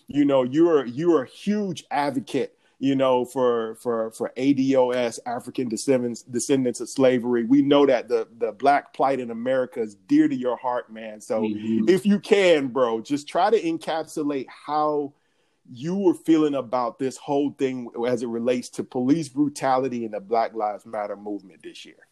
You 0.08 0.24
know, 0.24 0.42
you're 0.42 0.86
you're 0.86 1.22
a 1.22 1.28
huge 1.28 1.84
advocate 1.90 2.55
you 2.78 2.94
know, 2.94 3.24
for 3.24 3.76
for 3.76 4.10
for 4.10 4.32
ADOS, 4.36 5.18
African 5.26 5.68
descendants 5.68 6.22
descendants 6.22 6.80
of 6.80 6.88
slavery. 6.88 7.44
We 7.44 7.62
know 7.62 7.86
that 7.86 8.08
the 8.08 8.28
the 8.38 8.52
black 8.52 8.92
plight 8.92 9.18
in 9.18 9.30
America 9.30 9.80
is 9.80 9.94
dear 9.94 10.28
to 10.28 10.34
your 10.34 10.56
heart, 10.56 10.92
man. 10.92 11.20
So 11.20 11.42
mm-hmm. 11.42 11.88
if 11.88 12.04
you 12.04 12.20
can, 12.20 12.68
bro, 12.68 13.00
just 13.00 13.28
try 13.28 13.50
to 13.50 13.60
encapsulate 13.60 14.46
how 14.48 15.14
you 15.72 15.96
were 15.96 16.14
feeling 16.14 16.54
about 16.54 16.98
this 16.98 17.16
whole 17.16 17.50
thing 17.52 17.88
as 18.06 18.22
it 18.22 18.28
relates 18.28 18.68
to 18.68 18.84
police 18.84 19.28
brutality 19.28 20.04
and 20.04 20.14
the 20.14 20.20
Black 20.20 20.54
Lives 20.54 20.86
Matter 20.86 21.16
movement 21.16 21.62
this 21.62 21.84
year? 21.84 22.06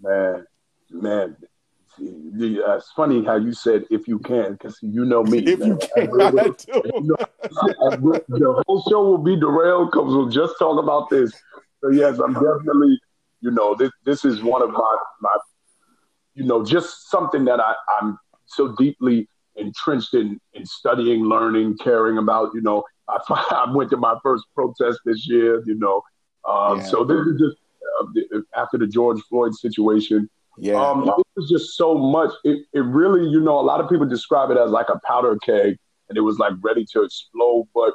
Man, 0.00 0.46
man, 0.90 1.36
the, 1.98 2.62
uh, 2.66 2.76
it's 2.76 2.90
funny 2.92 3.24
how 3.24 3.36
you 3.36 3.52
said 3.52 3.84
if 3.90 4.06
you 4.06 4.18
can, 4.18 4.52
because 4.52 4.78
you 4.82 5.04
know 5.04 5.22
me. 5.22 5.38
If 5.38 5.60
man. 5.60 5.68
you 5.68 5.78
can, 5.78 6.20
I, 6.20 6.26
I 6.26 6.30
do. 6.30 6.82
You 6.84 7.02
know, 7.02 7.16
I, 7.20 7.96
the 8.28 8.62
whole 8.66 8.82
show 8.88 9.02
will 9.04 9.18
be 9.18 9.36
derailed 9.36 9.90
because 9.90 10.06
we'll 10.08 10.28
just 10.28 10.54
talk 10.58 10.82
about 10.82 11.10
this. 11.10 11.32
So 11.82 11.90
yes, 11.90 12.18
I'm 12.18 12.34
definitely, 12.34 12.98
you 13.40 13.50
know, 13.50 13.74
this 13.74 13.90
this 14.04 14.24
is 14.24 14.42
one 14.42 14.62
of 14.62 14.70
my 14.70 14.96
my, 15.20 15.36
you 16.34 16.44
know, 16.44 16.64
just 16.64 17.10
something 17.10 17.44
that 17.46 17.60
I 17.60 17.74
I'm 18.00 18.18
so 18.46 18.74
deeply 18.76 19.28
entrenched 19.56 20.14
in 20.14 20.40
in 20.54 20.66
studying, 20.66 21.24
learning, 21.24 21.78
caring 21.78 22.18
about. 22.18 22.50
You 22.54 22.62
know, 22.62 22.84
I, 23.08 23.18
I 23.30 23.72
went 23.72 23.90
to 23.90 23.96
my 23.96 24.16
first 24.22 24.44
protest 24.54 25.00
this 25.04 25.28
year. 25.28 25.62
You 25.66 25.76
know, 25.76 26.02
um, 26.48 26.78
yeah. 26.78 26.84
so 26.84 27.04
this 27.04 27.26
is 27.26 27.40
just 27.40 27.56
uh, 28.00 28.40
after 28.56 28.78
the 28.78 28.86
George 28.86 29.20
Floyd 29.28 29.54
situation. 29.54 30.28
Yeah, 30.58 30.74
um, 30.74 31.02
it 31.08 31.26
was 31.36 31.48
just 31.48 31.76
so 31.76 31.96
much. 31.96 32.30
It 32.44 32.64
it 32.72 32.80
really, 32.80 33.28
you 33.28 33.40
know, 33.40 33.58
a 33.58 33.62
lot 33.62 33.80
of 33.80 33.88
people 33.88 34.06
describe 34.06 34.50
it 34.50 34.56
as 34.56 34.70
like 34.70 34.88
a 34.88 35.00
powder 35.06 35.36
keg, 35.44 35.76
and 36.08 36.16
it 36.16 36.22
was 36.22 36.38
like 36.38 36.52
ready 36.62 36.84
to 36.92 37.02
explode. 37.02 37.68
But 37.74 37.94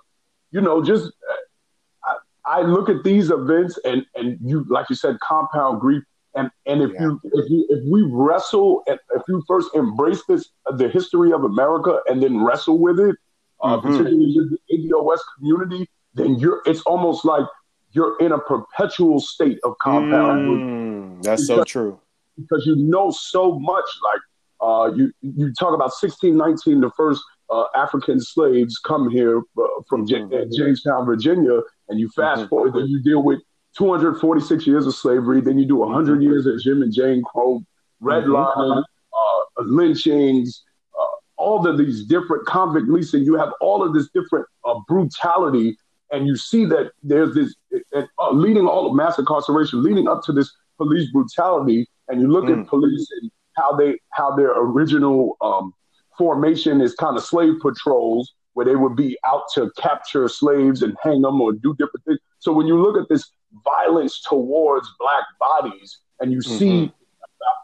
you 0.52 0.62
know, 0.62 0.84
just 0.84 1.12
uh, 1.30 2.14
I, 2.46 2.60
I 2.60 2.62
look 2.62 2.90
at 2.90 3.04
these 3.04 3.32
events, 3.32 3.80
and 3.84 4.06
and 4.16 4.38
you, 4.44 4.66
like 4.70 4.90
you 4.90 4.96
said, 4.96 5.20
compound 5.20 5.82
grief 5.82 6.04
and 6.36 6.50
and 6.66 6.82
if 6.82 6.92
yeah. 6.94 7.02
you 7.02 7.22
if 7.24 7.50
you 7.50 7.66
if 7.70 7.84
we 7.92 8.04
wrestle 8.04 8.84
and 8.88 9.00
if 9.16 9.22
you 9.28 9.44
first 9.48 9.70
embrace 9.76 10.24
this 10.28 10.50
the 10.78 10.88
history 10.88 11.32
of 11.34 11.44
America 11.44 12.00
and 12.08 12.24
then 12.24 12.44
wrestle 12.44 12.80
with 12.80 13.00
it, 13.00 13.16
uh, 13.62 13.78
mm-hmm. 13.78 13.88
particularly 13.88 14.36
in 14.38 14.58
the 14.68 14.90
ADOS 14.90 15.20
community, 15.38 15.90
then 16.14 16.36
you're 16.40 16.62
it's 16.66 16.82
almost 16.82 17.26
like 17.26 17.46
you're 17.92 18.18
in 18.20 18.32
a 18.32 18.40
perpetual 18.40 19.20
state 19.20 19.60
of 19.64 19.78
compound. 19.80 21.20
Mm, 21.20 21.24
that's 21.24 21.48
because, 21.48 21.58
so 21.58 21.64
true. 21.66 22.00
Because 22.42 22.66
you 22.66 22.76
know 22.76 23.12
so 23.12 23.60
much. 23.60 23.86
Like 24.04 24.22
uh, 24.62 24.92
you 24.96 25.12
you 25.22 25.54
talk 25.54 25.74
about 25.74 25.92
1619, 25.92 26.82
the 26.82 26.92
first 26.98 27.24
uh, 27.52 27.66
African 27.76 28.20
slaves 28.20 28.80
come 28.80 29.10
here 29.10 29.40
uh, 29.40 29.68
from 29.88 30.08
mm-hmm. 30.08 30.52
Jamestown, 30.56 31.06
Virginia, 31.06 31.60
and 31.90 32.00
you 32.00 32.10
fast 32.10 32.42
mm-hmm. 32.42 32.50
forward, 32.50 32.74
then 32.74 32.88
you 32.88 33.02
deal 33.04 33.22
with 33.22 33.40
246 33.78 34.66
years 34.66 34.88
of 34.88 34.96
slavery. 34.96 35.42
Then 35.42 35.60
you 35.60 35.66
do 35.66 35.76
100 35.76 36.14
mm-hmm. 36.14 36.22
years 36.22 36.46
of 36.46 36.60
Jim 36.62 36.82
and 36.82 36.94
Jane 36.94 37.22
Crow, 37.24 37.62
redlining, 38.02 38.56
mm-hmm. 38.56 38.80
uh, 38.80 39.64
lynchings, 39.64 40.64
uh, 41.00 41.06
all 41.38 41.68
of 41.68 41.78
these 41.78 42.06
different 42.06 42.46
convict 42.48 42.88
leasing. 42.88 43.24
You 43.24 43.36
have 43.36 43.52
all 43.60 43.84
of 43.84 43.94
this 43.94 44.10
different 44.14 44.46
uh, 44.64 44.80
brutality, 44.88 45.78
and 46.12 46.28
you 46.28 46.38
see 46.38 46.66
that 46.66 46.92
there's 47.04 47.36
this 47.36 47.54
uh, 47.94 48.32
leading 48.32 48.66
all 48.66 48.88
of 48.88 48.96
mass 48.96 49.20
incarceration, 49.20 49.84
leading 49.84 50.08
up 50.08 50.24
to 50.24 50.32
this 50.32 50.52
police 50.78 51.12
brutality. 51.12 51.88
And 52.12 52.22
you 52.22 52.28
look 52.28 52.46
mm. 52.46 52.62
at 52.62 52.68
police 52.68 53.08
and 53.22 53.32
how 53.56 53.76
they 53.76 53.98
how 54.12 54.36
their 54.36 54.52
original 54.52 55.38
um, 55.42 55.74
formation 56.18 56.82
is 56.82 56.94
kind 56.96 57.18
of 57.18 57.24
slave 57.24 57.56
patrols 57.62 58.34
where 58.54 58.66
they 58.66 58.76
would 58.76 58.96
be 58.96 59.18
out 59.26 59.44
to 59.54 59.72
capture 59.78 60.28
slaves 60.28 60.84
and 60.84 60.96
hang 61.02 61.22
them 61.22 61.40
or 61.40 61.54
do 61.54 61.74
different 61.80 62.06
things. 62.06 62.20
So 62.40 62.52
when 62.52 62.68
you 62.68 62.82
look 62.82 63.02
at 63.02 63.08
this 63.10 63.32
violence 63.64 64.22
towards 64.22 64.90
black 65.00 65.24
bodies, 65.40 66.00
and 66.20 66.32
you 66.32 66.40
mm-hmm. 66.40 66.58
see 66.58 66.94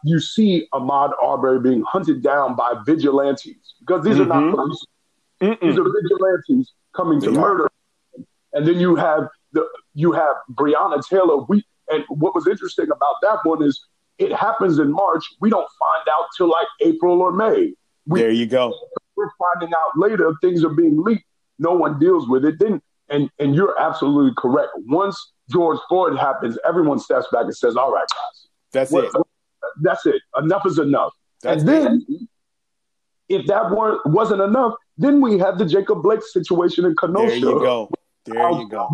you 0.03 0.19
see 0.19 0.67
Ahmaud 0.73 1.11
Arbery 1.21 1.59
being 1.59 1.83
hunted 1.83 2.23
down 2.23 2.55
by 2.55 2.73
vigilantes 2.85 3.75
because 3.81 4.03
these 4.03 4.15
mm-hmm. 4.15 4.31
are 4.31 4.41
not 4.41 4.43
mm-hmm. 4.43 4.55
police; 4.55 4.85
Mm-mm. 5.41 5.61
these 5.61 5.77
are 5.77 5.83
vigilantes 5.83 6.73
coming 6.95 7.21
to 7.21 7.31
murder. 7.31 7.69
And 8.53 8.67
then 8.67 8.79
you 8.79 8.95
have 8.95 9.27
the 9.53 9.67
you 9.93 10.13
have 10.13 10.35
Breonna 10.51 11.05
Taylor. 11.07 11.37
We 11.43 11.63
and 11.89 12.03
what 12.09 12.33
was 12.33 12.47
interesting 12.47 12.85
about 12.85 13.15
that 13.21 13.39
one 13.43 13.63
is 13.63 13.85
it 14.19 14.33
happens 14.33 14.79
in 14.79 14.91
March. 14.91 15.23
We 15.39 15.49
don't 15.49 15.67
find 15.79 16.07
out 16.09 16.25
till 16.35 16.49
like 16.49 16.67
April 16.81 17.21
or 17.21 17.31
May. 17.31 17.73
We, 18.05 18.21
there 18.21 18.31
you 18.31 18.45
go. 18.45 18.73
We're 19.15 19.29
finding 19.37 19.73
out 19.73 19.97
later. 19.97 20.33
Things 20.41 20.63
are 20.63 20.69
being 20.69 21.01
leaked. 21.03 21.25
No 21.59 21.73
one 21.73 21.99
deals 21.99 22.27
with 22.27 22.45
it. 22.45 22.59
Then 22.59 22.81
and 23.09 23.29
and 23.39 23.55
you're 23.55 23.79
absolutely 23.79 24.33
correct. 24.37 24.69
Once 24.85 25.33
George 25.49 25.79
Floyd 25.87 26.17
happens, 26.17 26.57
everyone 26.67 26.99
steps 26.99 27.27
back 27.31 27.43
and 27.43 27.55
says, 27.55 27.75
"All 27.75 27.91
right, 27.91 28.07
guys, 28.09 28.47
that's 28.71 28.93
it. 28.93 29.11
That's 29.81 30.05
it. 30.05 30.21
Enough 30.37 30.65
is 30.65 30.79
enough." 30.79 31.13
That's 31.41 31.61
and 31.61 31.69
then, 31.69 32.05
it. 32.07 32.27
if 33.29 33.47
that 33.47 33.71
weren't 33.71 34.05
wasn't 34.07 34.41
enough, 34.41 34.73
then 34.97 35.21
we 35.21 35.37
have 35.39 35.57
the 35.57 35.65
Jacob 35.65 36.03
Blake 36.03 36.23
situation 36.23 36.85
in 36.85 36.95
Kenosha. 36.95 37.27
There 37.27 37.37
you 37.37 37.59
go. 37.59 37.89
There 38.25 38.51
you 38.51 38.69
go. 38.69 38.93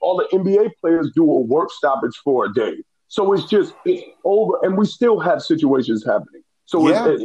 All 0.00 0.16
the 0.16 0.36
NBA 0.36 0.70
players 0.80 1.10
do 1.14 1.22
a 1.30 1.40
work 1.40 1.70
stoppage 1.70 2.16
for 2.24 2.46
a 2.46 2.52
day. 2.52 2.74
So 3.14 3.32
it's 3.32 3.44
just 3.44 3.74
it's 3.84 4.02
over, 4.24 4.54
and 4.62 4.76
we 4.76 4.86
still 4.86 5.20
have 5.20 5.40
situations 5.40 6.04
happening. 6.04 6.42
So 6.66 6.88
yeah. 6.88 7.06
it, 7.08 7.20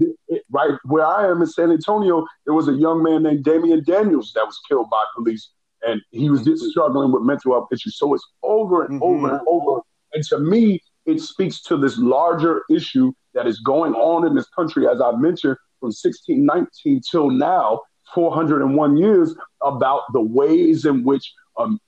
it, 0.00 0.16
it, 0.28 0.42
right 0.50 0.78
where 0.84 1.04
I 1.04 1.28
am 1.28 1.40
in 1.40 1.48
San 1.48 1.72
Antonio, 1.72 2.24
there 2.44 2.54
was 2.54 2.68
a 2.68 2.72
young 2.72 3.02
man 3.02 3.24
named 3.24 3.42
Damian 3.42 3.82
Daniels 3.84 4.32
that 4.34 4.44
was 4.44 4.60
killed 4.68 4.88
by 4.90 5.02
police 5.16 5.50
and 5.82 6.00
he 6.10 6.30
was 6.30 6.44
just 6.44 6.64
struggling 6.70 7.12
with 7.12 7.22
mental 7.22 7.52
health 7.52 7.68
issues. 7.72 7.98
So 7.98 8.14
it's 8.14 8.24
over 8.42 8.84
and 8.84 9.00
mm-hmm. 9.00 9.02
over 9.02 9.30
and 9.36 9.40
over. 9.48 9.80
And 10.12 10.22
to 10.24 10.38
me, 10.38 10.80
it 11.06 11.20
speaks 11.20 11.60
to 11.62 11.76
this 11.76 11.98
larger 11.98 12.62
issue 12.70 13.12
that 13.34 13.46
is 13.46 13.58
going 13.60 13.94
on 13.94 14.26
in 14.26 14.34
this 14.34 14.48
country, 14.50 14.86
as 14.86 15.00
I 15.00 15.10
mentioned, 15.12 15.56
from 15.80 15.88
1619 15.88 17.00
till 17.10 17.30
now, 17.30 17.80
401 18.14 18.96
years, 18.96 19.34
about 19.62 20.02
the 20.12 20.20
ways 20.20 20.84
in 20.84 21.02
which, 21.02 21.32
um, 21.58 21.80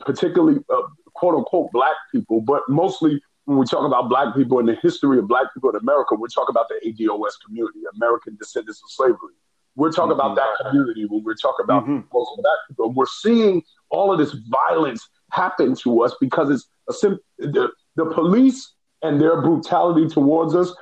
particularly 0.00 0.58
uh, 0.68 0.82
quote 1.24 1.36
unquote, 1.36 1.72
black 1.72 1.96
people, 2.12 2.42
but 2.42 2.62
mostly 2.68 3.18
when 3.46 3.56
we 3.56 3.64
talk 3.64 3.86
about 3.86 4.10
black 4.10 4.34
people 4.34 4.58
and 4.58 4.68
the 4.68 4.76
history 4.82 5.18
of 5.18 5.26
black 5.26 5.46
people 5.54 5.70
in 5.70 5.76
America, 5.76 6.14
we 6.14 6.28
talk 6.28 6.50
about 6.50 6.66
the 6.68 6.74
ADOS 6.86 7.32
community, 7.46 7.80
American 7.94 8.36
descendants 8.36 8.82
of 8.84 8.90
slavery. 8.90 9.32
we're 9.74 9.90
talking 9.90 10.16
mm-hmm. 10.16 10.20
about 10.20 10.36
that 10.36 10.66
community, 10.66 11.06
when 11.06 11.24
we're 11.24 11.34
talking 11.34 11.64
about 11.64 11.84
mm-hmm. 11.84 12.00
black 12.10 12.58
people, 12.68 12.92
we're 12.92 13.06
seeing 13.06 13.62
all 13.88 14.12
of 14.12 14.18
this 14.18 14.36
violence 14.68 15.08
happen 15.30 15.74
to 15.74 16.02
us 16.02 16.14
because 16.20 16.50
it's 16.50 16.68
a 16.90 16.92
sim- 16.92 17.20
the, 17.38 17.70
the 17.96 18.04
police 18.06 18.74
and 19.02 19.18
their 19.18 19.40
brutality 19.40 20.06
towards 20.06 20.54
us 20.54 20.74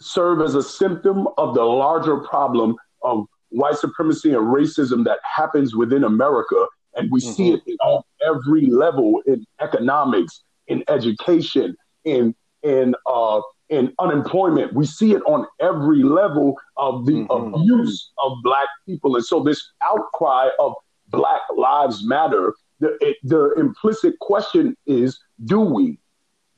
serve 0.00 0.40
as 0.40 0.54
a 0.54 0.62
symptom 0.62 1.28
of 1.36 1.54
the 1.54 1.64
larger 1.64 2.16
problem 2.16 2.76
of 3.02 3.26
white 3.50 3.76
supremacy 3.76 4.30
and 4.30 4.46
racism 4.46 5.04
that 5.04 5.18
happens 5.22 5.76
within 5.76 6.04
America. 6.04 6.66
And 6.94 7.10
we 7.10 7.20
mm-hmm. 7.20 7.32
see 7.32 7.52
it 7.52 7.62
on 7.80 8.02
every 8.26 8.66
level 8.66 9.22
in 9.26 9.46
economics, 9.60 10.42
in 10.66 10.84
education, 10.88 11.76
in 12.04 12.34
in 12.62 12.94
uh, 13.06 13.40
in 13.68 13.92
unemployment. 13.98 14.74
We 14.74 14.86
see 14.86 15.12
it 15.14 15.22
on 15.26 15.46
every 15.60 16.02
level 16.02 16.58
of 16.76 17.06
the 17.06 17.24
mm-hmm. 17.24 17.54
abuse 17.54 18.12
of 18.22 18.32
black 18.42 18.68
people. 18.86 19.16
And 19.16 19.24
so 19.24 19.42
this 19.42 19.72
outcry 19.82 20.48
of 20.58 20.74
Black 21.08 21.40
Lives 21.56 22.04
Matter, 22.04 22.54
the, 22.80 22.98
it, 23.00 23.16
the 23.22 23.52
implicit 23.54 24.18
question 24.18 24.76
is, 24.86 25.18
do 25.44 25.60
we? 25.60 25.98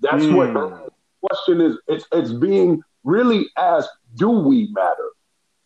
That's 0.00 0.24
mm. 0.24 0.34
what 0.34 0.52
the 0.54 0.90
question 1.28 1.60
is. 1.60 1.76
It's, 1.86 2.06
it's 2.12 2.32
being 2.32 2.82
really 3.04 3.46
asked, 3.56 3.90
do 4.16 4.30
we 4.30 4.68
matter? 4.72 5.10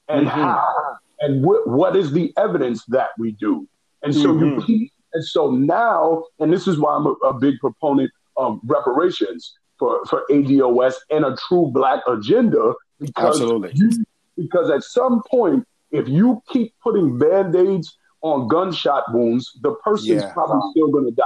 And 0.09 0.26
mm-hmm. 0.26 0.40
how? 0.40 0.96
And 1.20 1.44
wh- 1.44 1.66
what 1.66 1.96
is 1.96 2.12
the 2.12 2.33
evidence 2.37 2.85
that 2.87 3.11
we 3.18 3.33
do? 3.33 3.66
And 4.02 4.14
so 4.14 4.28
mm-hmm. 4.28 4.70
you 4.70 4.88
and 5.12 5.24
so 5.24 5.50
now, 5.50 6.24
and 6.38 6.52
this 6.52 6.66
is 6.68 6.78
why 6.78 6.94
I'm 6.94 7.06
a, 7.06 7.12
a 7.24 7.34
big 7.38 7.58
proponent 7.61 8.11
of 8.37 8.61
reparations 8.64 9.54
for, 9.78 10.04
for 10.06 10.24
ADOS 10.30 10.94
and 11.11 11.24
a 11.24 11.37
true 11.48 11.70
black 11.72 12.02
agenda 12.06 12.74
because 13.00 13.40
Absolutely. 13.40 13.72
You, 13.74 14.04
because 14.37 14.70
at 14.70 14.82
some 14.82 15.22
point, 15.30 15.66
if 15.90 16.08
you 16.08 16.42
keep 16.52 16.74
putting 16.82 17.18
band-aids 17.18 17.96
on 18.22 18.48
gunshot 18.48 19.12
wounds, 19.12 19.50
the 19.62 19.74
person's 19.76 20.22
yeah. 20.22 20.32
probably 20.32 20.61
still 20.72 20.88
gonna 20.88 21.11
die. 21.12 21.24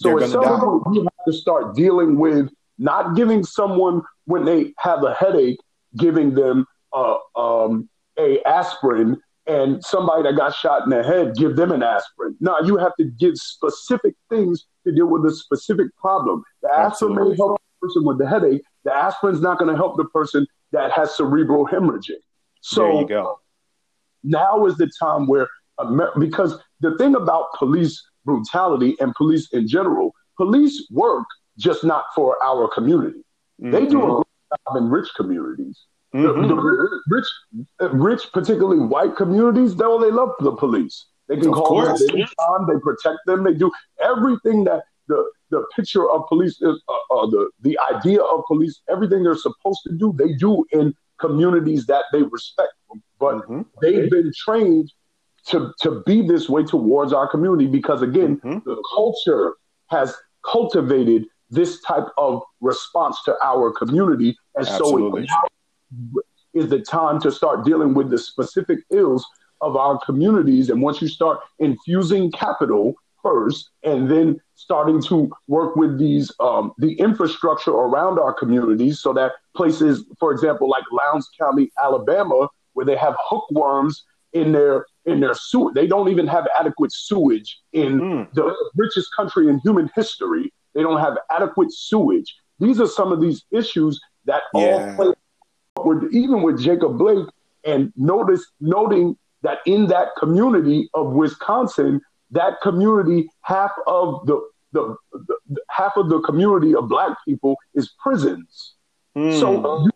So 0.00 0.08
They're 0.10 0.24
at 0.24 0.30
some 0.30 0.42
die. 0.42 0.58
point 0.60 0.94
you 0.94 1.02
have 1.02 1.24
to 1.26 1.32
start 1.32 1.74
dealing 1.74 2.18
with 2.18 2.48
not 2.78 3.14
giving 3.14 3.44
someone 3.44 4.02
when 4.24 4.44
they 4.44 4.72
have 4.78 5.04
a 5.04 5.14
headache, 5.14 5.58
giving 5.96 6.34
them 6.34 6.66
uh, 6.92 7.16
um, 7.36 7.88
a 8.18 8.40
aspirin 8.46 9.20
and 9.46 9.84
somebody 9.84 10.22
that 10.22 10.36
got 10.36 10.54
shot 10.54 10.84
in 10.84 10.90
the 10.90 11.02
head, 11.02 11.34
give 11.36 11.56
them 11.56 11.72
an 11.72 11.82
aspirin. 11.82 12.36
Now 12.40 12.60
you 12.60 12.76
have 12.76 12.94
to 12.96 13.04
give 13.04 13.36
specific 13.36 14.14
things 14.30 14.66
to 14.86 14.92
deal 14.92 15.06
with 15.06 15.24
a 15.26 15.34
specific 15.34 15.88
problem. 15.96 16.44
The 16.62 16.70
aspirin 16.72 17.14
may 17.14 17.36
help 17.36 17.60
the 17.60 17.86
person 17.86 18.04
with 18.04 18.18
the 18.18 18.28
headache, 18.28 18.62
the 18.84 18.94
aspirin's 18.94 19.40
not 19.40 19.58
going 19.58 19.70
to 19.70 19.76
help 19.76 19.96
the 19.96 20.04
person 20.06 20.46
that 20.72 20.92
has 20.92 21.16
cerebral 21.16 21.66
hemorrhaging. 21.66 22.20
So 22.60 22.82
there 22.82 23.00
you 23.00 23.08
go. 23.08 23.40
Now 24.22 24.66
is 24.66 24.76
the 24.76 24.90
time 25.00 25.26
where, 25.26 25.48
Amer- 25.80 26.12
because 26.18 26.56
the 26.80 26.96
thing 26.96 27.16
about 27.16 27.46
police 27.58 28.02
brutality 28.24 28.96
and 29.00 29.14
police 29.14 29.48
in 29.52 29.66
general, 29.66 30.14
police 30.36 30.86
work 30.90 31.26
just 31.58 31.84
not 31.84 32.04
for 32.14 32.42
our 32.42 32.68
community. 32.68 33.24
Mm-hmm. 33.60 33.70
They 33.70 33.86
do 33.86 34.00
a 34.00 34.04
mm-hmm. 34.04 34.14
great 34.14 34.60
job 34.66 34.76
in 34.76 34.90
rich 34.90 35.08
communities. 35.16 35.80
Mm-hmm. 36.14 36.42
The, 36.42 36.48
the, 36.48 37.00
rich, 37.08 37.26
rich, 37.92 38.22
particularly 38.32 38.80
white 38.80 39.16
communities, 39.16 39.74
they 39.76 39.84
love 39.84 40.30
the 40.40 40.52
police. 40.52 41.06
They 41.28 41.36
can 41.36 41.48
of 41.48 41.54
call 41.54 41.66
course. 41.68 41.98
them 42.00 42.10
anytime. 42.10 42.66
They 42.68 42.78
protect 42.80 43.20
them. 43.26 43.44
They 43.44 43.54
do 43.54 43.70
everything 44.02 44.64
that 44.64 44.82
the 45.08 45.24
the 45.50 45.64
picture 45.74 46.08
of 46.10 46.26
police 46.28 46.60
is 46.60 46.82
uh, 46.88 47.14
uh, 47.14 47.26
the 47.26 47.50
the 47.60 47.78
idea 47.78 48.20
of 48.20 48.44
police. 48.46 48.82
Everything 48.90 49.22
they're 49.22 49.36
supposed 49.36 49.80
to 49.86 49.92
do, 49.92 50.14
they 50.18 50.34
do 50.34 50.64
in 50.72 50.94
communities 51.18 51.86
that 51.86 52.04
they 52.12 52.22
respect. 52.22 52.72
But 53.18 53.36
mm-hmm. 53.36 53.62
they've 53.80 54.10
been 54.10 54.32
trained 54.36 54.92
to 55.46 55.72
to 55.80 56.02
be 56.04 56.26
this 56.26 56.48
way 56.48 56.64
towards 56.64 57.12
our 57.12 57.28
community 57.28 57.66
because 57.66 58.02
again, 58.02 58.38
mm-hmm. 58.38 58.68
the 58.68 58.82
culture 58.94 59.54
has 59.88 60.14
cultivated 60.44 61.26
this 61.50 61.80
type 61.82 62.06
of 62.16 62.42
response 62.60 63.22
to 63.24 63.36
our 63.44 63.70
community, 63.72 64.36
and 64.56 64.66
Absolutely. 64.66 65.26
so 65.26 65.34
it 65.46 65.52
is 66.54 66.68
the 66.68 66.80
time 66.80 67.20
to 67.20 67.30
start 67.30 67.64
dealing 67.64 67.94
with 67.94 68.10
the 68.10 68.18
specific 68.18 68.80
ills 68.90 69.26
of 69.60 69.76
our 69.76 69.98
communities. 70.04 70.70
And 70.70 70.82
once 70.82 71.00
you 71.00 71.08
start 71.08 71.40
infusing 71.58 72.30
capital 72.32 72.94
first, 73.22 73.70
and 73.84 74.10
then 74.10 74.40
starting 74.56 75.00
to 75.00 75.30
work 75.46 75.76
with 75.76 75.98
these 75.98 76.32
um, 76.40 76.72
the 76.78 76.94
infrastructure 76.94 77.70
around 77.70 78.18
our 78.18 78.34
communities, 78.34 79.00
so 79.00 79.12
that 79.12 79.32
places, 79.56 80.04
for 80.18 80.32
example, 80.32 80.68
like 80.68 80.84
Lowndes 80.90 81.28
County, 81.38 81.70
Alabama, 81.82 82.48
where 82.72 82.84
they 82.84 82.96
have 82.96 83.14
hookworms 83.20 84.04
in 84.32 84.52
their 84.52 84.86
in 85.04 85.20
their 85.20 85.34
sewer, 85.34 85.72
they 85.74 85.86
don't 85.86 86.08
even 86.08 86.26
have 86.26 86.46
adequate 86.58 86.92
sewage 86.92 87.60
in 87.72 88.00
mm. 88.00 88.32
the 88.34 88.54
richest 88.76 89.08
country 89.14 89.48
in 89.48 89.58
human 89.60 89.90
history. 89.94 90.52
They 90.74 90.82
don't 90.82 91.00
have 91.00 91.18
adequate 91.30 91.72
sewage. 91.72 92.34
These 92.58 92.80
are 92.80 92.86
some 92.86 93.12
of 93.12 93.20
these 93.20 93.44
issues 93.52 94.00
that 94.24 94.42
yeah. 94.54 94.60
all 94.60 94.96
play 94.96 95.14
even 96.12 96.42
with 96.42 96.60
Jacob 96.60 96.98
Blake 96.98 97.26
and 97.64 97.92
notice 97.96 98.44
noting 98.60 99.16
that 99.42 99.58
in 99.66 99.86
that 99.88 100.08
community 100.18 100.88
of 100.94 101.12
Wisconsin, 101.12 102.00
that 102.30 102.60
community, 102.62 103.28
half 103.42 103.72
of 103.86 104.26
the, 104.26 104.40
the, 104.72 104.96
the 105.12 105.60
half 105.68 105.92
of 105.96 106.08
the 106.08 106.20
community 106.20 106.74
of 106.74 106.88
black 106.88 107.16
people 107.26 107.56
is 107.74 107.94
prisons. 108.02 108.74
Mm. 109.16 109.38
So 109.38 109.88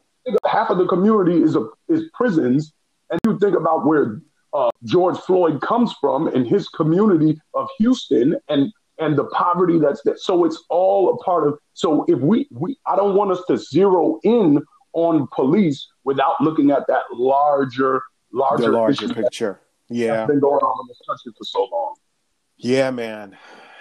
half 0.44 0.70
of 0.70 0.78
the 0.78 0.86
community 0.86 1.42
is 1.42 1.56
a, 1.56 1.66
is 1.88 2.04
prisons, 2.14 2.72
and 3.10 3.20
you 3.24 3.38
think 3.38 3.56
about 3.56 3.86
where 3.86 4.20
uh, 4.52 4.70
George 4.84 5.18
Floyd 5.18 5.60
comes 5.60 5.94
from 6.00 6.28
in 6.28 6.44
his 6.44 6.68
community 6.68 7.40
of 7.54 7.68
Houston, 7.78 8.36
and 8.48 8.72
and 8.98 9.16
the 9.16 9.24
poverty 9.26 9.78
that's 9.78 10.02
there. 10.02 10.16
So 10.16 10.44
it's 10.44 10.62
all 10.68 11.14
a 11.14 11.16
part 11.24 11.46
of. 11.46 11.58
So 11.74 12.04
if 12.08 12.18
we 12.20 12.48
we 12.50 12.76
I 12.86 12.96
don't 12.96 13.14
want 13.14 13.30
us 13.30 13.42
to 13.48 13.56
zero 13.56 14.18
in 14.24 14.62
on 14.96 15.28
police 15.32 15.86
without 16.04 16.40
looking 16.40 16.70
at 16.70 16.86
that 16.88 17.02
larger 17.12 18.02
larger, 18.32 18.64
the 18.64 18.70
larger 18.70 19.14
picture. 19.14 19.60
Yeah, 19.88 20.26
been 20.26 20.40
going 20.40 20.62
on 20.62 20.84
in 20.84 20.88
this 20.88 21.00
country 21.06 21.32
for 21.36 21.44
so 21.44 21.68
long. 21.70 21.94
Yeah, 22.56 22.90
man. 22.90 23.36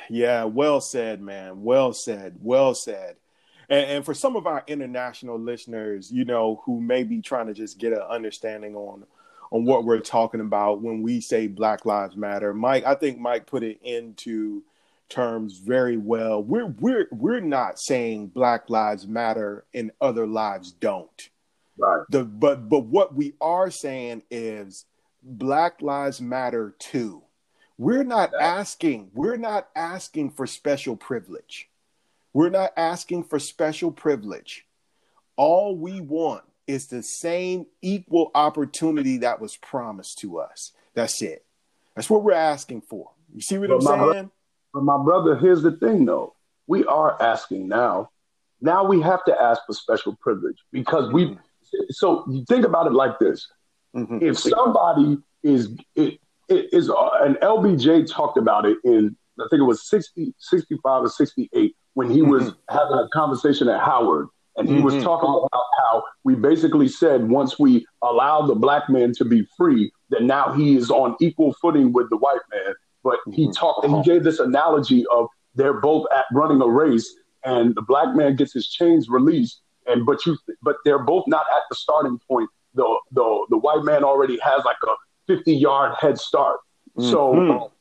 Yeah, 0.10 0.43
well 0.43 0.82
said, 0.82 1.21
man. 1.21 1.63
Well 1.63 1.93
said. 1.93 2.36
Well 2.39 2.75
said. 2.75 3.15
And, 3.69 3.89
and, 3.89 4.06
for 4.06 4.13
some 4.13 4.36
of 4.36 4.45
our 4.45 4.63
international 4.67 5.39
listeners, 5.39 6.12
you 6.12 6.25
know, 6.25 6.62
who 6.65 6.80
may 6.80 7.04
be 7.04 7.21
trying 7.21 7.47
to 7.47 7.54
just 7.54 7.80
get 7.80 7.93
an 7.93 8.01
understanding 8.01 8.75
on 8.75 9.06
on 9.51 9.63
what 9.63 9.86
we're 9.86 9.99
talking 9.99 10.41
about 10.41 10.82
when 10.82 11.01
we 11.01 11.21
say 11.21 11.47
Black 11.47 11.86
Lives 11.86 12.15
Matter, 12.15 12.54
Mike, 12.54 12.86
I 12.86 12.93
think 12.93 13.19
Mike 13.19 13.47
put 13.47 13.63
it 13.63 13.80
into 13.82 14.63
terms 15.09 15.59
very 15.59 15.97
well. 15.97 16.43
We're 16.43 16.67
we're 16.67 17.07
we're 17.11 17.39
not 17.39 17.79
saying 17.79 18.27
Black 18.27 18.69
Lives 18.69 19.07
Matter 19.07 19.65
and 19.73 19.91
other 20.01 20.27
lives 20.27 20.71
don't. 20.71 21.29
Right. 21.77 22.03
The 22.09 22.23
but 22.23 22.69
but 22.69 22.85
what 22.85 23.15
we 23.15 23.33
are 23.41 23.69
saying 23.69 24.23
is 24.31 24.85
Black 25.23 25.81
Lives 25.81 26.21
Matter 26.21 26.75
too. 26.79 27.23
We're 27.77 28.03
not 28.03 28.31
asking, 28.39 29.11
we're 29.13 29.35
not 29.35 29.67
asking 29.75 30.31
for 30.31 30.47
special 30.47 30.95
privilege. 30.95 31.69
We're 32.31 32.49
not 32.49 32.71
asking 32.77 33.25
for 33.25 33.37
special 33.37 33.91
privilege. 33.91 34.65
All 35.35 35.75
we 35.75 35.99
want 35.99 36.43
is 36.67 36.87
the 36.87 37.03
same 37.03 37.65
equal 37.81 38.31
opportunity 38.33 39.17
that 39.17 39.41
was 39.41 39.57
promised 39.57 40.19
to 40.19 40.39
us. 40.39 40.71
That's 40.93 41.21
it. 41.21 41.43
That's 41.95 42.09
what 42.09 42.23
we're 42.23 42.33
asking 42.33 42.81
for. 42.81 43.11
You 43.33 43.41
see 43.41 43.57
what 43.57 43.69
but 43.69 43.75
I'm 43.87 44.13
saying? 44.13 44.31
But 44.75 44.83
my 44.83 45.01
brother, 45.01 45.38
here's 45.38 45.61
the 45.61 45.71
thing 45.71 46.03
though. 46.03 46.35
We 46.67 46.83
are 46.83 47.19
asking 47.21 47.69
now. 47.69 48.09
Now 48.59 48.83
we 48.83 48.99
have 48.99 49.23
to 49.23 49.41
ask 49.41 49.61
for 49.65 49.73
special 49.73 50.17
privilege 50.17 50.57
because 50.73 51.11
we. 51.13 51.38
So 51.91 52.25
you 52.29 52.43
think 52.49 52.65
about 52.65 52.85
it 52.85 52.91
like 52.91 53.17
this: 53.17 53.47
mm-hmm. 53.95 54.19
if 54.21 54.38
somebody 54.38 55.17
is 55.43 55.77
it, 55.95 56.19
it 56.49 56.73
is 56.73 56.89
uh, 56.89 57.09
and 57.21 57.38
LBJ 57.38 58.11
talked 58.11 58.38
about 58.38 58.65
it 58.65 58.77
in 58.83 59.15
I 59.39 59.45
think 59.49 59.61
it 59.61 59.65
was 59.65 59.88
60, 59.88 60.33
65 60.38 61.03
or 61.03 61.09
68 61.09 61.75
when 61.93 62.09
he 62.09 62.21
was 62.21 62.43
mm-hmm. 62.43 62.77
having 62.77 62.97
a 62.97 63.07
conversation 63.13 63.69
at 63.69 63.79
Howard. 63.79 64.27
And 64.57 64.67
he 64.67 64.75
mm-hmm. 64.75 64.83
was 64.83 65.03
talking 65.03 65.29
about 65.29 65.65
how 65.77 66.03
we 66.23 66.35
basically 66.35 66.88
said 66.88 67.29
once 67.29 67.59
we 67.59 67.85
allow 68.01 68.41
the 68.45 68.55
black 68.55 68.89
man 68.89 69.13
to 69.13 69.25
be 69.25 69.45
free, 69.57 69.91
that 70.09 70.23
now 70.23 70.53
he 70.53 70.75
is 70.77 70.89
on 70.89 71.15
equal 71.19 71.53
footing 71.61 71.91
with 71.91 72.09
the 72.09 72.17
white 72.17 72.39
man. 72.53 72.73
But 73.05 73.19
he 73.31 73.43
mm-hmm. 73.43 73.51
talked 73.51 73.85
and 73.85 73.95
he 73.95 74.03
gave 74.03 74.23
this 74.25 74.39
analogy 74.39 75.05
of 75.13 75.27
they're 75.53 75.79
both 75.79 76.07
at 76.13 76.25
running 76.33 76.61
a 76.61 76.67
race 76.67 77.07
and 77.45 77.73
the 77.75 77.83
black 77.83 78.15
man 78.15 78.35
gets 78.35 78.51
his 78.51 78.67
chains 78.67 79.07
released 79.07 79.61
and 79.85 80.05
but 80.05 80.25
you 80.25 80.37
but 80.61 80.77
they're 80.83 81.03
both 81.03 81.23
not 81.27 81.45
at 81.55 81.61
the 81.69 81.75
starting 81.75 82.19
point. 82.27 82.49
The 82.73 82.99
the 83.11 83.45
the 83.51 83.57
white 83.57 83.83
man 83.83 84.03
already 84.03 84.39
has 84.39 84.65
like 84.65 84.77
a 84.87 84.93
50 85.27 85.55
yard 85.55 85.95
head 85.99 86.17
start. 86.19 86.59
Mm-hmm. 86.97 87.11
So 87.11 87.71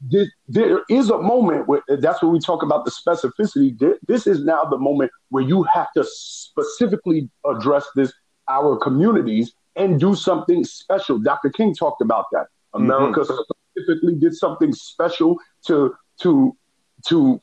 there, 0.00 0.26
there 0.46 0.80
is 0.88 1.10
a 1.10 1.18
moment 1.18 1.66
where 1.66 1.82
that's 2.00 2.22
where 2.22 2.30
we 2.30 2.38
talk 2.38 2.62
about 2.62 2.84
the 2.84 2.90
specificity. 2.90 3.76
This 4.06 4.26
is 4.26 4.44
now 4.44 4.62
the 4.64 4.78
moment 4.78 5.10
where 5.30 5.42
you 5.42 5.64
have 5.64 5.88
to 5.96 6.04
specifically 6.04 7.28
address 7.44 7.84
this 7.96 8.12
our 8.48 8.76
communities 8.76 9.52
and 9.76 10.00
do 10.00 10.14
something 10.14 10.64
special. 10.64 11.18
Dr. 11.18 11.50
King 11.50 11.74
talked 11.74 12.00
about 12.00 12.26
that. 12.32 12.46
America 12.74 13.20
mm-hmm. 13.20 13.32
Specifically 13.78 14.14
did 14.14 14.34
something 14.34 14.72
special 14.72 15.36
to 15.66 15.94
to 16.20 16.56
to 17.06 17.40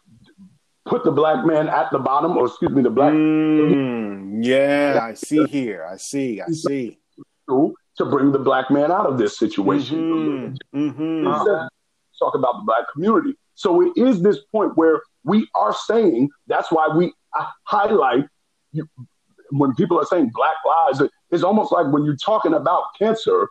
put 0.85 1.03
the 1.03 1.11
black 1.11 1.45
man 1.45 1.67
at 1.67 1.91
the 1.91 1.99
bottom, 1.99 2.37
or 2.37 2.47
excuse 2.47 2.71
me, 2.71 2.81
the 2.81 2.89
black. 2.89 3.13
Mm, 3.13 4.43
yeah, 4.43 4.99
I 5.01 5.13
see 5.13 5.45
here. 5.45 5.85
I 5.85 5.97
see. 5.97 6.41
I 6.41 6.47
see. 6.47 6.99
To 7.47 8.05
bring 8.05 8.31
the 8.31 8.39
black 8.39 8.69
man 8.69 8.91
out 8.91 9.05
of 9.05 9.17
this 9.17 9.37
situation. 9.37 10.57
Mm-hmm. 10.73 10.89
Mm-hmm. 10.89 11.67
Talk 12.19 12.35
about 12.35 12.57
the 12.57 12.63
black 12.65 12.85
community. 12.91 13.35
So 13.53 13.81
it 13.81 13.93
is 13.95 14.21
this 14.21 14.39
point 14.51 14.75
where 14.75 15.01
we 15.23 15.47
are 15.55 15.73
saying 15.73 16.29
that's 16.47 16.71
why 16.71 16.89
we 16.93 17.13
highlight 17.63 18.25
you, 18.73 18.87
when 19.51 19.73
people 19.75 19.97
are 19.97 20.05
saying 20.05 20.31
black 20.33 20.55
lives. 20.65 21.01
It's 21.31 21.43
almost 21.43 21.71
like 21.71 21.87
when 21.91 22.03
you're 22.03 22.17
talking 22.17 22.53
about 22.53 22.83
cancer, 22.99 23.47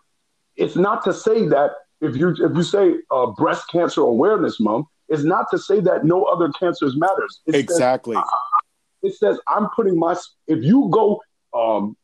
it's 0.57 0.77
not 0.77 1.03
to 1.05 1.13
say 1.13 1.47
that 1.49 1.71
if 2.01 2.17
you 2.17 2.31
if 2.31 2.55
you 2.55 2.63
say 2.63 2.95
uh, 3.11 3.27
breast 3.27 3.65
cancer 3.71 4.03
awareness 4.03 4.61
month, 4.61 4.87
it's 5.09 5.25
not 5.25 5.47
to 5.51 5.59
say 5.59 5.81
that 5.81 6.05
no 6.05 6.25
other 6.25 6.51
cancers 6.59 6.97
matters. 6.97 7.41
It 7.47 7.55
exactly. 7.55 8.17
Says, 8.17 8.25
it 9.03 9.15
says 9.17 9.39
I'm 9.49 9.69
putting 9.75 9.99
my 9.99 10.17
if 10.47 10.63
you 10.63 10.89
go 10.93 11.21
um, 11.55 11.97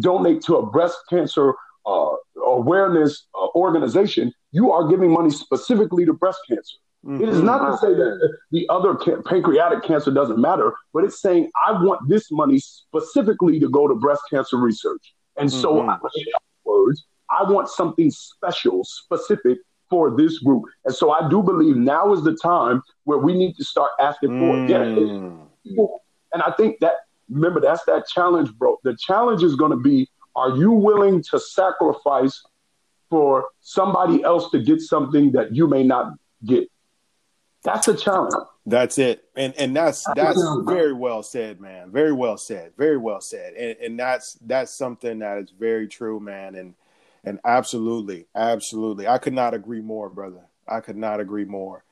donate 0.00 0.42
to 0.42 0.56
a 0.56 0.66
breast 0.66 0.98
cancer 1.08 1.54
uh, 1.86 2.10
awareness 2.44 3.26
uh, 3.34 3.48
organization, 3.54 4.32
you 4.52 4.70
are 4.72 4.88
giving 4.88 5.10
money 5.10 5.30
specifically 5.30 6.04
to 6.04 6.12
breast 6.12 6.40
cancer. 6.48 6.76
Mm-hmm. 7.06 7.22
It 7.22 7.28
is 7.28 7.42
not 7.42 7.70
to 7.70 7.78
say 7.78 7.94
that 7.94 8.36
the 8.50 8.66
other 8.68 8.94
pancreatic 9.22 9.84
cancer 9.84 10.10
doesn't 10.10 10.40
matter, 10.40 10.74
but 10.92 11.04
it's 11.04 11.22
saying 11.22 11.50
I 11.66 11.72
want 11.72 12.08
this 12.08 12.30
money 12.30 12.58
specifically 12.58 13.60
to 13.60 13.68
go 13.68 13.86
to 13.86 13.94
breast 13.94 14.22
cancer 14.30 14.56
research. 14.56 15.14
And 15.36 15.48
mm-hmm. 15.48 15.60
so, 15.60 15.80
in 15.80 15.96
words, 16.64 17.04
I 17.30 17.50
want 17.50 17.68
something 17.68 18.10
special, 18.10 18.84
specific 18.84 19.58
for 19.90 20.16
this 20.16 20.38
group. 20.38 20.64
And 20.84 20.94
so, 20.94 21.10
I 21.12 21.28
do 21.28 21.42
believe 21.42 21.76
now 21.76 22.12
is 22.12 22.22
the 22.22 22.36
time 22.36 22.82
where 23.04 23.18
we 23.18 23.34
need 23.36 23.56
to 23.56 23.64
start 23.64 23.90
asking 24.00 24.38
for 24.38 24.56
mm. 24.56 25.46
Yeah, 25.64 25.84
and 26.32 26.42
I 26.42 26.52
think 26.52 26.78
that 26.80 26.94
remember 27.30 27.60
that's 27.60 27.84
that 27.84 28.06
challenge, 28.08 28.52
bro. 28.54 28.78
The 28.84 28.96
challenge 28.96 29.42
is 29.42 29.54
going 29.56 29.72
to 29.72 29.76
be: 29.76 30.08
Are 30.36 30.56
you 30.56 30.72
willing 30.72 31.22
to 31.30 31.38
sacrifice 31.38 32.42
for 33.10 33.48
somebody 33.60 34.22
else 34.22 34.50
to 34.50 34.62
get 34.62 34.80
something 34.80 35.32
that 35.32 35.54
you 35.54 35.66
may 35.66 35.82
not 35.82 36.12
get? 36.44 36.70
That's 37.64 37.88
a 37.88 37.96
challenge. 37.96 38.34
That's 38.66 38.98
it. 38.98 39.24
And 39.34 39.54
and 39.56 39.74
that's 39.74 40.04
that's 40.14 40.42
very 40.64 40.92
well 40.92 41.22
said, 41.22 41.60
man. 41.60 41.90
Very 41.90 42.12
well 42.12 42.36
said. 42.36 42.72
Very 42.76 42.98
well 42.98 43.20
said. 43.20 43.54
And 43.54 43.76
and 43.78 43.98
that's 43.98 44.34
that's 44.46 44.72
something 44.72 45.18
that 45.20 45.38
is 45.38 45.50
very 45.50 45.88
true, 45.88 46.20
man. 46.20 46.54
And 46.54 46.74
and 47.24 47.38
absolutely, 47.44 48.26
absolutely. 48.34 49.06
I 49.06 49.18
could 49.18 49.32
not 49.32 49.54
agree 49.54 49.80
more, 49.80 50.08
brother. 50.08 50.40
I 50.66 50.80
could 50.80 50.96
not 50.96 51.20
agree 51.20 51.44
more. 51.44 51.84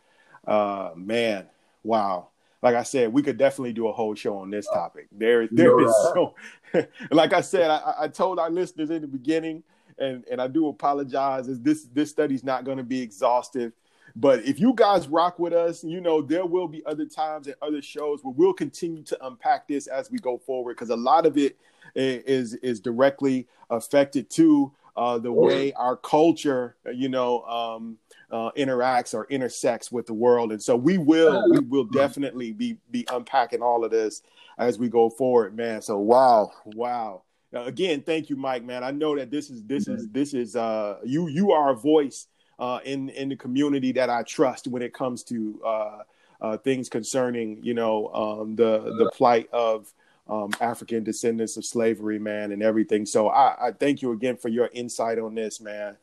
Uh 0.47 0.91
man, 0.97 1.47
wow. 1.83 2.29
Like 2.63 2.75
I 2.75 2.83
said, 2.83 3.13
we 3.13 3.23
could 3.23 3.37
definitely 3.37 3.73
do 3.73 3.89
a 3.89 3.93
whole 3.93 4.15
show 4.15 4.39
on 4.39 4.51
this 4.51 4.67
topic. 4.67 5.09
There, 5.13 5.47
there 5.51 5.79
is 5.81 5.95
so 6.15 6.35
like 7.11 7.33
I 7.33 7.41
said, 7.41 7.71
I, 7.71 7.95
I 8.01 8.09
told 8.09 8.39
our 8.39 8.51
listeners 8.51 8.91
in 8.91 9.03
the 9.03 9.09
beginning, 9.09 9.63
and, 9.99 10.25
and 10.31 10.41
I 10.41 10.49
do 10.49 10.69
apologize, 10.69 11.49
is 11.49 11.61
this 11.61 11.85
this 11.93 12.11
study's 12.11 12.45
not 12.45 12.65
going 12.65 12.79
to 12.79 12.85
be 12.85 13.01
exhaustive 13.01 13.73
but 14.19 14.43
if 14.47 14.59
you 14.59 14.73
guys 14.75 15.09
rock 15.09 15.39
with 15.39 15.53
us, 15.53 15.85
you 15.85 16.01
know, 16.01 16.23
there 16.23 16.47
will 16.47 16.69
be 16.69 16.85
other 16.87 17.05
times 17.05 17.47
and 17.49 17.57
other 17.61 17.83
shows 17.83 18.25
where 18.25 18.33
we'll 18.35 18.55
continue 18.55 19.03
to 19.05 19.27
unpack 19.27 19.69
this 19.69 19.87
as 19.87 20.11
we 20.11 20.19
go 20.19 20.39
forward 20.39 20.75
because 20.75 20.89
a 20.89 20.97
lot 20.97 21.27
of 21.27 21.37
it 21.37 21.59
is 21.95 22.55
is 22.55 22.81
directly 22.81 23.47
affected 23.69 24.31
to 24.31 24.73
uh, 24.97 25.19
the 25.19 25.33
way 25.33 25.73
our 25.75 25.97
culture, 25.97 26.77
you 26.93 27.09
know, 27.09 27.43
um, 27.43 27.99
uh, 28.31 28.51
interacts 28.57 29.15
or 29.15 29.27
intersects 29.27 29.93
with 29.93 30.07
the 30.07 30.15
world. 30.15 30.53
And 30.53 30.63
so 30.63 30.75
we 30.75 30.99
will 30.99 31.51
we 31.51 31.61
will 31.61 31.85
definitely 31.85 32.53
be 32.53 32.79
be 32.91 33.07
unpacking 33.13 33.63
all 33.63 33.85
of 33.85 33.91
this 33.91 34.23
as 34.59 34.79
we 34.79 34.89
go 34.89 35.11
forward, 35.11 35.55
man. 35.55 35.83
So 35.83 35.99
wow, 35.99 36.51
wow. 36.65 37.23
Uh, 37.55 37.65
again, 37.65 38.03
thank 38.03 38.29
you, 38.29 38.37
Mike, 38.37 38.65
man. 38.65 38.83
I 38.83 38.91
know 38.91 39.17
that 39.17 39.31
this 39.31 39.51
is 39.51 39.63
this 39.65 39.87
is 39.87 40.09
this 40.09 40.35
is 40.35 40.57
uh 40.57 40.99
you 41.05 41.29
you 41.29 41.53
are 41.53 41.71
a 41.71 41.77
voice 41.77 42.27
uh, 42.59 42.81
in 42.85 43.11
in 43.11 43.29
the 43.29 43.37
community 43.37 43.93
that 43.93 44.11
I 44.11 44.23
trust 44.23 44.67
when 44.67 44.83
it 44.83 44.95
comes 44.95 45.23
to 45.25 45.61
uh, 45.65 45.99
uh, 46.41 46.57
things 46.59 46.89
concerning 46.89 47.63
you 47.63 47.75
know 47.75 48.09
um, 48.09 48.57
the 48.57 48.95
the 48.99 49.11
plight 49.15 49.49
of 49.53 49.93
um, 50.29 50.51
African 50.61 51.05
descendants 51.05 51.57
of 51.57 51.65
slavery, 51.65 52.19
man, 52.19 52.53
and 52.53 52.63
everything. 52.63 53.07
So 53.07 53.29
I, 53.29 53.69
I, 53.69 53.73
thank 53.73 54.03
you 54.03 54.13
again 54.13 54.37
for 54.37 54.49
your 54.49 54.69
insight 54.73 55.19
on 55.19 55.35
this, 55.35 55.61
man. 55.61 55.97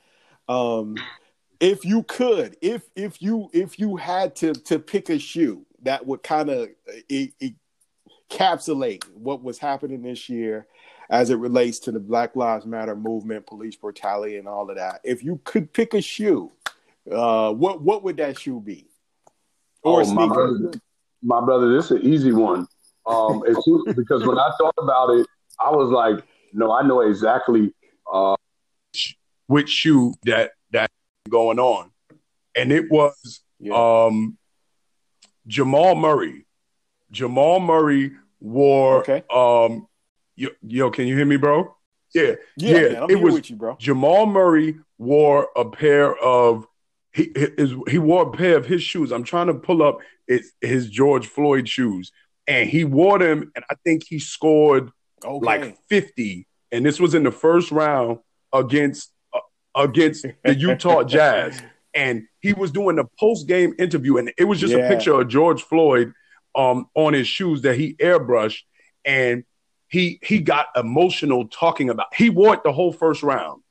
Um, 0.47 0.95
if 1.59 1.85
you 1.85 2.03
could, 2.03 2.57
if 2.61 2.83
if 2.95 3.21
you 3.21 3.49
if 3.53 3.79
you 3.79 3.97
had 3.97 4.35
to 4.37 4.53
to 4.53 4.79
pick 4.79 5.09
a 5.09 5.19
shoe 5.19 5.65
that 5.83 6.05
would 6.05 6.23
kind 6.23 6.49
of 6.49 6.69
encapsulate 8.29 9.03
what 9.13 9.43
was 9.43 9.57
happening 9.57 10.01
this 10.01 10.29
year 10.29 10.67
as 11.09 11.29
it 11.29 11.35
relates 11.35 11.79
to 11.79 11.91
the 11.91 11.99
Black 11.99 12.35
Lives 12.35 12.65
Matter 12.65 12.95
movement, 12.95 13.45
police 13.45 13.75
brutality, 13.75 14.37
and 14.37 14.47
all 14.47 14.69
of 14.69 14.77
that. 14.77 15.01
If 15.03 15.23
you 15.23 15.39
could 15.43 15.71
pick 15.71 15.93
a 15.93 16.01
shoe, 16.01 16.51
uh, 17.11 17.53
what 17.53 17.81
what 17.81 18.03
would 18.03 18.17
that 18.17 18.39
shoe 18.39 18.59
be? 18.59 18.87
Or 19.83 20.01
oh, 20.01 20.13
my 20.13 20.27
brother, 20.27 20.71
my 21.21 21.41
brother, 21.41 21.73
this 21.73 21.85
is 21.85 21.91
an 21.91 22.01
easy 22.01 22.31
one. 22.31 22.67
Um, 23.05 23.43
because 23.95 24.25
when 24.25 24.37
I 24.37 24.51
thought 24.57 24.75
about 24.77 25.09
it, 25.11 25.27
I 25.59 25.71
was 25.71 25.89
like, 25.89 26.25
no, 26.53 26.71
I 26.71 26.83
know 26.83 27.01
exactly 27.01 27.73
uh, 28.11 28.35
which 29.47 29.69
shoe 29.69 30.13
that 30.23 30.51
that 30.71 30.89
going 31.29 31.59
on, 31.59 31.91
and 32.55 32.71
it 32.71 32.89
was 32.89 33.41
yeah. 33.59 33.73
um, 34.05 34.37
Jamal 35.47 35.95
Murray. 35.95 36.45
Jamal 37.11 37.59
Murray 37.59 38.13
wore 38.39 38.99
okay. 38.99 39.23
um, 39.33 39.87
Yo, 40.35 40.49
yo, 40.65 40.89
can 40.89 41.05
you 41.05 41.15
hear 41.15 41.25
me, 41.25 41.37
bro? 41.37 41.75
Yeah, 42.13 42.33
yeah. 42.57 42.77
yeah 42.77 43.05
it 43.09 43.21
was 43.21 43.49
you, 43.49 43.55
bro. 43.55 43.75
Jamal 43.79 44.25
Murray 44.25 44.79
wore 44.97 45.49
a 45.55 45.65
pair 45.65 46.15
of 46.17 46.65
he 47.11 47.31
his, 47.35 47.73
he 47.87 47.99
wore 47.99 48.23
a 48.23 48.31
pair 48.31 48.57
of 48.57 48.65
his 48.65 48.81
shoes. 48.81 49.11
I'm 49.11 49.23
trying 49.23 49.47
to 49.47 49.53
pull 49.53 49.83
up 49.83 49.99
his, 50.27 50.53
his 50.61 50.89
George 50.89 51.27
Floyd 51.27 51.67
shoes, 51.67 52.11
and 52.47 52.69
he 52.69 52.83
wore 52.83 53.19
them, 53.19 53.51
and 53.55 53.65
I 53.69 53.75
think 53.83 54.03
he 54.07 54.19
scored 54.19 54.91
okay. 55.23 55.45
like 55.45 55.77
50. 55.89 56.47
And 56.71 56.85
this 56.85 56.99
was 56.99 57.13
in 57.13 57.23
the 57.23 57.31
first 57.31 57.71
round 57.71 58.19
against 58.51 59.11
uh, 59.33 59.39
against 59.75 60.25
the 60.43 60.55
Utah 60.57 61.03
Jazz, 61.03 61.61
and 61.93 62.23
he 62.41 62.53
was 62.53 62.71
doing 62.71 62.95
the 62.95 63.05
post 63.19 63.47
game 63.47 63.73
interview, 63.77 64.17
and 64.17 64.31
it 64.37 64.45
was 64.45 64.59
just 64.59 64.73
yeah. 64.73 64.79
a 64.79 64.89
picture 64.89 65.19
of 65.19 65.27
George 65.27 65.61
Floyd 65.61 66.13
um 66.55 66.87
on 66.95 67.13
his 67.13 67.27
shoes 67.27 67.61
that 67.61 67.75
he 67.75 67.93
airbrushed, 67.95 68.61
and 69.05 69.43
he 69.87 70.19
he 70.23 70.39
got 70.39 70.67
emotional 70.75 71.47
talking 71.47 71.89
about. 71.89 72.07
He 72.15 72.29
wore 72.29 72.55
it 72.55 72.63
the 72.63 72.71
whole 72.71 72.91
first 72.91 73.21
round, 73.21 73.61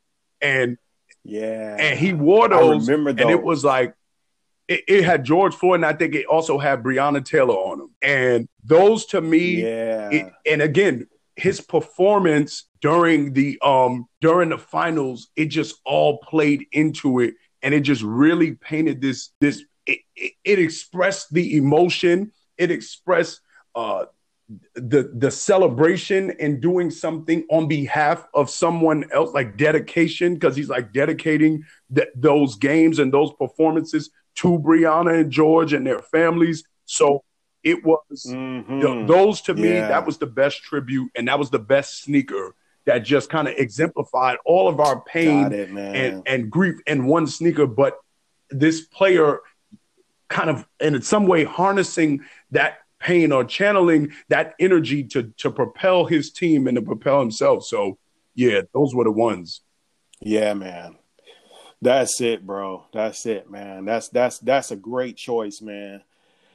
and 0.40 0.78
yeah, 1.24 1.76
and 1.78 1.98
he 1.98 2.12
wore 2.12 2.48
those. 2.48 2.88
I 2.88 2.92
remember 2.92 3.12
those. 3.12 3.22
and 3.22 3.30
it 3.30 3.42
was 3.42 3.64
like 3.64 3.94
it, 4.68 4.84
it, 4.88 5.04
had 5.04 5.24
George 5.24 5.54
Floyd, 5.54 5.76
and 5.76 5.86
I 5.86 5.92
think 5.92 6.14
it 6.14 6.26
also 6.26 6.58
had 6.58 6.82
Breonna 6.82 7.24
Taylor 7.24 7.54
on 7.54 7.78
them. 7.78 7.90
And 8.02 8.48
those 8.64 9.06
to 9.06 9.20
me, 9.20 9.62
yeah. 9.62 10.08
It, 10.10 10.32
and 10.46 10.62
again, 10.62 11.08
his 11.36 11.60
performance 11.60 12.64
during 12.80 13.32
the 13.32 13.58
um 13.62 14.06
during 14.20 14.50
the 14.50 14.58
finals, 14.58 15.28
it 15.36 15.46
just 15.46 15.76
all 15.84 16.18
played 16.18 16.66
into 16.72 17.20
it, 17.20 17.34
and 17.62 17.74
it 17.74 17.80
just 17.80 18.02
really 18.02 18.52
painted 18.52 19.00
this 19.00 19.30
this. 19.40 19.64
It, 19.84 20.00
it, 20.44 20.60
expressed 20.60 21.34
the 21.34 21.56
emotion. 21.56 22.30
It 22.56 22.70
expressed 22.70 23.40
uh 23.74 24.04
the 24.74 25.10
the 25.14 25.30
celebration 25.30 26.32
and 26.38 26.60
doing 26.60 26.90
something 26.90 27.44
on 27.50 27.68
behalf 27.68 28.26
of 28.34 28.50
someone 28.50 29.04
else 29.12 29.32
like 29.32 29.56
dedication 29.56 30.34
because 30.34 30.54
he's 30.54 30.68
like 30.68 30.92
dedicating 30.92 31.64
th- 31.94 32.08
those 32.14 32.56
games 32.56 32.98
and 32.98 33.12
those 33.12 33.32
performances 33.38 34.10
to 34.36 34.58
Breonna 34.58 35.20
and 35.20 35.30
George 35.30 35.72
and 35.72 35.86
their 35.86 36.00
families 36.00 36.64
so 36.84 37.22
it 37.62 37.84
was 37.84 38.26
mm-hmm. 38.28 38.80
th- 38.80 39.06
those 39.06 39.40
to 39.42 39.54
me 39.54 39.74
yeah. 39.74 39.88
that 39.88 40.04
was 40.06 40.18
the 40.18 40.26
best 40.26 40.62
tribute 40.62 41.10
and 41.14 41.28
that 41.28 41.38
was 41.38 41.50
the 41.50 41.58
best 41.58 42.02
sneaker 42.02 42.54
that 42.84 42.98
just 43.00 43.30
kind 43.30 43.46
of 43.46 43.54
exemplified 43.56 44.36
all 44.44 44.68
of 44.68 44.80
our 44.80 45.00
pain 45.02 45.52
it, 45.52 45.70
and, 45.70 46.22
and 46.26 46.50
grief 46.50 46.80
in 46.86 47.06
one 47.06 47.26
sneaker 47.26 47.66
but 47.66 47.98
this 48.50 48.80
player 48.82 49.40
kind 50.28 50.50
of 50.50 50.66
in 50.80 51.00
some 51.02 51.26
way 51.26 51.44
harnessing 51.44 52.22
that 52.50 52.78
pain 52.98 53.32
or 53.32 53.44
channeling 53.44 54.12
that 54.28 54.54
energy 54.58 55.04
to 55.04 55.24
to 55.36 55.50
propel 55.50 56.06
his 56.06 56.30
team 56.32 56.66
and 56.66 56.76
to 56.76 56.82
propel 56.82 57.20
himself. 57.20 57.64
So 57.64 57.98
yeah, 58.34 58.62
those 58.72 58.94
were 58.94 59.04
the 59.04 59.12
ones. 59.12 59.60
Yeah, 60.20 60.54
man. 60.54 60.96
That's 61.82 62.20
it, 62.20 62.46
bro. 62.46 62.84
That's 62.92 63.26
it, 63.26 63.50
man. 63.50 63.84
That's 63.84 64.08
that's 64.08 64.38
that's 64.38 64.70
a 64.70 64.76
great 64.76 65.16
choice, 65.16 65.60
man. 65.60 66.02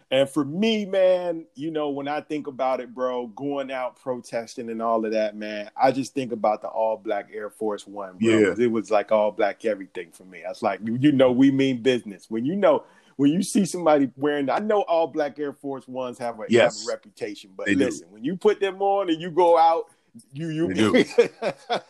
And 0.09 0.30
for 0.30 0.45
me, 0.45 0.86
man, 0.86 1.45
you 1.55 1.69
know, 1.69 1.89
when 1.89 2.07
I 2.07 2.21
think 2.21 2.47
about 2.47 2.80
it, 2.80 2.95
bro, 2.95 3.28
going 3.28 3.69
out 3.69 3.97
protesting 3.97 4.69
and 4.69 4.82
all 4.82 5.05
of 5.05 5.11
that, 5.11 5.36
man, 5.36 5.69
I 5.75 5.91
just 5.91 6.13
think 6.13 6.32
about 6.32 6.61
the 6.61 6.69
all 6.69 6.95
black 6.95 7.28
Air 7.34 7.49
Force 7.49 7.86
One, 7.86 8.17
bro. 8.17 8.30
Yeah. 8.30 8.53
It 8.57 8.71
was 8.71 8.89
like 8.89 9.11
all 9.11 9.32
black 9.32 9.65
everything 9.65 10.11
for 10.13 10.23
me. 10.23 10.45
I 10.45 10.49
was 10.49 10.63
like, 10.63 10.80
you 10.86 11.11
know, 11.11 11.34
we 11.34 11.51
mean 11.51 11.82
business. 11.82 12.28
When 12.30 12.45
you 12.45 12.55
know, 12.55 12.86
when 13.17 13.34
you 13.34 13.43
see 13.43 13.65
somebody 13.65 14.09
wearing, 14.15 14.49
I 14.49 14.59
know 14.59 14.84
all 14.84 15.07
black 15.07 15.38
Air 15.39 15.51
Force 15.51 15.86
Ones 15.89 16.17
have 16.19 16.39
a, 16.39 16.45
Yes. 16.47 16.80
have 16.80 16.88
a 16.88 16.95
reputation, 16.95 17.51
but 17.57 17.65
They 17.65 17.73
do. 17.75 17.80
listen, 17.86 18.07
when 18.09 18.23
you 18.23 18.38
put 18.38 18.61
them 18.61 18.82
on 18.82 19.09
and 19.09 19.19
you 19.21 19.30
go 19.30 19.57
out, 19.57 19.88
you 20.34 20.49
you 20.49 20.74
do. 20.74 21.03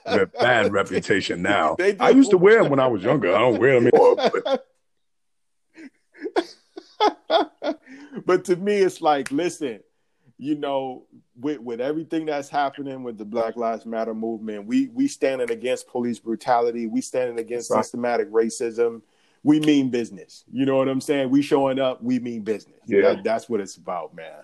Bad 0.39 0.71
reputation 0.71 1.41
now. 1.41 1.75
I 1.99 2.09
used 2.09 2.31
to 2.31 2.37
wear 2.37 2.61
them 2.61 2.69
when 2.69 2.79
I 2.79 2.87
was 2.87 3.03
younger. 3.03 3.33
I 3.35 3.39
don't 3.39 3.59
wear 3.59 3.79
them 3.79 3.87
anymore. 3.87 4.15
But 4.15 4.67
but 8.25 8.45
to 8.45 8.55
me, 8.55 8.77
it's 8.77 9.01
like, 9.01 9.31
listen, 9.31 9.79
you 10.37 10.55
know, 10.55 11.05
with 11.39 11.59
with 11.59 11.81
everything 11.81 12.25
that's 12.25 12.49
happening 12.49 13.03
with 13.03 13.17
the 13.17 13.25
Black 13.25 13.55
Lives 13.55 13.85
Matter 13.85 14.13
movement, 14.13 14.65
we 14.65 14.87
we 14.89 15.07
standing 15.07 15.51
against 15.51 15.87
police 15.87 16.19
brutality, 16.19 16.87
we 16.87 17.01
standing 17.01 17.39
against 17.39 17.71
Right. 17.71 17.83
systematic 17.83 18.31
racism. 18.31 19.01
We 19.43 19.59
mean 19.61 19.89
business. 19.89 20.43
You 20.51 20.65
know 20.65 20.75
what 20.75 20.89
I'm 20.89 20.99
saying? 20.99 21.29
We 21.29 21.41
showing 21.41 21.79
up, 21.79 22.03
we 22.03 22.19
mean 22.19 22.41
business. 22.41 22.79
Yeah. 22.85 23.01
That- 23.01 23.23
that's 23.23 23.47
what 23.47 23.61
it's 23.61 23.77
about, 23.77 24.13
man. 24.15 24.43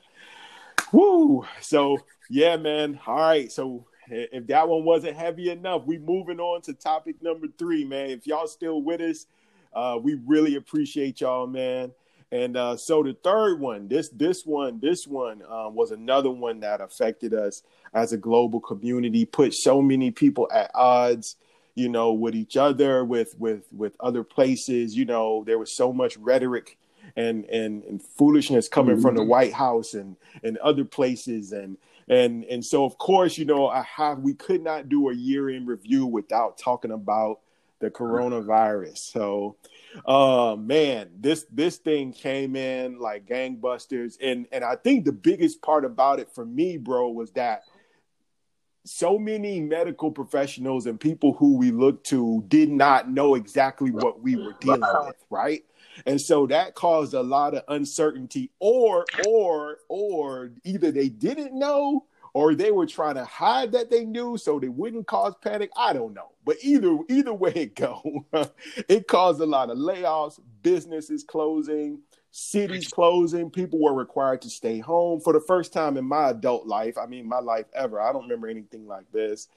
Woo! 0.94 1.46
So 1.60 1.98
yeah, 2.30 2.58
man. 2.58 3.00
All 3.06 3.16
right. 3.16 3.52
So 3.52 3.86
if 4.10 4.48
that 4.48 4.68
one 4.68 4.84
wasn't 4.84 5.16
heavy 5.16 5.50
enough, 5.50 5.84
we 5.86 5.98
moving 5.98 6.40
on 6.40 6.62
to 6.64 6.74
topic 6.74 7.22
number 7.22 7.48
three, 7.58 7.86
man. 7.86 8.10
If 8.10 8.28
y'all 8.28 8.48
still 8.48 8.82
with 8.82 9.02
us, 9.02 9.26
uh, 9.74 9.98
we 10.02 10.20
really 10.26 10.56
appreciate 10.56 11.22
y'all, 11.22 11.48
man. 11.48 11.92
And 12.32 12.58
uh, 12.58 12.78
so 12.78 13.04
the 13.04 13.14
third 13.24 13.60
one, 13.60 13.88
this 13.88 14.10
this 14.10 14.44
one, 14.46 14.80
this 14.80 15.06
one 15.08 15.44
um, 15.50 15.76
was 15.76 15.92
another 15.92 16.32
one 16.32 16.60
that 16.62 16.82
affected 16.82 17.34
us 17.34 17.62
as 17.94 18.12
a 18.12 18.18
global 18.18 18.60
community, 18.60 19.24
put 19.26 19.54
so 19.54 19.82
many 19.82 20.10
people 20.10 20.50
at 20.52 20.72
odds, 20.74 21.36
you 21.76 21.90
know, 21.90 22.12
with 22.12 22.34
each 22.36 22.58
other, 22.58 23.06
with 23.06 23.36
with 23.38 23.66
with 23.72 23.94
other 24.00 24.24
places. 24.24 24.98
You 24.98 25.06
know, 25.06 25.44
there 25.46 25.60
was 25.60 25.76
so 25.76 25.94
much 25.94 26.18
rhetoric 26.18 26.78
and 27.16 27.46
and, 27.46 27.84
and 27.84 28.02
foolishness 28.02 28.68
coming 28.68 29.00
from 29.00 29.14
the 29.16 29.22
Mhm. 29.22 29.28
White 29.28 29.54
House 29.54 29.94
and 29.94 30.16
and 30.44 30.58
other 30.58 30.86
places, 30.86 31.52
and 31.52 31.78
and 32.08 32.44
and 32.46 32.64
so 32.64 32.86
of 32.86 32.98
course, 32.98 33.38
you 33.38 33.46
know, 33.46 33.68
I 33.68 33.82
have 33.84 34.20
we 34.20 34.34
could 34.34 34.64
not 34.64 34.90
do 34.90 35.10
a 35.10 35.14
year 35.16 35.50
in 35.50 35.66
review 35.66 36.06
without 36.06 36.58
talking 36.58 36.92
about 36.92 37.40
the 37.80 37.92
coronavirus. 37.92 38.98
So 38.98 39.58
uh 40.06 40.56
man 40.58 41.10
this 41.20 41.46
this 41.52 41.78
thing 41.78 42.14
came 42.14 42.56
in 42.56 43.00
like 43.00 43.28
gangbusters. 43.28 44.18
And 44.22 44.48
and 44.52 44.64
i 44.64 44.76
think 44.76 45.06
the 45.06 45.12
biggest 45.12 45.62
part 45.62 45.86
about 45.86 46.20
it 46.20 46.34
for 46.34 46.46
me 46.46 46.78
bro 46.78 47.10
was 47.10 47.32
that 47.32 47.64
so 48.86 49.18
many 49.18 49.62
medical 49.62 50.12
professionals 50.12 50.88
and 50.88 51.00
people 51.00 51.34
who 51.34 51.58
we 51.58 51.72
look 51.72 52.04
to 52.04 52.44
did 52.48 52.70
not 52.70 53.10
know 53.10 53.36
exactly 53.36 53.92
what 53.92 54.22
we 54.22 54.36
were 54.36 54.56
dealing 54.60 54.82
with 55.06 55.16
right 55.30 55.64
and 56.06 56.20
so 56.20 56.48
that 56.48 56.76
caused 56.76 57.14
a 57.14 57.22
lot 57.22 57.54
of 57.54 57.64
uncertainty 57.68 58.52
or 58.60 59.06
or 59.28 59.78
or 59.90 60.52
either 60.64 60.92
they 60.92 61.10
didn't 61.10 61.58
know 61.58 62.06
or 62.34 62.56
they 62.56 62.72
were 62.72 62.88
trying 62.88 63.16
to 63.16 63.26
hide 63.26 63.72
that 63.72 63.92
they 63.92 64.04
knew 64.04 64.38
so 64.38 64.60
they 64.60 64.70
wouldn't 64.70 65.06
cause 65.06 65.36
panic. 65.42 65.70
I 65.78 65.94
don't 65.94 66.14
know. 66.14 66.32
But 66.46 66.58
either 66.62 66.98
either 67.10 67.34
way 67.34 67.52
it 67.56 67.76
go 67.76 68.26
it 68.90 69.08
caused 69.08 69.40
a 69.40 69.46
lot 69.46 69.70
of 69.70 69.78
layoffs 69.78 70.40
businesses 70.62 71.24
closing 71.24 72.00
cities 72.32 72.88
closing. 72.88 73.52
People 73.52 73.80
were 73.80 73.94
required 73.94 74.42
to 74.42 74.50
stay 74.50 74.80
home 74.80 75.22
for 75.22 75.34
the 75.34 75.40
first 75.40 75.72
time 75.72 75.98
in 75.98 76.06
my 76.06 76.32
adult 76.32 76.66
life. 76.66 76.98
I 76.98 77.06
mean 77.06 77.30
my 77.30 77.40
life 77.40 77.68
ever. 77.74 78.02
I 78.02 78.12
don't 78.12 78.24
remember 78.24 78.48
anything 78.48 78.88
like 78.88 79.10
this. 79.12 79.48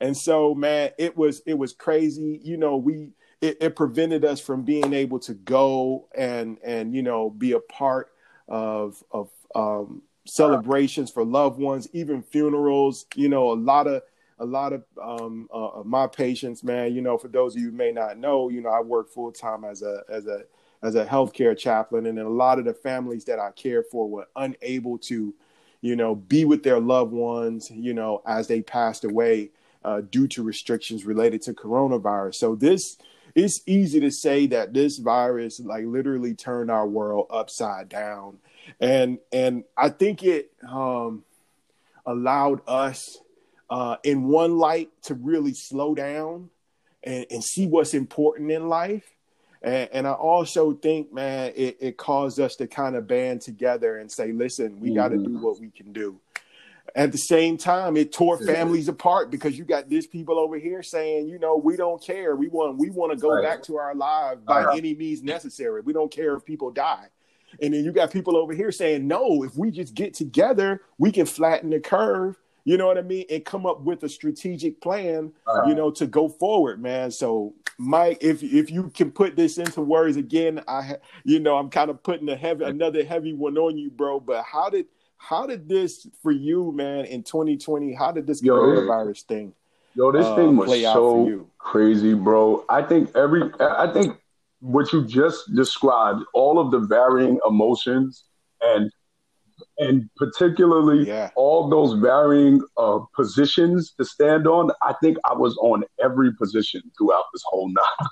And 0.00 0.16
so 0.16 0.54
man 0.54 0.90
it 0.98 1.16
was 1.16 1.42
it 1.46 1.58
was 1.58 1.74
crazy. 1.74 2.40
You 2.42 2.56
know 2.56 2.76
we 2.76 3.10
it, 3.42 3.58
it 3.60 3.76
prevented 3.76 4.24
us 4.24 4.40
from 4.40 4.62
being 4.62 4.94
able 4.94 5.18
to 5.18 5.34
go 5.34 6.08
and 6.14 6.56
and 6.64 6.94
you 6.94 7.02
know 7.02 7.28
be 7.28 7.52
a 7.52 7.60
part 7.60 8.12
of 8.48 9.02
of 9.10 9.28
um 9.54 10.00
celebrations 10.24 11.10
for 11.10 11.24
loved 11.24 11.58
ones 11.58 11.88
even 11.92 12.22
funerals 12.22 13.04
you 13.16 13.28
know 13.28 13.52
a 13.52 13.54
lot 13.54 13.86
of 13.86 14.02
a 14.38 14.44
lot 14.44 14.72
of 14.72 14.84
um 15.02 15.48
uh, 15.52 15.82
my 15.84 16.06
patients 16.06 16.62
man 16.62 16.94
you 16.94 17.02
know 17.02 17.18
for 17.18 17.28
those 17.28 17.54
of 17.54 17.60
you 17.60 17.70
who 17.70 17.76
may 17.76 17.90
not 17.90 18.16
know 18.16 18.48
you 18.48 18.60
know 18.60 18.70
i 18.70 18.80
work 18.80 19.10
full-time 19.10 19.64
as 19.64 19.82
a 19.82 20.02
as 20.08 20.26
a 20.26 20.44
as 20.82 20.94
a 20.94 21.04
healthcare 21.04 21.58
chaplain 21.58 22.06
and 22.06 22.18
a 22.18 22.28
lot 22.28 22.58
of 22.58 22.64
the 22.64 22.74
families 22.74 23.24
that 23.24 23.40
i 23.40 23.50
care 23.50 23.82
for 23.82 24.08
were 24.08 24.28
unable 24.36 24.96
to 24.96 25.34
you 25.80 25.96
know 25.96 26.14
be 26.14 26.44
with 26.44 26.62
their 26.62 26.78
loved 26.78 27.12
ones 27.12 27.70
you 27.72 27.92
know 27.92 28.22
as 28.24 28.46
they 28.46 28.62
passed 28.62 29.04
away 29.04 29.50
uh, 29.84 30.00
due 30.00 30.28
to 30.28 30.42
restrictions 30.42 31.04
related 31.04 31.42
to 31.42 31.52
coronavirus. 31.52 32.36
So 32.36 32.54
this 32.54 32.98
it's 33.34 33.60
easy 33.66 34.00
to 34.00 34.10
say 34.10 34.46
that 34.48 34.72
this 34.72 34.98
virus 34.98 35.60
like 35.60 35.84
literally 35.84 36.34
turned 36.34 36.70
our 36.70 36.86
world 36.86 37.26
upside 37.30 37.88
down. 37.88 38.38
And 38.80 39.18
and 39.32 39.64
i 39.76 39.88
think 39.88 40.22
it 40.22 40.52
um 40.68 41.24
allowed 42.06 42.60
us 42.66 43.18
uh 43.70 43.96
in 44.04 44.24
one 44.24 44.58
light 44.58 44.90
to 45.02 45.14
really 45.14 45.54
slow 45.54 45.94
down 45.94 46.50
and, 47.02 47.26
and 47.30 47.42
see 47.42 47.66
what's 47.66 47.94
important 47.94 48.50
in 48.50 48.68
life. 48.68 49.04
And, 49.62 49.88
and 49.92 50.06
i 50.06 50.12
also 50.12 50.72
think 50.74 51.12
man 51.12 51.52
it, 51.56 51.76
it 51.80 51.96
caused 51.96 52.40
us 52.40 52.56
to 52.56 52.66
kind 52.66 52.96
of 52.96 53.06
band 53.06 53.40
together 53.40 53.98
and 53.98 54.10
say 54.10 54.32
listen 54.32 54.80
we 54.80 54.94
got 54.94 55.08
to 55.08 55.18
do 55.18 55.38
what 55.38 55.60
we 55.60 55.70
can 55.70 55.92
do 55.92 56.20
at 56.94 57.12
the 57.12 57.18
same 57.18 57.56
time 57.56 57.96
it 57.96 58.12
tore 58.12 58.38
families 58.38 58.88
apart 58.88 59.30
because 59.30 59.56
you 59.56 59.64
got 59.64 59.88
these 59.88 60.06
people 60.06 60.38
over 60.38 60.58
here 60.58 60.82
saying 60.82 61.28
you 61.28 61.38
know 61.38 61.56
we 61.56 61.76
don't 61.76 62.02
care. 62.02 62.36
We 62.36 62.48
want 62.48 62.78
we 62.78 62.90
want 62.90 63.12
to 63.12 63.18
go 63.18 63.30
Right. 63.30 63.42
back 63.42 63.62
to 63.64 63.76
our 63.76 63.94
lives 63.94 64.42
by 64.42 64.62
Uh-huh. 64.64 64.76
any 64.76 64.94
means 64.94 65.22
necessary. 65.22 65.80
We 65.80 65.92
don't 65.92 66.10
care 66.10 66.34
if 66.34 66.44
people 66.44 66.70
die. 66.70 67.06
And 67.60 67.72
then 67.74 67.84
you 67.84 67.92
got 67.92 68.10
people 68.10 68.36
over 68.36 68.52
here 68.54 68.72
saying 68.72 69.06
no 69.06 69.42
if 69.44 69.56
we 69.56 69.70
just 69.70 69.94
get 69.94 70.14
together 70.14 70.80
we 70.98 71.12
can 71.12 71.26
flatten 71.26 71.70
the 71.70 71.80
curve 71.80 72.38
you 72.64 72.76
know 72.78 72.86
what 72.86 72.96
i 72.96 73.02
mean 73.02 73.24
and 73.28 73.44
come 73.44 73.66
up 73.66 73.82
with 73.82 74.02
a 74.04 74.08
strategic 74.08 74.80
plan 74.80 75.32
Uh, 75.46 75.62
you 75.66 75.74
know 75.74 75.90
to 75.90 76.06
go 76.06 76.28
forward 76.28 76.80
man. 76.80 77.10
So 77.10 77.54
mike 77.78 78.18
if 78.22 78.42
if 78.42 78.70
you 78.70 78.88
can 78.90 79.10
put 79.10 79.36
this 79.36 79.58
into 79.58 79.80
words 79.82 80.16
again 80.16 80.62
i 80.68 80.96
you 81.24 81.40
know 81.40 81.56
i'm 81.58 81.68
kind 81.70 81.90
of 81.90 82.02
putting 82.02 82.28
a 82.30 82.36
heavy 82.36 82.64
another 82.64 83.04
heavy 83.04 83.32
one 83.34 83.58
on 83.58 83.76
you 83.76 83.90
bro 83.90 84.18
but 84.20 84.44
how 84.44 84.70
did 84.70 84.86
how 85.28 85.46
did 85.46 85.68
this 85.68 86.06
for 86.22 86.32
you 86.32 86.72
man 86.72 87.04
in 87.04 87.22
2020 87.22 87.94
how 87.94 88.12
did 88.12 88.26
this 88.26 88.42
Yo, 88.42 88.54
coronavirus 88.54 89.22
thing 89.22 89.54
Yo, 89.94 90.10
this 90.10 90.24
uh, 90.24 90.36
thing 90.36 90.56
was 90.56 90.70
so 90.82 91.46
crazy, 91.58 92.14
bro. 92.14 92.64
I 92.68 92.82
think 92.82 93.14
every, 93.14 93.50
I 93.60 93.92
think 93.92 94.18
what 94.60 94.92
you 94.92 95.04
just 95.04 95.54
described, 95.54 96.22
all 96.32 96.58
of 96.58 96.70
the 96.70 96.78
varying 96.78 97.38
emotions 97.46 98.24
and 98.60 98.90
and 99.78 100.08
particularly 100.16 101.06
yeah 101.06 101.30
all 101.36 101.68
those 101.68 101.98
varying 102.00 102.60
uh, 102.76 103.00
positions 103.14 103.92
to 103.98 104.04
stand 104.04 104.46
on. 104.46 104.70
I 104.82 104.94
think 105.02 105.18
I 105.24 105.34
was 105.34 105.56
on 105.58 105.84
every 106.02 106.34
position 106.34 106.82
throughout 106.96 107.24
this 107.32 107.42
whole 107.46 107.68
nine 107.68 108.08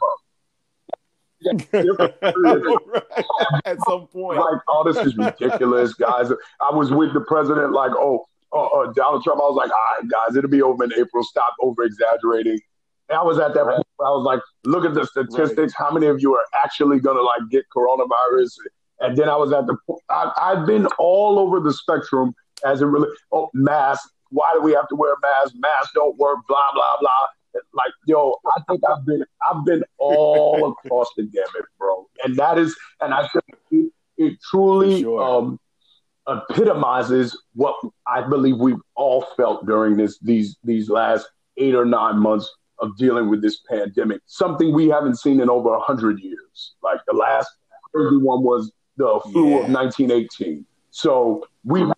at 3.65 3.79
some 3.87 4.07
point 4.09 4.39
like, 4.39 4.61
oh, 4.69 4.85
this 4.85 4.99
is 4.99 5.17
ridiculous, 5.17 5.95
guys. 5.95 6.31
I 6.61 6.75
was 6.75 6.91
with 6.91 7.15
the 7.15 7.21
president, 7.23 7.73
like, 7.73 7.93
oh, 7.93 8.27
uh, 8.53 8.67
uh, 8.67 8.93
Donald 8.93 9.23
Trump. 9.25 9.41
I 9.41 9.45
was 9.45 9.57
like, 9.57 9.71
all 9.71 9.79
right, 9.97 10.11
guys, 10.11 10.37
it'll 10.37 10.51
be 10.51 10.63
over 10.63 10.85
in 10.85 10.93
April. 10.99 11.23
Stop 11.25 11.55
over 11.61 11.83
exaggerating. 11.85 12.59
And 13.09 13.19
I 13.19 13.23
was 13.23 13.39
at 13.39 13.55
that 13.55 13.65
point 13.65 13.87
where 13.97 14.09
I 14.09 14.13
was 14.13 14.25
like, 14.25 14.41
look 14.65 14.85
at 14.85 14.95
the 14.95 15.07
statistics. 15.07 15.73
How 15.77 15.91
many 15.91 16.07
of 16.07 16.21
you 16.21 16.35
are 16.35 16.45
actually 16.63 17.01
going 17.01 17.17
to 17.17 17.23
like 17.23 17.43
get 17.51 17.65
coronavirus? 17.75 18.51
And 19.01 19.17
then 19.17 19.29
I 19.29 19.37
was 19.37 19.53
at 19.53 19.67
the 19.67 19.77
point, 19.87 20.03
I, 20.11 20.33
I've 20.37 20.67
been 20.67 20.87
all 20.99 21.39
over 21.39 21.59
the 21.61 21.73
spectrum 21.73 22.35
as 22.65 22.83
it 22.83 22.87
really, 22.87 23.09
oh, 23.33 23.51
mask. 23.55 24.09
Why 24.31 24.51
do 24.55 24.61
we 24.61 24.73
have 24.73 24.87
to 24.89 24.95
wear 24.95 25.15
masks? 25.23 25.57
Masks 25.59 25.91
don't 25.95 26.17
work, 26.19 26.39
blah, 26.47 26.71
blah, 26.73 26.97
blah. 27.01 27.27
Like, 27.75 27.93
yo, 28.07 28.35
I 28.57 28.61
think 28.69 28.81
I've 28.89 29.05
been, 29.07 29.25
I've 29.51 29.65
been 29.65 29.83
all 29.99 30.71
across 30.85 31.09
the 31.17 31.25
gamut, 31.25 31.65
bro. 31.79 32.07
And 32.25 32.37
that 32.37 32.59
is, 32.59 32.77
and 33.01 33.13
I 33.15 33.29
think 33.29 33.45
it, 33.71 33.93
it 34.19 34.39
truly, 34.51 35.03
sure. 35.03 35.23
um, 35.23 35.59
epitomizes 36.29 37.37
what 37.55 37.75
I 38.07 38.23
believe 38.23 38.57
we've 38.59 38.81
all 38.95 39.23
felt 39.37 39.67
during 39.67 39.97
this 39.97 40.19
these 40.21 40.57
these 40.65 40.89
last 40.89 41.29
eight 41.57 41.75
or 41.75 41.85
nine 41.85 42.19
months 42.19 42.51
of 42.79 42.97
dealing 42.97 43.29
with 43.29 43.43
this 43.43 43.61
pandemic. 43.69 44.21
Something 44.27 44.73
we 44.75 44.89
haven't 44.89 45.19
seen 45.19 45.41
in 45.41 45.51
over 45.51 45.75
a 45.75 45.81
hundred 45.81 46.21
years. 46.21 46.75
Like 46.83 47.01
the 47.07 47.15
last 47.17 47.49
crazy 47.93 48.17
one 48.17 48.43
was 48.43 48.73
the 48.97 49.21
flu 49.33 49.51
Yeah. 49.51 49.57
of 49.65 49.71
1918. 49.71 50.65
So 50.91 51.45
we've 51.65 51.91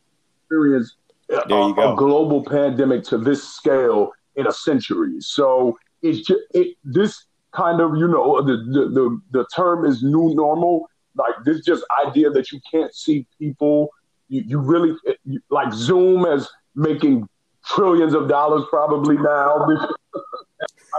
experienced 0.42 0.96
a, 1.30 1.42
There 1.48 1.58
you 1.68 1.74
go. 1.74 1.92
a 1.92 1.96
global 1.96 2.44
pandemic 2.44 3.04
to 3.04 3.18
this 3.18 3.42
scale 3.46 4.10
in 4.36 4.46
a 4.46 4.52
century. 4.52 5.20
So 5.20 5.78
it's 6.02 6.26
just 6.26 6.40
it, 6.54 6.76
this 6.84 7.26
kind 7.52 7.80
of 7.80 7.96
you 7.96 8.08
know 8.08 8.42
the, 8.42 8.56
the 8.56 8.88
the 8.88 9.20
the 9.30 9.46
term 9.54 9.84
is 9.84 10.02
new 10.02 10.34
normal 10.34 10.88
like 11.14 11.34
this 11.44 11.64
just 11.64 11.84
idea 12.06 12.30
that 12.30 12.52
you 12.52 12.60
can't 12.70 12.94
see 12.94 13.26
people. 13.38 13.90
You 14.28 14.42
you 14.46 14.58
really 14.58 14.96
you, 15.24 15.40
like 15.50 15.72
Zoom 15.72 16.24
as 16.26 16.48
making 16.74 17.28
trillions 17.64 18.14
of 18.14 18.28
dollars 18.28 18.64
probably 18.70 19.16
now. 19.16 19.66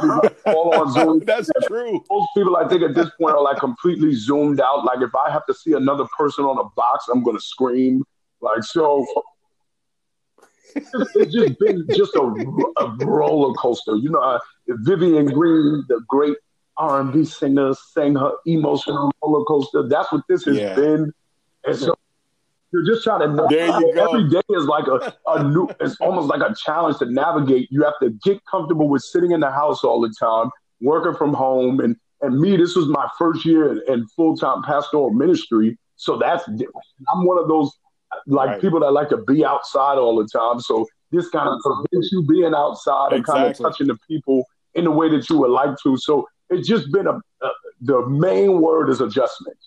all 0.46 0.74
on 0.76 0.92
Zoom. 0.92 1.20
That's 1.26 1.50
true. 1.68 2.04
Most 2.10 2.30
people, 2.36 2.58
I 2.58 2.68
think, 2.68 2.84
at 2.84 2.96
this 2.96 3.10
point 3.20 3.36
are 3.36 3.42
like 3.42 3.58
completely 3.58 4.14
zoomed 4.14 4.60
out. 4.60 4.86
Like 4.86 5.02
if 5.02 5.12
I 5.16 5.32
have 5.32 5.46
to 5.48 5.54
see 5.54 5.74
another 5.74 6.06
person 6.18 6.46
on 6.46 6.58
a 6.58 6.70
box, 6.76 7.06
I'm 7.12 7.24
gonna 7.24 7.40
scream. 7.40 8.04
Like 8.42 8.64
so, 8.64 9.06
it's 10.76 11.34
just 11.34 11.60
been 11.60 11.86
just 11.96 12.16
a, 12.16 12.22
a 12.78 13.06
roller 13.06 13.54
coaster. 13.56 13.96
You 13.96 14.10
know, 14.10 14.20
uh, 14.20 14.40
Vivian 14.68 15.26
Green, 15.28 15.84
the 15.88 16.02
great 16.08 16.38
R 16.78 17.02
and 17.02 17.14
B 17.14 17.26
singer, 17.26 17.74
sang 17.92 18.16
her 18.16 18.32
emotional 18.46 19.12
roller 19.24 19.46
coaster. 19.46 19.88
That's 19.88 20.12
what 20.12 20.24
this 20.28 20.46
has 20.46 20.58
yeah. 20.58 20.76
been. 20.76 21.12
And 21.66 21.78
so 21.78 21.96
you're 22.72 22.86
just 22.86 23.04
trying 23.04 23.22
to. 23.22 23.48
There 23.50 23.68
you 23.68 23.94
go. 23.94 24.06
Every 24.06 24.30
day 24.30 24.42
is 24.50 24.66
like 24.66 24.88
a, 24.88 25.14
a 25.28 25.44
new. 25.44 25.70
It's 25.80 25.96
almost 26.02 26.28
like 26.28 26.42
a 26.42 26.56
challenge 26.56 26.98
to 27.00 27.06
navigate. 27.06 27.68
You 27.72 27.84
have 27.84 27.94
to 28.02 28.10
get 28.24 28.44
comfortable 28.50 28.90
with 28.90 29.04
sitting 29.04 29.32
in 29.32 29.40
the 29.40 29.52
house 29.52 29.84
all 29.84 30.02
the 30.02 30.14
time, 30.20 30.50
working 30.82 31.14
from 31.16 31.34
home, 31.34 31.80
and 31.80 31.96
and 32.22 32.40
me. 32.40 32.58
This 32.58 32.76
was 32.76 32.88
my 32.88 33.08
first 33.18 33.46
year 33.46 33.72
in, 33.72 33.82
in 33.88 34.08
full 34.08 34.36
time 34.36 34.64
pastoral 34.64 35.12
ministry, 35.12 35.78
so 35.98 36.18
that's. 36.18 36.48
I'm 36.48 37.26
one 37.26 37.38
of 37.38 37.48
those 37.48 37.72
like 38.28 38.50
right. 38.50 38.62
people 38.62 38.80
that 38.80 38.92
like 38.92 39.10
to 39.10 39.18
be 39.18 39.46
outside 39.46 39.98
all 39.98 40.16
the 40.16 40.28
time. 40.28 40.60
So 40.60 40.88
this 41.12 41.30
kind 41.30 41.48
of 41.48 41.60
prevents 41.62 42.12
you 42.12 42.24
being 42.24 42.54
outside 42.54 43.14
exactly. 43.14 43.18
and 43.18 43.26
kind 43.26 43.52
of 43.52 43.58
touching 43.58 43.88
the 43.88 43.98
people 44.08 44.46
in 44.74 44.86
the 44.86 44.92
way 44.92 45.10
that 45.10 45.30
you 45.30 45.38
would 45.38 45.52
like 45.52 45.76
to. 45.84 45.98
So 45.98 46.28
it's 46.50 46.68
just 46.68 46.92
been 46.92 47.08
a, 47.08 47.14
a 47.42 47.50
the 47.82 48.08
main 48.08 48.62
word 48.62 48.90
is 48.90 49.02
adjustment. 49.02 49.58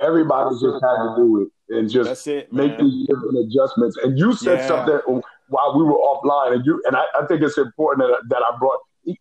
Everybody's 0.00 0.60
just 0.60 0.82
had 0.82 0.96
to 0.96 1.14
do 1.16 1.42
it 1.42 1.76
and 1.76 1.90
just 1.90 2.26
it, 2.26 2.52
make 2.52 2.76
these 2.78 3.06
different 3.06 3.38
adjustments. 3.46 3.96
And 4.02 4.18
you 4.18 4.34
said 4.34 4.58
yeah. 4.58 4.68
something 4.68 5.22
while 5.48 5.76
we 5.76 5.84
were 5.84 5.92
offline, 5.92 6.54
and 6.54 6.66
you 6.66 6.82
and 6.86 6.96
I, 6.96 7.04
I 7.14 7.26
think 7.26 7.42
it's 7.42 7.58
important 7.58 8.08
that, 8.08 8.28
that 8.28 8.42
I 8.42 8.56
brought. 8.58 8.80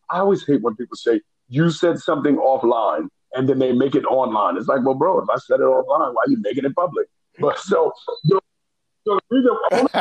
I 0.09 0.19
always 0.19 0.45
hate 0.45 0.61
when 0.61 0.75
people 0.75 0.95
say 0.95 1.21
you 1.49 1.69
said 1.69 1.99
something 1.99 2.37
offline 2.37 3.07
and 3.33 3.47
then 3.47 3.59
they 3.59 3.73
make 3.73 3.95
it 3.95 4.05
online. 4.05 4.57
It's 4.57 4.67
like, 4.67 4.83
well, 4.83 4.95
bro, 4.95 5.19
if 5.19 5.29
I 5.29 5.37
said 5.37 5.59
it 5.59 5.63
offline, 5.63 6.13
why 6.13 6.23
are 6.25 6.29
you 6.29 6.37
making 6.41 6.65
it 6.65 6.75
public? 6.75 7.07
But 7.39 7.57
so, 7.59 7.91
so 8.25 8.39
the 9.05 9.19
reason 9.29 9.57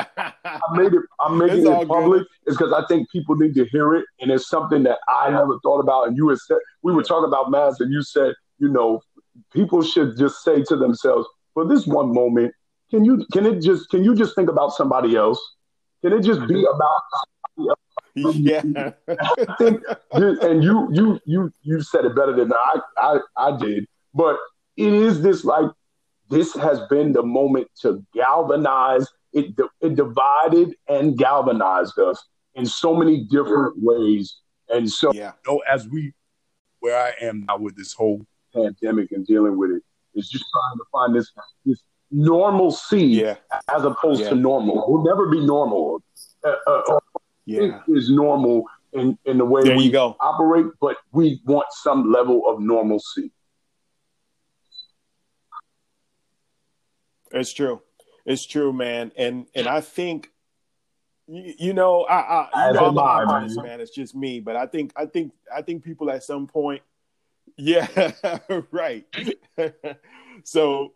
I 0.44 0.58
made 0.74 0.92
it, 0.92 1.02
I'm 1.20 1.38
making 1.38 1.66
it 1.66 1.88
public 1.88 2.22
good. 2.22 2.26
is 2.46 2.56
because 2.56 2.72
I 2.72 2.86
think 2.86 3.10
people 3.10 3.36
need 3.36 3.54
to 3.54 3.64
hear 3.66 3.94
it, 3.94 4.04
and 4.20 4.30
it's 4.30 4.48
something 4.48 4.82
that 4.84 4.98
I 5.08 5.30
never 5.30 5.58
thought 5.62 5.80
about. 5.80 6.08
And 6.08 6.16
you 6.16 6.28
had 6.28 6.38
said 6.38 6.58
we 6.82 6.92
were 6.92 7.02
talking 7.02 7.28
about 7.28 7.50
mass, 7.50 7.80
and 7.80 7.92
you 7.92 8.02
said, 8.02 8.34
you 8.58 8.68
know, 8.68 9.00
people 9.52 9.82
should 9.82 10.16
just 10.18 10.42
say 10.42 10.62
to 10.64 10.76
themselves, 10.76 11.26
for 11.54 11.66
this 11.66 11.86
one 11.86 12.12
moment, 12.12 12.52
can 12.90 13.04
you 13.04 13.24
can 13.32 13.46
it 13.46 13.62
just 13.62 13.88
can 13.90 14.04
you 14.04 14.14
just 14.14 14.34
think 14.34 14.50
about 14.50 14.72
somebody 14.72 15.16
else? 15.16 15.40
Can 16.02 16.12
it 16.12 16.22
just 16.22 16.46
be 16.46 16.64
about 16.64 17.00
yeah. 18.14 18.62
I 19.08 19.54
think, 19.58 19.82
and 20.12 20.64
you 20.64 20.88
you 20.92 21.20
you 21.24 21.52
you 21.62 21.80
said 21.80 22.04
it 22.04 22.14
better 22.14 22.34
than 22.34 22.52
I, 22.52 22.80
I 22.98 23.18
I 23.36 23.56
did, 23.56 23.86
but 24.14 24.36
it 24.76 24.92
is 24.92 25.22
this 25.22 25.44
like 25.44 25.70
this 26.30 26.54
has 26.54 26.80
been 26.88 27.12
the 27.12 27.22
moment 27.22 27.68
to 27.82 28.04
galvanize 28.14 29.06
it. 29.32 29.54
It 29.80 29.96
divided 29.96 30.74
and 30.88 31.18
galvanized 31.18 31.98
us 31.98 32.24
in 32.54 32.66
so 32.66 32.94
many 32.94 33.24
different 33.24 33.74
ways, 33.78 34.36
and 34.68 34.90
so 34.90 35.12
yeah. 35.12 35.32
So 35.44 35.60
as 35.70 35.88
we 35.88 36.12
where 36.80 36.98
I 36.98 37.12
am 37.24 37.44
now 37.46 37.58
with 37.58 37.76
this 37.76 37.92
whole 37.92 38.24
pandemic 38.54 39.12
and 39.12 39.26
dealing 39.26 39.56
with 39.56 39.70
it 39.70 39.82
is 40.14 40.28
just 40.28 40.44
trying 40.52 40.78
to 40.78 40.84
find 40.90 41.14
this 41.14 41.32
this 41.64 41.82
normalcy 42.10 43.02
yeah. 43.02 43.36
as 43.74 43.84
opposed 43.84 44.22
yeah. 44.22 44.30
to 44.30 44.34
normal. 44.34 44.84
We'll 44.88 45.04
never 45.04 45.28
be 45.30 45.44
normal. 45.44 46.02
Uh, 46.44 46.54
uh, 46.66 46.82
uh 46.88 47.00
yeah, 47.46 47.80
is 47.88 48.10
normal 48.10 48.64
in 48.92 49.18
in 49.24 49.38
the 49.38 49.44
way 49.44 49.62
there 49.62 49.76
we 49.76 49.90
go. 49.90 50.16
operate, 50.20 50.66
but 50.80 50.96
we 51.12 51.40
want 51.44 51.66
some 51.70 52.10
level 52.10 52.42
of 52.46 52.60
normalcy. 52.60 53.30
It's 57.30 57.52
true. 57.52 57.82
It's 58.26 58.46
true, 58.46 58.72
man. 58.72 59.12
And 59.16 59.46
and 59.54 59.66
I 59.66 59.80
think 59.80 60.30
you, 61.26 61.54
you 61.58 61.72
know, 61.72 62.02
I, 62.04 62.48
I 62.52 62.68
you 62.68 62.74
know, 62.74 62.86
I'm 62.86 62.98
honest, 62.98 63.56
man. 63.56 63.66
man. 63.66 63.80
It's 63.80 63.94
just 63.94 64.14
me, 64.14 64.40
but 64.40 64.56
I 64.56 64.66
think 64.66 64.92
I 64.96 65.06
think 65.06 65.32
I 65.54 65.62
think 65.62 65.84
people 65.84 66.10
at 66.10 66.24
some 66.24 66.46
point, 66.46 66.82
yeah, 67.56 68.12
right. 68.70 69.06
so 70.44 70.92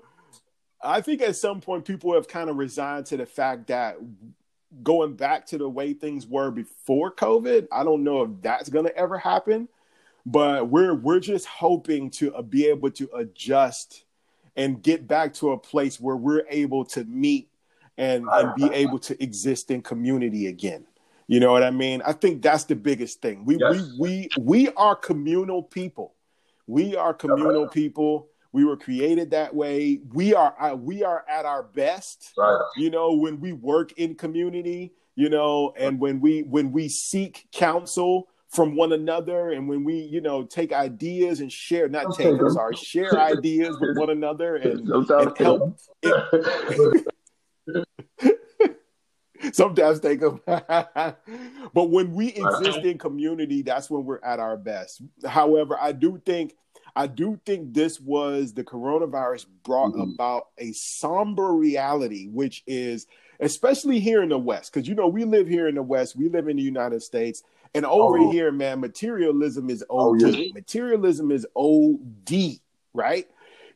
I 0.82 1.01
think 1.01 1.22
at 1.22 1.37
some 1.37 1.61
point 1.61 1.85
people 1.85 2.14
have 2.14 2.28
kind 2.28 2.51
of 2.51 2.57
resigned 2.57 3.07
to 3.07 3.16
the 3.16 3.26
fact 3.26 3.68
that 3.68 3.97
going 4.82 5.14
back 5.14 5.47
to 5.47 5.59
the 5.59 5.68
way 5.68 5.93
things 5.93 6.26
were 6.26 6.51
before 6.51 7.12
COVID, 7.12 7.68
I 7.72 7.85
don't 7.85 8.05
know 8.05 8.22
if 8.22 8.30
that's 8.43 8.68
going 8.68 8.87
to 8.87 8.97
ever 8.97 9.18
happen, 9.18 9.68
but 10.26 10.68
we're 10.68 10.95
we're 10.95 11.20
just 11.20 11.47
hoping 11.47 12.11
to 12.11 12.35
uh, 12.35 12.43
be 12.43 12.66
able 12.66 12.91
to 12.93 13.09
adjust 13.14 14.03
and 14.57 14.82
get 14.82 15.07
back 15.07 15.34
to 15.34 15.52
a 15.52 15.59
place 15.59 16.00
where 16.00 16.16
we're 16.16 16.44
able 16.48 16.84
to 16.84 17.05
meet 17.05 17.48
and, 17.96 18.26
and 18.30 18.55
be 18.55 18.64
able 18.72 18.98
to 18.98 19.22
exist 19.22 19.70
in 19.70 19.82
community 19.82 20.46
again. 20.46 20.84
You 21.26 21.40
know 21.40 21.52
what 21.52 21.62
I 21.62 21.70
mean? 21.70 22.02
I 22.05 22.12
think 22.12 22.42
that's 22.42 22.64
the 22.64 22.76
biggest 22.76 23.22
thing. 23.22 23.44
We 23.44 23.57
yes. 23.59 23.92
we 23.98 24.28
we 24.36 24.40
we 24.40 24.68
are 24.74 24.94
communal 24.94 25.62
people. 25.62 26.14
We 26.66 26.96
are 26.96 27.14
communal 27.14 27.68
people. 27.68 28.28
We 28.52 28.64
were 28.64 28.76
created 28.76 29.30
that 29.30 29.55
way. 29.55 30.00
We 30.12 30.34
are 30.34 30.55
uh, 30.61 30.74
we 30.74 31.02
are 31.02 31.24
at 31.28 31.46
our 31.46 31.62
best. 31.62 32.32
Right. 32.36 32.61
You 32.76 32.90
know, 32.90 33.14
when 33.14 33.40
we 33.40 33.52
work 33.52 33.92
in 33.92 34.14
community, 34.16 34.92
you 35.16 35.30
know, 35.30 35.72
and 35.78 35.98
when 35.98 36.20
we 36.20 36.42
when 36.42 36.72
we 36.72 36.88
seek 36.88 37.46
counsel 37.52 38.28
from 38.55 38.76
one 38.76 38.92
another 38.92 39.50
and 39.50 39.68
when 39.68 39.82
we 39.82 39.96
you 39.96 40.20
know 40.20 40.44
take 40.44 40.72
ideas 40.72 41.40
and 41.40 41.50
share 41.50 41.88
not 41.88 42.16
take 42.16 42.40
i'm 42.40 42.50
sorry 42.50 42.76
share 42.76 43.18
ideas 43.18 43.76
with 43.80 43.98
one 43.98 44.11
another 44.11 44.57
and, 44.64 44.88
and 44.88 45.38
help 45.38 45.78
sometimes 49.52 49.98
take 50.00 50.20
them 50.20 50.40
but 50.46 51.90
when 51.90 52.12
we 52.14 52.28
exist 52.28 52.78
in 52.78 52.96
community 52.96 53.62
that's 53.62 53.90
when 53.90 54.05
we're 54.05 54.22
at 54.24 54.38
our 54.38 54.57
best. 54.57 55.02
However 55.26 55.76
i 55.80 55.90
do 55.90 56.22
think 56.24 56.55
i 56.94 57.09
do 57.09 57.40
think 57.44 57.74
this 57.74 58.00
was 58.00 58.55
the 58.55 58.62
coronavirus 58.62 59.46
brought 59.64 59.92
mm-hmm. 59.92 60.12
about 60.14 60.48
a 60.59 60.72
somber 60.72 61.52
reality 61.52 62.28
which 62.28 62.62
is 62.66 63.07
especially 63.40 63.98
here 63.98 64.22
in 64.22 64.28
the 64.28 64.38
west 64.38 64.72
because 64.72 64.88
you 64.88 64.94
know 64.94 65.09
we 65.09 65.24
live 65.24 65.48
here 65.48 65.66
in 65.66 65.74
the 65.74 65.82
west 65.82 66.14
we 66.16 66.28
live 66.28 66.46
in 66.46 66.57
the 66.57 66.62
united 66.62 67.02
states 67.02 67.42
and 67.74 67.84
over 67.84 68.18
oh. 68.18 68.30
here, 68.30 68.52
man, 68.52 68.80
materialism 68.80 69.68
is 69.68 69.82
OD. 69.82 69.88
Oh, 69.90 70.14
yeah. 70.14 70.52
Materialism 70.54 71.32
is 71.32 71.46
OD, 71.56 72.60
right? 72.92 73.26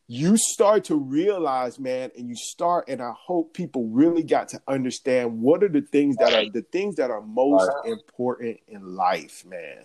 You 0.06 0.36
start 0.36 0.84
to 0.84 0.96
realize, 0.96 1.78
man, 1.78 2.10
and 2.16 2.28
you 2.28 2.36
start, 2.36 2.88
and 2.88 3.02
I 3.02 3.12
hope 3.14 3.52
people 3.52 3.88
really 3.88 4.22
got 4.22 4.48
to 4.50 4.62
understand 4.66 5.42
what 5.42 5.62
are 5.62 5.68
the 5.68 5.82
things 5.82 6.16
that 6.16 6.32
are 6.32 6.50
the 6.50 6.62
things 6.62 6.96
that 6.96 7.10
are 7.10 7.20
most 7.20 7.68
right. 7.68 7.92
important 7.92 8.60
in 8.68 8.96
life, 8.96 9.44
man. 9.44 9.84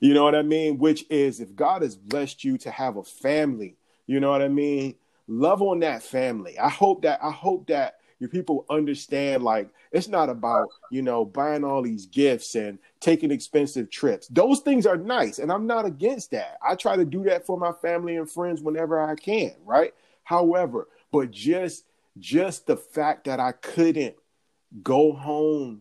You 0.00 0.14
know 0.14 0.24
what 0.24 0.34
I 0.34 0.42
mean? 0.42 0.78
Which 0.78 1.04
is 1.10 1.40
if 1.40 1.54
God 1.54 1.82
has 1.82 1.94
blessed 1.94 2.42
you 2.42 2.58
to 2.58 2.70
have 2.70 2.96
a 2.96 3.04
family, 3.04 3.76
you 4.06 4.18
know 4.18 4.30
what 4.30 4.42
I 4.42 4.48
mean? 4.48 4.96
Love 5.28 5.62
on 5.62 5.80
that 5.80 6.02
family. 6.02 6.58
I 6.58 6.70
hope 6.70 7.02
that 7.02 7.22
I 7.22 7.30
hope 7.30 7.68
that 7.68 7.99
your 8.20 8.28
people 8.28 8.64
understand 8.70 9.42
like 9.42 9.68
it's 9.90 10.06
not 10.06 10.28
about 10.28 10.68
you 10.90 11.02
know 11.02 11.24
buying 11.24 11.64
all 11.64 11.82
these 11.82 12.06
gifts 12.06 12.54
and 12.54 12.78
taking 13.00 13.32
expensive 13.32 13.90
trips 13.90 14.28
those 14.28 14.60
things 14.60 14.86
are 14.86 14.96
nice 14.96 15.38
and 15.38 15.50
i'm 15.50 15.66
not 15.66 15.84
against 15.84 16.30
that 16.30 16.58
i 16.62 16.76
try 16.76 16.94
to 16.94 17.04
do 17.04 17.24
that 17.24 17.44
for 17.44 17.58
my 17.58 17.72
family 17.72 18.16
and 18.16 18.30
friends 18.30 18.62
whenever 18.62 19.00
i 19.00 19.14
can 19.16 19.52
right 19.64 19.94
however 20.22 20.86
but 21.10 21.32
just 21.32 21.84
just 22.18 22.66
the 22.66 22.76
fact 22.76 23.24
that 23.24 23.40
i 23.40 23.50
couldn't 23.50 24.14
go 24.82 25.12
home 25.12 25.80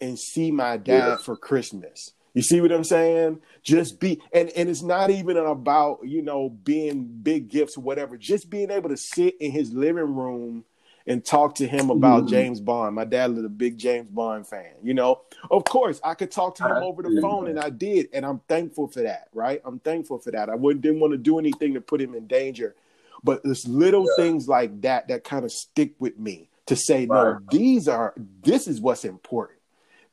and 0.00 0.18
see 0.18 0.50
my 0.50 0.76
dad 0.76 1.08
yeah. 1.08 1.16
for 1.16 1.36
christmas 1.36 2.12
you 2.34 2.42
see 2.42 2.60
what 2.60 2.70
I'm 2.70 2.84
saying? 2.84 3.40
Just 3.62 3.98
be 3.98 4.20
and 4.30 4.50
and 4.50 4.68
it's 4.68 4.82
not 4.82 5.08
even 5.08 5.38
about, 5.38 6.00
you 6.02 6.20
know, 6.20 6.50
being 6.50 7.06
big 7.22 7.48
gifts 7.48 7.78
or 7.78 7.80
whatever. 7.80 8.18
Just 8.18 8.50
being 8.50 8.70
able 8.70 8.90
to 8.90 8.96
sit 8.98 9.36
in 9.40 9.52
his 9.52 9.72
living 9.72 10.14
room 10.14 10.66
and 11.06 11.24
talk 11.24 11.54
to 11.56 11.66
him 11.66 11.90
about 11.90 12.22
mm-hmm. 12.22 12.30
James 12.30 12.60
Bond. 12.60 12.94
My 12.94 13.04
dad 13.04 13.34
was 13.34 13.44
a 13.44 13.48
big 13.48 13.78
James 13.78 14.10
Bond 14.10 14.46
fan. 14.46 14.72
You 14.82 14.94
know, 14.94 15.22
of 15.50 15.64
course, 15.64 16.00
I 16.02 16.14
could 16.14 16.30
talk 16.30 16.56
to 16.56 16.64
him 16.64 16.82
over 16.82 17.02
the 17.02 17.20
phone, 17.20 17.48
and 17.48 17.58
I 17.58 17.70
did, 17.70 18.08
and 18.12 18.26
I'm 18.26 18.40
thankful 18.48 18.88
for 18.88 19.02
that. 19.02 19.28
Right? 19.32 19.60
I'm 19.64 19.78
thankful 19.78 20.18
for 20.18 20.30
that. 20.32 20.48
I 20.48 20.54
wouldn't 20.54 20.82
didn't 20.82 21.00
want 21.00 21.12
to 21.12 21.18
do 21.18 21.38
anything 21.38 21.74
to 21.74 21.80
put 21.80 22.00
him 22.00 22.14
in 22.14 22.26
danger, 22.26 22.74
but 23.22 23.42
there's 23.44 23.66
little 23.66 24.06
yeah. 24.06 24.24
things 24.24 24.48
like 24.48 24.80
that 24.82 25.08
that 25.08 25.24
kind 25.24 25.44
of 25.44 25.52
stick 25.52 25.94
with 25.98 26.18
me 26.18 26.48
to 26.66 26.76
say, 26.76 27.06
right. 27.06 27.34
no, 27.34 27.40
these 27.50 27.88
are 27.88 28.14
this 28.42 28.66
is 28.66 28.80
what's 28.80 29.04
important. 29.04 29.58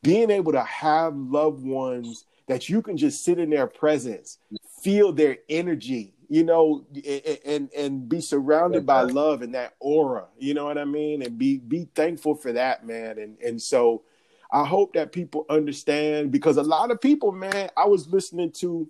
Being 0.02 0.30
able 0.30 0.52
to 0.52 0.62
have 0.62 1.16
loved 1.16 1.64
ones 1.64 2.24
that 2.46 2.68
you 2.68 2.82
can 2.82 2.96
just 2.96 3.24
sit 3.24 3.38
in 3.38 3.50
their 3.50 3.66
presence, 3.66 4.38
feel 4.82 5.12
their 5.12 5.38
energy, 5.48 6.13
you 6.28 6.44
know, 6.44 6.86
and 6.94 7.38
and, 7.44 7.70
and 7.76 8.08
be 8.08 8.20
surrounded 8.20 8.86
by 8.86 9.02
love 9.02 9.42
and 9.42 9.54
that 9.54 9.74
aura. 9.80 10.26
You 10.38 10.54
know 10.54 10.64
what 10.64 10.78
I 10.78 10.84
mean? 10.84 11.22
And 11.22 11.38
be 11.38 11.58
be 11.58 11.88
thankful 11.94 12.34
for 12.34 12.52
that, 12.52 12.86
man. 12.86 13.18
And 13.18 13.38
and 13.40 13.60
so 13.60 14.02
I 14.50 14.64
hope 14.64 14.94
that 14.94 15.12
people 15.12 15.46
understand 15.48 16.30
because 16.30 16.56
a 16.56 16.62
lot 16.62 16.90
of 16.90 17.00
people, 17.00 17.32
man, 17.32 17.70
I 17.76 17.86
was 17.86 18.08
listening 18.08 18.52
to 18.52 18.88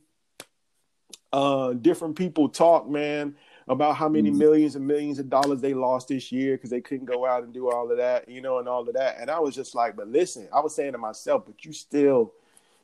uh 1.32 1.72
different 1.72 2.16
people 2.16 2.48
talk, 2.48 2.88
man, 2.88 3.36
about 3.68 3.96
how 3.96 4.08
many 4.08 4.30
mm-hmm. 4.30 4.38
millions 4.38 4.76
and 4.76 4.86
millions 4.86 5.18
of 5.18 5.30
dollars 5.30 5.60
they 5.60 5.74
lost 5.74 6.08
this 6.08 6.30
year 6.30 6.56
because 6.56 6.70
they 6.70 6.80
couldn't 6.80 7.06
go 7.06 7.24
out 7.24 7.42
and 7.42 7.52
do 7.52 7.70
all 7.70 7.90
of 7.90 7.96
that, 7.96 8.28
you 8.28 8.40
know, 8.40 8.58
and 8.58 8.68
all 8.68 8.86
of 8.86 8.94
that. 8.94 9.16
And 9.18 9.30
I 9.30 9.38
was 9.38 9.54
just 9.54 9.74
like, 9.74 9.96
but 9.96 10.08
listen, 10.08 10.48
I 10.52 10.60
was 10.60 10.74
saying 10.74 10.92
to 10.92 10.98
myself, 10.98 11.44
but 11.46 11.64
you 11.64 11.72
still, 11.72 12.32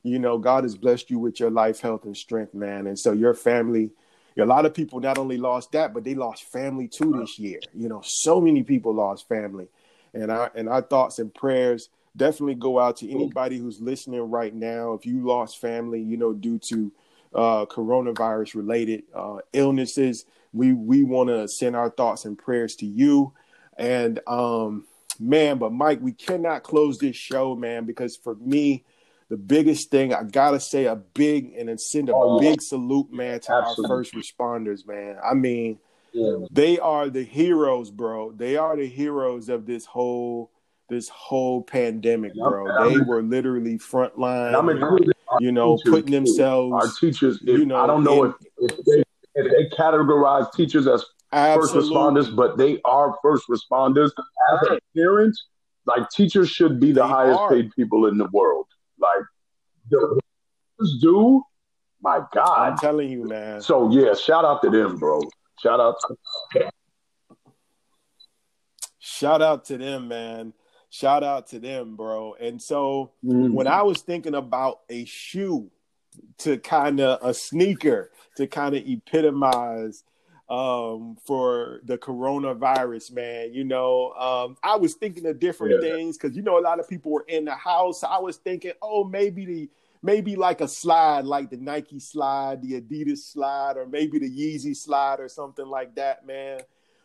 you 0.03 0.19
know, 0.19 0.39
God 0.39 0.65
has 0.65 0.77
blessed 0.77 1.11
you 1.11 1.19
with 1.19 1.39
your 1.39 1.51
life, 1.51 1.81
health, 1.81 2.05
and 2.05 2.17
strength, 2.17 2.55
man. 2.55 2.87
And 2.87 2.99
so 2.99 3.13
your 3.13 3.35
family, 3.35 3.91
a 4.39 4.45
lot 4.45 4.67
of 4.67 4.75
people 4.75 5.01
not 5.01 5.19
only 5.19 5.37
lost 5.37 5.73
that, 5.73 5.93
but 5.93 6.05
they 6.05 6.15
lost 6.15 6.45
family 6.45 6.89
too 6.89 7.13
this 7.19 7.39
year. 7.39 7.61
You 7.75 7.89
know, 7.89 8.03
so 8.05 8.41
many 8.41 8.63
people 8.63 8.95
lost 8.95 9.29
family. 9.29 9.69
And 10.15 10.31
our 10.31 10.51
and 10.55 10.69
our 10.69 10.83
thoughts 10.83 11.19
and 11.19 11.33
prayers 11.33 11.89
definitely 12.17 12.57
go 12.57 12.79
out 12.79 12.97
to 12.99 13.11
anybody 13.11 13.59
who's 13.59 13.81
listening 13.81 14.21
right 14.21 14.55
now. 14.55 14.95
If 14.95 15.07
you 15.07 15.27
lost 15.27 15.61
family, 15.61 16.01
you 16.01 16.17
know, 16.17 16.33
due 16.33 16.59
to 16.59 16.93
uh, 17.35 17.67
coronavirus 17.67 18.57
related 18.57 19.05
uh, 19.15 19.39
illnesses, 19.53 20.25
we 20.53 20.73
we 20.73 21.03
want 21.05 21.29
to 21.29 21.47
send 21.49 21.77
our 21.77 21.91
thoughts 21.91 22.25
and 22.25 22.37
prayers 22.37 22.75
to 22.77 22.87
you. 22.87 23.33
And 23.79 24.21
um, 24.27 24.87
man, 25.19 25.59
but 25.59 25.73
Mike, 25.73 26.01
we 26.01 26.13
cannot 26.13 26.63
close 26.63 26.99
this 26.99 27.17
show, 27.17 27.55
man, 27.55 27.85
because 27.85 28.17
for 28.17 28.35
me, 28.37 28.85
the 29.31 29.37
biggest 29.37 29.91
thing 29.91 30.13
I 30.13 30.25
gotta 30.25 30.61
say 30.61 30.87
a 30.87 30.97
big 30.97 31.55
and 31.57 31.69
then 31.69 31.79
send 31.79 32.09
a 32.09 32.13
oh, 32.15 32.41
big 32.41 32.61
salute, 32.61 33.13
man, 33.13 33.41
to 33.41 33.55
Absolutely. 33.55 33.85
our 33.85 33.89
first 33.89 34.15
responders, 34.15 34.87
man. 34.87 35.17
I 35.25 35.35
mean, 35.35 35.79
yeah. 36.13 36.35
they 36.51 36.81
are 36.81 37.09
the 37.09 37.23
heroes, 37.23 37.93
bro. 37.93 38.33
They 38.33 38.57
are 38.57 38.77
the 38.77 38.89
heroes 38.89 39.49
of 39.49 39.67
this 39.67 39.87
whole 39.87 40.51
this 40.89 41.09
whole 41.09 41.63
pandemic, 41.63 42.35
bro. 42.35 42.91
They 42.91 42.99
were 42.99 43.23
literally 43.23 43.79
frontline, 43.79 44.51
you 45.39 45.53
know, 45.53 45.79
putting 45.85 46.11
themselves. 46.11 46.75
Our 46.75 46.93
teachers, 47.01 47.37
if, 47.43 47.61
you 47.61 47.67
know, 47.67 47.77
I 47.77 47.87
don't 47.87 48.03
know 48.03 48.25
in, 48.25 48.35
if, 48.59 48.73
if 48.73 48.85
they 48.85 49.05
and 49.37 49.49
they 49.49 49.69
categorize 49.77 50.53
teachers 50.53 50.89
as 50.89 51.05
Absolutely. 51.33 51.81
first 51.81 51.93
responders, 51.93 52.37
but 52.37 52.59
they 52.59 52.81
are 52.85 53.15
first 53.23 53.45
responders. 53.49 54.11
As 54.53 54.69
a 54.71 54.81
parent, 54.97 55.39
like 55.87 56.11
teachers 56.11 56.51
should 56.51 56.81
be 56.81 56.91
the 56.91 57.03
they 57.03 57.09
highest 57.09 57.39
are. 57.39 57.51
paid 57.51 57.71
people 57.77 58.07
in 58.07 58.19
the 58.19 58.27
world. 58.33 58.67
Like 59.01 59.25
the 59.91 60.21
do, 61.01 61.43
my 62.01 62.21
God. 62.33 62.73
I'm 62.73 62.79
telling 62.79 63.11
you, 63.11 63.25
man. 63.25 63.61
So 63.61 63.91
yeah, 63.91 64.15
shout 64.15 64.45
out 64.45 64.63
to 64.63 64.71
them, 64.71 64.97
bro. 64.97 65.21
Shout 65.63 65.81
out 65.81 65.97
to 66.01 66.71
Shout 68.99 69.43
out 69.43 69.67
to 69.67 69.77
them, 69.77 70.09
man. 70.09 70.55
Shout 70.89 71.23
out 71.23 71.49
to 71.49 71.59
them, 71.59 71.95
bro. 71.95 72.35
And 72.41 72.61
so 72.61 73.13
mm-hmm. 73.25 73.53
when 73.53 73.67
I 73.67 73.83
was 73.83 74.01
thinking 74.01 74.35
about 74.35 74.81
a 74.89 75.05
shoe 75.05 75.71
to 76.39 76.59
kind 76.59 77.01
of 77.01 77.19
a 77.23 77.35
sneaker 77.35 78.11
to 78.37 78.47
kind 78.47 78.75
of 78.75 78.83
epitomize 78.87 80.05
um, 80.51 81.17
for 81.25 81.81
the 81.85 81.97
coronavirus, 81.97 83.13
man. 83.13 83.55
You 83.55 83.65
know, 83.65 84.13
um, 84.13 84.57
I 84.63 84.77
was 84.77 84.95
thinking 84.95 85.25
of 85.27 85.39
different 85.39 85.83
yeah. 85.83 85.89
things 85.89 86.19
because 86.19 86.37
you 86.37 86.43
know 86.43 86.59
a 86.59 86.61
lot 86.61 86.81
of 86.81 86.89
people 86.89 87.13
were 87.13 87.25
in 87.29 87.45
the 87.45 87.55
house. 87.55 88.03
I 88.03 88.19
was 88.19 88.37
thinking, 88.37 88.73
oh, 88.83 89.05
maybe 89.05 89.47
the 89.47 89.71
maybe 90.03 90.35
like 90.35 90.61
a 90.61 90.69
slide, 90.69 91.25
like 91.25 91.51
the 91.51 91.57
Nike 91.57 92.01
slide, 92.01 92.63
the 92.63 92.81
Adidas 92.81 93.19
slide, 93.19 93.77
or 93.77 93.87
maybe 93.87 94.19
the 94.19 94.29
Yeezy 94.29 94.77
slide 94.77 95.21
or 95.21 95.29
something 95.29 95.67
like 95.67 95.95
that, 95.95 96.27
man. 96.27 96.61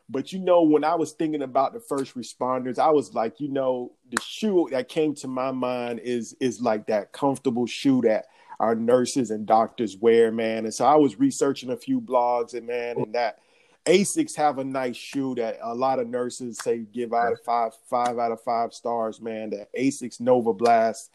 But 0.10 0.34
you 0.34 0.40
know, 0.40 0.64
when 0.64 0.84
I 0.84 0.96
was 0.96 1.12
thinking 1.12 1.42
about 1.42 1.74
the 1.74 1.80
first 1.80 2.16
responders, 2.16 2.80
I 2.80 2.90
was 2.90 3.14
like, 3.14 3.40
you 3.40 3.50
know, 3.50 3.92
the 4.10 4.22
shoe 4.22 4.68
that 4.72 4.88
came 4.88 5.14
to 5.16 5.28
my 5.28 5.52
mind 5.52 6.00
is 6.00 6.36
is 6.40 6.62
like 6.62 6.88
that 6.88 7.12
comfortable 7.12 7.68
shoe 7.68 8.02
that 8.02 8.26
our 8.60 8.76
nurses 8.76 9.32
and 9.32 9.46
doctors 9.46 9.98
wear, 9.98 10.32
man. 10.32 10.66
And 10.66 10.74
so 10.74 10.86
I 10.86 10.96
was 10.96 11.20
researching 11.20 11.72
a 11.72 11.78
few 11.78 12.00
blogs 12.00 12.54
and 12.54 12.68
man, 12.68 12.98
and 12.98 13.16
that 13.16 13.40
Asics 13.86 14.36
have 14.36 14.58
a 14.58 14.64
nice 14.64 14.96
shoe 14.96 15.36
that 15.36 15.60
a 15.62 15.74
lot 15.74 16.00
of 16.00 16.08
nurses 16.08 16.58
say 16.58 16.80
give 16.92 17.14
out 17.14 17.34
of 17.34 17.42
five, 17.42 17.74
five 17.88 18.18
out 18.18 18.32
of 18.32 18.42
five 18.42 18.74
stars, 18.74 19.22
man. 19.22 19.52
That 19.52 19.72
Asics 19.74 20.20
Nova 20.20 20.54
Blast 20.54 21.12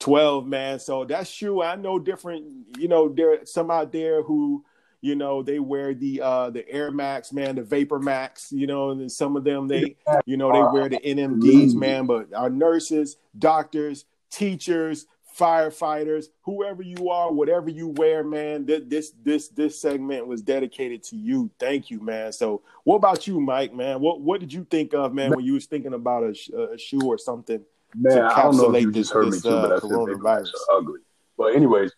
12, 0.00 0.46
man. 0.46 0.78
So 0.78 1.04
that 1.04 1.26
shoe, 1.26 1.62
I 1.62 1.76
know 1.76 1.98
different, 1.98 2.78
you 2.78 2.88
know, 2.88 3.08
there 3.08 3.32
are 3.32 3.46
some 3.46 3.70
out 3.70 3.92
there 3.92 4.22
who, 4.22 4.64
you 5.02 5.14
know, 5.14 5.42
they 5.42 5.58
wear 5.58 5.92
the 5.92 6.22
uh 6.22 6.48
the 6.48 6.66
Air 6.68 6.90
Max, 6.90 7.30
man, 7.30 7.56
the 7.56 7.62
Vapor 7.62 7.98
Max, 7.98 8.50
you 8.50 8.66
know, 8.66 8.90
and 8.90 9.12
some 9.12 9.36
of 9.36 9.44
them 9.44 9.68
they, 9.68 9.96
you 10.24 10.38
know, 10.38 10.50
they 10.50 10.78
wear 10.78 10.88
the 10.88 10.98
NMDs, 10.98 11.74
man. 11.74 12.06
But 12.06 12.32
our 12.32 12.48
nurses, 12.48 13.18
doctors, 13.38 14.06
teachers, 14.30 15.06
firefighters, 15.38 16.26
whoever 16.42 16.82
you 16.82 17.10
are, 17.10 17.32
whatever 17.32 17.68
you 17.68 17.88
wear, 17.88 18.22
man. 18.24 18.66
This 18.66 19.12
this 19.22 19.48
this 19.48 19.80
segment 19.80 20.26
was 20.26 20.42
dedicated 20.42 21.02
to 21.04 21.16
you. 21.16 21.50
Thank 21.58 21.90
you, 21.90 22.00
man. 22.00 22.32
So, 22.32 22.62
what 22.84 22.96
about 22.96 23.26
you, 23.26 23.40
Mike? 23.40 23.74
Man, 23.74 24.00
what 24.00 24.20
what 24.20 24.40
did 24.40 24.52
you 24.52 24.64
think 24.64 24.94
of, 24.94 25.12
man, 25.12 25.30
when 25.30 25.44
you 25.44 25.54
was 25.54 25.66
thinking 25.66 25.94
about 25.94 26.22
a, 26.24 26.72
a 26.72 26.78
shoe 26.78 27.02
or 27.04 27.18
something? 27.18 27.64
Man, 27.96 28.18
I 28.18 28.42
don't 28.42 28.56
know 28.56 28.74
if 28.74 28.82
you 28.82 28.92
just 28.92 29.12
heard 29.12 29.26
this, 29.26 29.44
me 29.44 29.50
too, 29.50 29.56
uh, 29.56 29.62
but 29.62 29.72
I 29.72 29.78
said 29.80 29.90
coronavirus. 29.90 30.50
ugly. 30.72 31.00
But 31.36 31.54
anyways, 31.54 31.92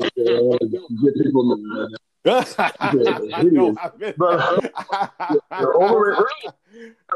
get 0.00 0.14
people. 0.14 1.88
I 2.24 3.42
know, 3.42 3.74
I 3.80 3.90
missed, 3.98 4.18
but, 4.18 4.72
overrated. 5.52 6.54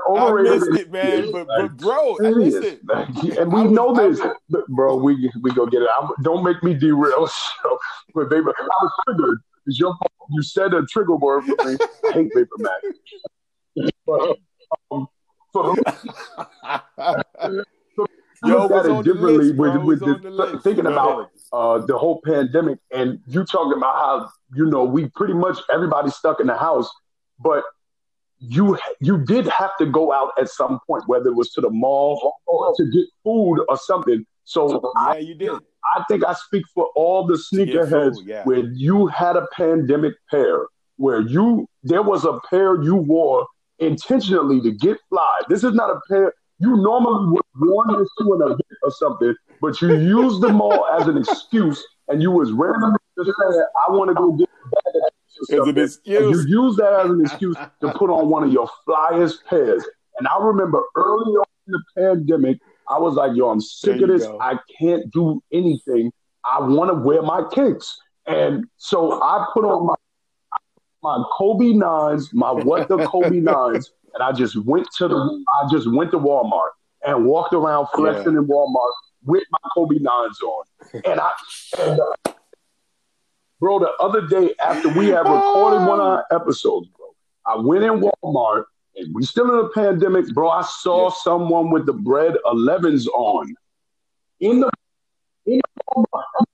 overrated. 0.09 0.53
I 0.53 0.57
missed 0.57 0.81
it, 0.81 0.93
man. 0.93 1.31
But, 1.31 1.47
but 1.47 1.77
bro, 1.77 2.17
I 2.25 2.31
missed 2.31 2.65
it. 2.65 2.81
And 3.39 3.53
we 3.53 3.65
know 3.65 3.95
this, 3.95 4.21
bro. 4.69 4.97
We 4.97 5.31
we 5.43 5.53
go 5.53 5.67
get 5.67 5.83
it. 5.83 5.89
I'm, 6.01 6.11
don't 6.23 6.43
make 6.43 6.61
me 6.65 6.75
derail. 6.75 7.29
So, 7.29 7.79
but 8.15 8.31
baby, 8.31 8.47
I 8.49 8.63
was 8.83 8.93
triggered. 9.07 9.39
It's 9.67 9.79
your 9.79 9.97
fault. 9.97 10.31
You 10.31 10.43
said 10.43 10.75
a 10.75 10.85
trigger 10.87 11.15
word 11.17 11.45
for 11.45 11.65
me. 11.65 11.77
I 12.09 12.13
hate 12.13 12.31
Vapor 12.35 12.49
Max. 12.59 12.87
but, 14.07 14.39
um, 14.91 15.07
so, 15.53 15.77
Yo, 18.45 18.65
at 18.67 18.87
it 18.87 19.05
differently 19.05 19.53
list, 19.53 19.57
with, 19.57 19.77
with 19.83 20.01
the, 20.01 20.61
thinking 20.63 20.87
about 20.87 21.31
uh, 21.53 21.79
the 21.79 21.97
whole 21.97 22.21
pandemic, 22.25 22.79
and 22.93 23.21
you 23.27 23.45
talking 23.45 23.77
about 23.77 23.95
how 23.95 24.29
you 24.55 24.67
know 24.67 24.85
we 24.85 25.09
pretty 25.11 25.35
much 25.35 25.59
everybody 25.73 26.11
stuck 26.11 26.41
in 26.41 26.47
the 26.47 26.57
house, 26.57 26.91
but 27.39 27.63
you 28.39 28.79
you 29.01 29.19
did 29.19 29.47
have 29.47 29.71
to 29.79 29.87
go 29.87 30.13
out 30.13 30.33
at 30.39 30.49
some 30.49 30.79
point, 30.87 31.05
whether 31.07 31.29
it 31.29 31.35
was 31.35 31.51
to 31.53 31.61
the 31.61 31.71
mall 31.71 32.35
or 32.47 32.75
to 32.77 32.85
get 32.91 33.07
food 33.25 33.65
or 33.69 33.77
something. 33.77 34.25
So 34.45 34.93
yeah, 34.97 35.03
I, 35.13 35.19
you 35.19 35.35
did. 35.35 35.51
I 35.51 36.05
think 36.09 36.25
I 36.25 36.35
speak 36.35 36.65
for 36.75 36.87
all 36.97 37.27
the 37.27 37.35
sneakerheads 37.53 38.19
yeah. 38.25 38.43
where 38.45 38.59
you 38.59 39.07
had 39.07 39.37
a 39.37 39.47
pandemic 39.53 40.15
pair, 40.31 40.67
where 40.97 41.21
you 41.21 41.69
there 41.83 42.03
was 42.03 42.25
a 42.25 42.41
pair 42.51 42.83
you 42.83 42.97
wore 42.97 43.47
intentionally 43.79 44.61
to 44.63 44.73
get 44.73 44.99
fly. 45.09 45.41
This 45.49 45.63
is 45.65 45.75
not 45.75 45.91
a 45.91 46.01
pair 46.09 46.33
you 46.59 46.77
normally 46.77 47.33
would 47.33 47.43
warn 47.61 47.99
this 47.99 48.09
to 48.19 48.35
an 48.35 48.43
event 48.43 48.63
or 48.83 48.91
something, 48.91 49.35
but 49.61 49.81
you 49.81 49.97
used 49.97 50.41
them 50.41 50.61
all 50.61 50.87
as 50.99 51.09
an 51.09 51.17
excuse, 51.19 51.85
and 52.09 52.23
you 52.23 52.31
was 52.31 52.53
randomly 52.53 52.99
just 53.19 53.31
saying, 53.39 53.65
"I 53.89 53.93
want 53.93 54.09
to 54.09 54.15
go 54.15 54.33
get." 54.33 54.49
As 54.87 54.95
an 54.95 55.03
excuse. 55.79 56.49
you 56.49 56.65
use 56.65 56.77
that 56.77 56.93
as 57.05 57.11
an 57.11 57.21
excuse 57.21 57.57
to 57.81 57.93
put 57.93 58.11
on 58.11 58.29
one 58.29 58.43
of 58.43 58.53
your 58.53 58.69
flyest 58.87 59.45
pairs. 59.45 59.85
And 60.19 60.27
I 60.29 60.43
remember 60.43 60.83
early 60.97 61.33
on 61.33 61.45
in 61.67 61.73
the 61.73 61.83
pandemic, 61.97 62.59
I 62.89 62.99
was 62.99 63.15
like, 63.15 63.37
"Yo, 63.37 63.49
I'm 63.49 63.61
sick 63.61 64.01
of 64.01 64.09
this. 64.09 64.25
Go. 64.27 64.39
I 64.41 64.59
can't 64.79 65.11
do 65.13 65.43
anything. 65.53 66.13
I 66.45 66.61
want 66.61 66.91
to 66.91 66.95
wear 66.95 67.23
my 67.23 67.45
kicks." 67.53 68.01
And 68.27 68.67
so 68.77 69.23
I 69.23 69.47
put 69.53 69.65
on 69.65 69.87
my 69.87 69.95
my 71.03 71.23
Kobe 71.37 71.73
nines, 71.73 72.31
my 72.33 72.51
what 72.51 72.89
the 72.89 73.07
Kobe 73.07 73.41
nines, 73.41 73.93
and 74.15 74.23
I 74.23 74.33
just 74.33 74.57
went 74.57 74.89
to 74.99 75.09
the 75.09 75.45
I 75.63 75.69
just 75.71 75.91
went 75.93 76.11
to 76.13 76.19
Walmart 76.19 76.71
and 77.07 77.25
walked 77.25 77.53
around 77.53 77.87
flexing 77.95 78.33
yeah. 78.33 78.41
in 78.41 78.47
Walmart 78.47 78.91
with 79.27 79.45
my 79.51 79.59
Kobe 79.75 79.97
nines 79.99 80.41
on. 80.41 80.65
And 81.05 81.21
I 81.21 81.33
and, 81.79 82.01
uh, 82.01 82.33
bro, 83.61 83.79
the 83.79 83.93
other 84.01 84.27
day 84.27 84.55
after 84.65 84.89
we 84.89 85.09
had 85.09 85.21
recorded 85.21 85.87
one 85.87 86.01
of 86.01 86.07
our 86.07 86.25
episodes, 86.31 86.89
bro, 86.97 87.07
I 87.45 87.57
went 87.57 87.85
in 87.85 88.01
Walmart 88.01 88.65
and 88.97 89.15
we 89.15 89.25
still 89.25 89.53
in 89.53 89.67
a 89.67 89.69
pandemic, 89.69 90.33
bro. 90.35 90.49
I 90.49 90.63
saw 90.63 91.11
someone 91.11 91.71
with 91.71 91.87
the 91.87 91.93
bread 91.93 92.35
11s 92.47 93.07
on 93.09 93.55
in 94.41 94.61
the 94.61 94.71
in 95.47 95.61
Walmart 95.95 96.47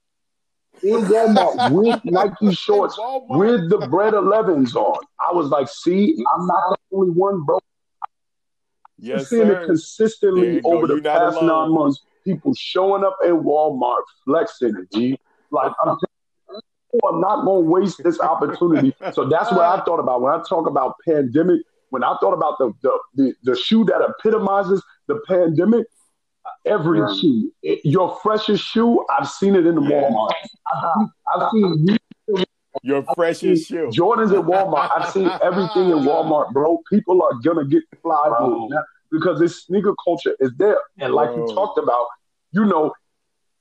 in 0.83 1.01
Walmart 1.01 1.71
with 1.71 2.01
Nike 2.05 2.53
shorts 2.53 2.97
with 3.29 3.69
the 3.69 3.87
bread 3.87 4.13
11s 4.13 4.75
on. 4.75 5.03
I 5.19 5.33
was 5.33 5.47
like, 5.47 5.67
see, 5.69 6.23
I'm 6.33 6.47
not 6.47 6.77
the 6.91 6.97
only 6.97 7.11
one, 7.11 7.43
bro. 7.43 7.59
Yes, 8.99 9.21
I'm 9.21 9.25
seeing 9.25 9.47
it 9.49 9.65
consistently 9.65 10.61
over 10.63 10.87
the 10.87 11.01
past 11.01 11.41
nine 11.41 11.71
months. 11.71 12.01
People 12.23 12.53
showing 12.53 13.03
up 13.03 13.17
in 13.23 13.43
Walmart 13.43 14.03
flexing, 14.25 14.87
G. 14.93 15.17
Like 15.51 15.71
I'm 15.83 15.97
I'm 17.05 17.21
not 17.21 17.43
going 17.43 17.65
to 17.65 17.69
waste 17.69 18.03
this 18.03 18.19
opportunity. 18.19 18.93
so 19.13 19.27
that's 19.27 19.51
what 19.51 19.61
I 19.61 19.83
thought 19.83 19.99
about 19.99 20.21
when 20.21 20.33
I 20.33 20.41
talk 20.47 20.67
about 20.67 20.95
pandemic. 21.07 21.61
When 21.89 22.03
I 22.03 22.15
thought 22.19 22.33
about 22.33 22.57
the 22.57 22.73
the 22.81 22.99
the, 23.15 23.33
the 23.43 23.55
shoe 23.55 23.85
that 23.85 24.01
epitomizes 24.01 24.83
the 25.07 25.19
pandemic, 25.27 25.85
every 26.65 26.99
yeah. 26.99 27.13
shoe, 27.19 27.51
your 27.83 28.17
freshest 28.23 28.63
shoe, 28.63 29.05
I've 29.09 29.29
seen 29.29 29.55
it 29.55 29.65
in 29.65 29.75
the 29.75 29.81
Walmart. 29.81 30.31
I've, 30.73 31.07
I've 31.35 31.51
seen 31.51 31.97
your 32.81 33.03
freshest 33.15 33.67
shoe. 33.67 33.89
Jordans 33.93 34.31
at 34.37 34.45
Walmart. 34.45 34.89
I've 34.95 35.11
seen 35.11 35.29
everything 35.43 35.89
in 35.91 35.99
Walmart, 35.99 36.51
bro. 36.51 36.79
People 36.89 37.21
are 37.21 37.33
gonna 37.43 37.65
get 37.65 37.83
fly 38.01 38.29
because 39.13 39.39
this 39.39 39.63
sneaker 39.63 39.93
culture 40.03 40.35
is 40.39 40.51
there. 40.57 40.77
And 40.99 41.13
like 41.13 41.29
bro. 41.29 41.47
you 41.47 41.53
talked 41.53 41.77
about, 41.77 42.07
you 42.51 42.65
know, 42.65 42.91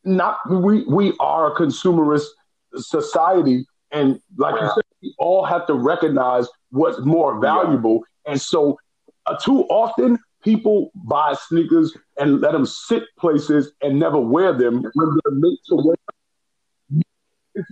not 0.05 0.39
we 0.51 0.85
we 0.85 1.15
are 1.21 1.53
a 1.53 1.55
consumerist 1.55 2.27
society, 2.75 3.65
and 3.93 4.21
like 4.37 4.61
you 4.61 4.69
said, 4.75 4.83
we 5.03 5.15
all 5.19 5.45
have 5.45 5.67
to 5.69 5.75
recognize 5.75 6.49
what's 6.71 6.99
more 7.01 7.39
valuable. 7.39 8.03
Yeah. 8.25 8.33
And 8.33 8.41
so, 8.41 8.79
uh, 9.27 9.37
too 9.37 9.63
often 9.65 10.19
people 10.43 10.91
buy 10.95 11.35
sneakers 11.35 11.97
and 12.19 12.41
let 12.41 12.53
them 12.53 12.67
sit 12.67 13.05
places 13.17 13.73
and 13.81 14.01
never 14.01 14.19
wear 14.19 14.53
them 14.53 14.83
when 14.95 15.19
they're 15.25 15.35
meant 15.35 15.59
to 15.69 15.77
wear. 15.77 15.97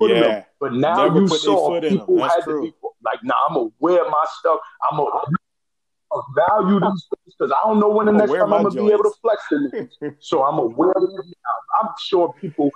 Yeah. 0.02 0.44
But 0.60 0.74
now 0.74 1.06
never 1.08 1.20
you 1.20 1.28
saw 1.28 1.80
people 1.80 2.22
had 2.22 2.44
to 2.44 2.62
be 2.62 2.72
like, 3.02 3.24
"Nah, 3.24 3.34
I'm 3.48 3.54
gonna 3.54 3.70
wear 3.80 4.04
my 4.08 4.24
stuff. 4.38 4.60
I'm 4.90 4.98
gonna 4.98 5.10
value 6.34 6.80
these 6.80 7.06
things 7.08 7.34
because 7.38 7.52
I 7.52 7.66
don't 7.66 7.80
know 7.80 7.88
when 7.88 8.06
the 8.06 8.12
next 8.12 8.32
time 8.32 8.52
I'm 8.52 8.62
gonna 8.62 8.74
joints. 8.74 8.76
be 8.76 8.92
able 8.92 9.04
to 9.04 9.14
flex 9.22 9.42
them. 9.50 10.16
so 10.20 10.42
I'm 10.44 10.58
aware 10.58 10.92
of 10.92 11.02
them. 11.02 11.32
I'm 11.80 11.88
sure 11.98 12.32
people 12.40 12.70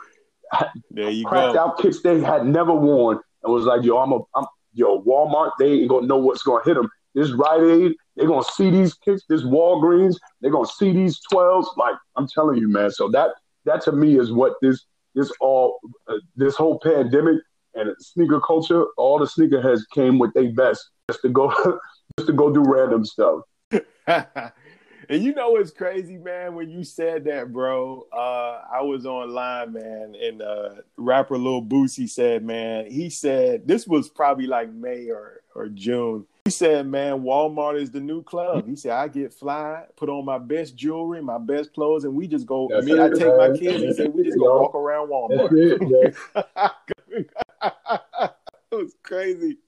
there 0.90 1.10
you 1.10 1.26
cracked 1.26 1.54
go. 1.54 1.60
out 1.60 1.78
kicks 1.78 2.00
they 2.00 2.20
had 2.20 2.46
never 2.46 2.72
worn 2.72 3.18
and 3.42 3.52
was 3.52 3.64
like, 3.64 3.82
"Yo, 3.82 3.98
I'm 3.98 4.12
a, 4.12 4.20
I'm 4.34 4.46
yo 4.72 5.02
Walmart. 5.02 5.52
They 5.58 5.72
ain't 5.72 5.88
gonna 5.88 6.06
know 6.06 6.18
what's 6.18 6.42
gonna 6.42 6.64
hit 6.64 6.74
them. 6.74 6.88
This 7.14 7.30
Rite 7.30 7.62
Aid, 7.62 7.92
they're 8.16 8.26
gonna 8.26 8.44
see 8.44 8.70
these 8.70 8.94
kicks. 8.94 9.22
This 9.28 9.42
Walgreens, 9.42 10.16
they're 10.40 10.50
gonna 10.50 10.66
see 10.66 10.92
these 10.92 11.20
twelves. 11.30 11.68
Like 11.76 11.96
I'm 12.16 12.28
telling 12.28 12.58
you, 12.58 12.68
man. 12.68 12.90
So 12.90 13.08
that 13.10 13.30
that 13.64 13.82
to 13.82 13.92
me 13.92 14.18
is 14.18 14.32
what 14.32 14.54
this 14.62 14.84
this 15.14 15.32
all 15.40 15.78
uh, 16.08 16.16
this 16.36 16.56
whole 16.56 16.78
pandemic 16.80 17.38
and 17.74 17.90
sneaker 17.98 18.40
culture, 18.40 18.84
all 18.96 19.18
the 19.18 19.26
sneakerheads 19.26 19.82
came 19.92 20.18
with 20.18 20.32
their 20.34 20.52
best 20.52 20.90
just 21.10 21.22
to 21.22 21.28
go 21.28 21.52
just 22.18 22.28
to 22.28 22.32
go 22.32 22.52
do 22.52 22.62
random 22.64 23.04
stuff. 23.04 23.42
and 24.06 24.52
you 25.08 25.34
know 25.34 25.56
it's 25.56 25.70
crazy, 25.70 26.16
man? 26.16 26.54
When 26.54 26.70
you 26.70 26.84
said 26.84 27.24
that, 27.24 27.52
bro, 27.52 28.06
uh, 28.12 28.62
I 28.72 28.82
was 28.82 29.06
online, 29.06 29.72
man, 29.72 30.14
and 30.20 30.42
uh, 30.42 30.70
rapper 30.96 31.38
Lil 31.38 31.62
Boosie 31.62 32.08
said, 32.08 32.44
man, 32.44 32.90
he 32.90 33.10
said 33.10 33.66
this 33.66 33.86
was 33.86 34.08
probably 34.08 34.46
like 34.46 34.72
May 34.72 35.10
or 35.10 35.42
or 35.54 35.68
June. 35.68 36.26
He 36.44 36.50
said, 36.50 36.86
man, 36.86 37.22
Walmart 37.22 37.80
is 37.80 37.90
the 37.90 38.00
new 38.00 38.22
club. 38.22 38.68
He 38.68 38.76
said, 38.76 38.92
I 38.92 39.08
get 39.08 39.32
fly, 39.32 39.84
put 39.96 40.10
on 40.10 40.26
my 40.26 40.36
best 40.36 40.76
jewelry, 40.76 41.22
my 41.22 41.38
best 41.38 41.72
clothes, 41.72 42.04
and 42.04 42.14
we 42.14 42.28
just 42.28 42.46
go. 42.46 42.68
That's 42.70 42.84
me, 42.84 42.92
it, 42.92 43.00
I 43.00 43.08
take 43.08 43.20
man. 43.20 43.38
my 43.38 43.58
kids 43.58 43.82
and 43.82 43.96
say, 43.96 44.06
we 44.08 44.24
just 44.24 44.38
go 44.38 44.60
walk 44.60 44.74
around 44.74 45.08
Walmart. 45.08 46.14
It, 48.80 48.84
was 48.84 48.96
crazy. 49.02 49.58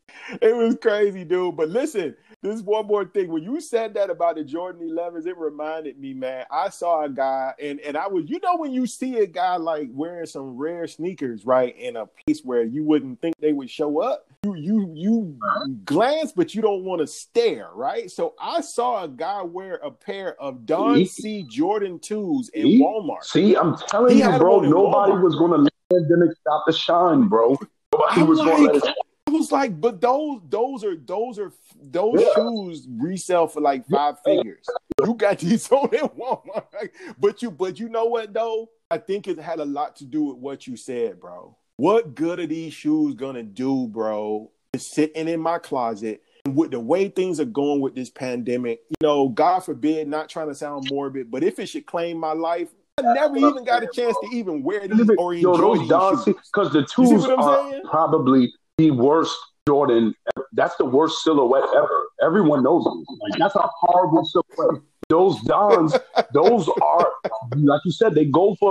It 0.42 0.56
was 0.56 0.76
crazy, 0.80 1.24
dude. 1.24 1.56
But 1.56 1.68
listen, 1.68 2.16
this 2.42 2.60
one 2.60 2.86
more 2.86 3.04
thing. 3.04 3.30
When 3.30 3.42
you 3.42 3.60
said 3.60 3.94
that 3.94 4.10
about 4.10 4.36
the 4.36 4.44
Jordan 4.44 4.88
11s, 4.88 5.26
it 5.26 5.36
reminded 5.36 5.98
me, 5.98 6.14
man. 6.14 6.44
I 6.50 6.68
saw 6.68 7.04
a 7.04 7.08
guy, 7.08 7.54
and 7.60 7.80
and 7.80 7.96
I 7.96 8.08
was, 8.08 8.28
you 8.28 8.40
know, 8.42 8.56
when 8.56 8.72
you 8.72 8.86
see 8.86 9.18
a 9.18 9.26
guy 9.26 9.56
like 9.56 9.88
wearing 9.92 10.26
some 10.26 10.56
rare 10.56 10.86
sneakers, 10.86 11.44
right, 11.46 11.76
in 11.76 11.96
a 11.96 12.06
place 12.06 12.42
where 12.44 12.62
you 12.62 12.84
wouldn't 12.84 13.20
think 13.20 13.36
they 13.38 13.52
would 13.52 13.70
show 13.70 14.00
up, 14.02 14.26
you 14.44 14.54
you 14.54 14.92
you 14.94 15.38
glance, 15.84 16.32
but 16.32 16.54
you 16.54 16.62
don't 16.62 16.84
want 16.84 17.00
to 17.00 17.06
stare, 17.06 17.70
right? 17.74 18.10
So 18.10 18.34
I 18.40 18.60
saw 18.60 19.04
a 19.04 19.08
guy 19.08 19.42
wear 19.42 19.74
a 19.76 19.90
pair 19.90 20.40
of 20.40 20.66
Don 20.66 21.04
C 21.06 21.44
Jordan 21.44 21.98
2s 21.98 22.50
in? 22.50 22.80
Walmart. 22.80 23.24
See, 23.24 23.56
I'm 23.56 23.76
telling 23.76 24.16
he 24.16 24.22
you, 24.22 24.38
bro, 24.38 24.60
nobody 24.60 25.12
was 25.12 25.34
going 25.36 25.52
to 25.52 25.58
let 25.58 25.72
pandemic 25.90 26.36
stop 26.40 26.64
the 26.66 26.72
shine, 26.72 27.28
bro. 27.28 27.56
Nobody 27.98 28.20
I'm 28.20 28.26
was 28.26 28.38
like, 28.38 28.48
going 28.48 28.66
to 28.68 28.74
let 28.74 28.96
it 28.96 28.96
I 29.26 29.32
was 29.32 29.50
like, 29.50 29.80
but 29.80 30.00
those 30.00 30.40
those 30.48 30.84
are 30.84 30.96
those 30.96 31.38
are 31.38 31.52
those 31.82 32.20
yeah. 32.20 32.28
shoes 32.36 32.86
resell 32.88 33.48
for 33.48 33.60
like 33.60 33.86
five 33.88 34.16
figures. 34.24 34.66
You 35.04 35.14
got 35.14 35.40
these 35.40 35.68
on 35.72 35.92
at 35.94 36.16
Walmart, 36.16 36.90
but 37.18 37.42
you 37.42 37.50
but 37.50 37.78
you 37.80 37.88
know 37.88 38.04
what 38.04 38.32
though? 38.32 38.70
I 38.90 38.98
think 38.98 39.26
it 39.26 39.38
had 39.38 39.58
a 39.58 39.64
lot 39.64 39.96
to 39.96 40.04
do 40.04 40.24
with 40.24 40.36
what 40.36 40.66
you 40.66 40.76
said, 40.76 41.20
bro. 41.20 41.56
What 41.76 42.14
good 42.14 42.38
are 42.38 42.46
these 42.46 42.72
shoes 42.72 43.14
gonna 43.14 43.42
do, 43.42 43.88
bro? 43.88 44.50
It's 44.72 44.86
sitting 44.86 45.28
in 45.28 45.40
my 45.40 45.58
closet. 45.58 46.22
And 46.44 46.54
with 46.54 46.70
the 46.70 46.78
way 46.78 47.08
things 47.08 47.40
are 47.40 47.44
going 47.44 47.80
with 47.80 47.96
this 47.96 48.10
pandemic, 48.10 48.82
you 48.88 48.96
know, 49.02 49.28
God 49.28 49.60
forbid, 49.60 50.06
not 50.06 50.28
trying 50.28 50.48
to 50.48 50.54
sound 50.54 50.86
morbid, 50.88 51.32
but 51.32 51.42
if 51.42 51.58
it 51.58 51.66
should 51.66 51.86
claim 51.86 52.18
my 52.18 52.32
life, 52.32 52.68
I 52.68 52.85
never 53.02 53.36
even 53.36 53.64
got 53.64 53.82
a 53.82 53.88
chance 53.92 54.16
to 54.22 54.36
even 54.36 54.62
wear 54.62 54.86
these 54.88 55.10
or 55.18 55.34
enjoy 55.34 55.74
Yo, 55.74 56.16
these 56.16 56.24
Because 56.24 56.72
the 56.72 56.84
tools 56.84 57.26
are 57.26 57.70
saying? 57.70 57.82
probably 57.90 58.52
the 58.78 58.90
worst 58.90 59.36
Jordan. 59.68 60.14
That's 60.52 60.76
the 60.76 60.84
worst 60.84 61.22
silhouette 61.22 61.64
ever. 61.74 62.06
Everyone 62.22 62.62
knows 62.62 62.86
it. 62.86 62.90
Like 62.90 63.38
that's 63.38 63.54
a 63.56 63.68
horrible 63.80 64.24
silhouette. 64.24 64.82
Those 65.08 65.40
Dons, 65.42 65.94
those 66.34 66.68
are 66.82 67.12
like 67.56 67.80
you 67.84 67.92
said, 67.92 68.14
they 68.14 68.24
go 68.24 68.56
for 68.58 68.70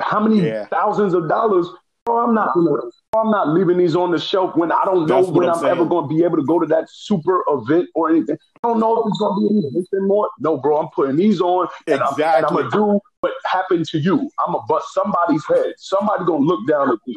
how 0.00 0.20
many 0.20 0.46
yeah. 0.46 0.66
thousands 0.66 1.14
of 1.14 1.28
dollars. 1.28 1.66
Oh, 2.08 2.18
I'm 2.18 2.34
not 2.34 2.50
oh, 2.54 2.90
I'm 3.16 3.30
not 3.30 3.48
leaving 3.48 3.78
these 3.78 3.96
on 3.96 4.12
the 4.12 4.18
shelf 4.18 4.54
when 4.54 4.70
I 4.70 4.84
don't 4.84 5.06
know 5.06 5.24
when 5.24 5.48
I'm, 5.48 5.58
I'm 5.58 5.64
ever 5.64 5.84
going 5.84 6.08
to 6.08 6.14
be 6.14 6.22
able 6.22 6.36
to 6.36 6.44
go 6.44 6.60
to 6.60 6.66
that 6.66 6.88
super 6.88 7.42
event 7.48 7.88
or 7.94 8.10
anything. 8.10 8.36
I 8.62 8.68
don't 8.68 8.78
know 8.78 9.00
if 9.00 9.08
it's 9.08 9.18
going 9.18 9.48
to 9.48 9.48
be 9.48 9.68
anything 9.74 10.06
more. 10.06 10.30
No, 10.38 10.56
bro, 10.56 10.78
I'm 10.78 10.88
putting 10.94 11.16
these 11.16 11.40
on 11.40 11.66
and, 11.88 12.00
exactly. 12.00 12.24
I'm, 12.24 12.36
and 12.36 12.46
I'm 12.46 12.52
going 12.52 12.70
to 12.70 12.76
do 12.76 13.00
what 13.20 13.32
happened 13.44 13.86
to 13.88 13.98
you. 13.98 14.30
I'm 14.38 14.52
going 14.52 14.62
to 14.62 14.66
bust 14.68 14.94
somebody's 14.94 15.44
head. 15.46 15.74
Somebody 15.78 16.24
going 16.24 16.42
to 16.42 16.46
look 16.46 16.66
down 16.68 16.90
at 16.90 16.98
me 17.06 17.16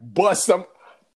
bust 0.00 0.44
some. 0.44 0.64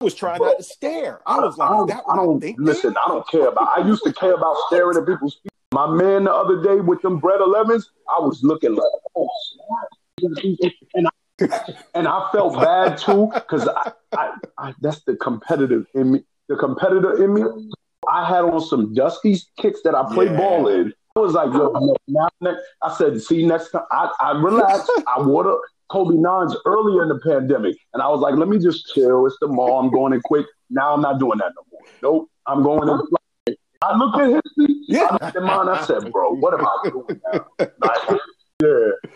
I 0.01 0.05
was 0.05 0.15
trying 0.15 0.41
not 0.41 0.59
to 0.59 0.63
stare. 0.63 1.21
I 1.27 1.41
was 1.41 1.59
like, 1.59 1.71
I 1.71 1.77
don't, 1.77 1.91
I 1.91 2.17
don't 2.17 2.59
listen. 2.59 2.95
I 3.05 3.09
don't 3.09 3.29
care 3.29 3.49
about. 3.49 3.69
I 3.77 3.87
used 3.87 4.05
to 4.05 4.13
care 4.13 4.35
about 4.35 4.55
staring 4.69 4.97
at 4.97 5.07
people's 5.07 5.39
feet. 5.43 5.51
My 5.73 5.89
man, 5.91 6.25
the 6.25 6.33
other 6.33 6.63
day 6.63 6.81
with 6.81 7.03
them 7.03 7.19
bread 7.19 7.41
11s, 7.41 7.85
I 8.09 8.21
was 8.21 8.43
looking 8.43 8.75
like, 8.75 8.93
oh, 9.17 9.29
and 10.95 11.09
I, 11.09 11.11
and 11.95 12.09
I 12.09 12.29
felt 12.33 12.55
bad 12.55 12.99
too 12.99 13.31
because 13.33 13.69
I, 13.69 13.93
I, 14.17 14.33
I, 14.59 14.75
that's 14.81 15.01
the 15.05 15.17
competitive 15.17 15.87
in 15.95 16.13
me. 16.13 16.25
The 16.49 16.57
competitor 16.57 17.23
in 17.25 17.35
me. 17.35 17.43
I 18.09 18.27
had 18.27 18.45
on 18.45 18.61
some 18.61 18.95
dusty 18.95 19.37
kicks 19.59 19.83
that 19.83 19.95
I 19.95 20.03
play 20.15 20.27
yeah. 20.27 20.37
ball 20.37 20.69
in. 20.69 20.95
I 21.15 21.21
was 21.21 21.35
like, 21.35 21.53
yo, 21.53 21.97
now, 22.07 22.29
I 22.83 22.95
said, 22.95 23.21
see, 23.21 23.45
next 23.45 23.71
time 23.71 23.83
I, 23.91 24.11
I 24.21 24.33
relaxed. 24.33 24.91
I 25.07 25.21
wore 25.21 25.45
the 25.45 25.61
Kobe 25.91 26.15
Nines 26.15 26.57
earlier 26.65 27.03
in 27.03 27.09
the 27.09 27.19
pandemic. 27.19 27.77
And 27.93 28.03
I 28.03 28.09
was 28.09 28.21
like, 28.21 28.37
let 28.37 28.49
me 28.49 28.59
just 28.59 28.95
chill. 28.95 29.27
It's 29.27 29.37
the 29.41 29.49
mall. 29.49 29.81
I'm 29.81 29.91
going 29.91 30.13
in 30.13 30.21
quick. 30.23 30.47
Now 30.71 30.95
I'm 30.95 31.03
not 31.03 31.19
doing 31.19 31.39
that 31.39 31.53
no 31.57 31.65
more. 31.71 31.81
Nope. 32.03 32.31
I'm 32.47 32.63
going 32.63 32.89
in. 32.89 32.95
Uh-huh. 32.95 33.55
I 33.83 33.97
looked 33.97 34.19
at 34.21 34.31
his 34.31 34.53
feet. 34.57 34.85
Yeah. 34.89 35.09
I 35.11 35.13
looked 35.25 35.37
at 35.37 35.43
mine. 35.43 35.69
I 35.69 35.85
said, 35.85 36.11
bro, 36.13 36.35
what 36.37 36.55
am 36.55 36.67
I 36.67 36.91
doing 36.91 37.21
now? 37.33 37.47
Like, 37.59 38.21
yeah. 38.63 39.11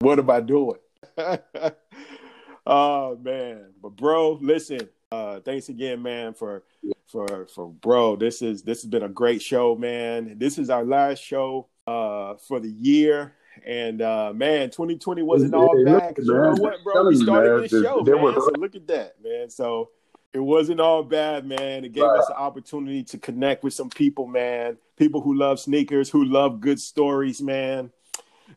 What 0.00 0.18
am 0.18 0.30
I 0.30 0.40
doing? 0.40 0.76
oh 2.66 3.16
man. 3.16 3.72
But 3.82 3.96
bro, 3.96 4.38
listen. 4.40 4.88
Uh 5.10 5.40
thanks 5.40 5.68
again, 5.70 6.02
man, 6.02 6.34
for 6.34 6.64
for 7.06 7.46
for 7.54 7.68
bro. 7.68 8.16
This 8.16 8.42
is 8.42 8.62
this 8.62 8.82
has 8.82 8.90
been 8.90 9.02
a 9.02 9.08
great 9.08 9.40
show, 9.40 9.74
man. 9.74 10.36
This 10.38 10.58
is 10.58 10.70
our 10.70 10.84
last 10.84 11.22
show 11.22 11.68
uh 11.86 12.34
for 12.36 12.60
the 12.60 12.70
year. 12.70 13.34
And 13.66 14.02
uh, 14.02 14.32
man, 14.32 14.70
2020 14.70 15.22
wasn't 15.22 15.54
all 15.54 15.84
bad 15.84 16.14
you 16.16 16.32
know 16.32 16.54
what, 16.58 16.82
bro? 16.84 17.08
We 17.08 17.16
started 17.16 17.68
this 17.68 17.70
show, 17.70 18.02
man. 18.02 18.34
So 18.34 18.52
look 18.56 18.76
at 18.76 18.86
that, 18.86 19.16
man. 19.22 19.50
So 19.50 19.90
it 20.32 20.40
wasn't 20.40 20.80
all 20.80 21.02
bad, 21.02 21.46
man. 21.46 21.84
It 21.84 21.92
gave 21.92 22.04
right. 22.04 22.18
us 22.18 22.28
an 22.28 22.36
opportunity 22.36 23.02
to 23.04 23.18
connect 23.18 23.64
with 23.64 23.74
some 23.74 23.90
people, 23.90 24.26
man. 24.26 24.76
People 24.96 25.20
who 25.20 25.34
love 25.34 25.58
sneakers, 25.58 26.10
who 26.10 26.24
love 26.24 26.60
good 26.60 26.80
stories, 26.80 27.40
man. 27.40 27.90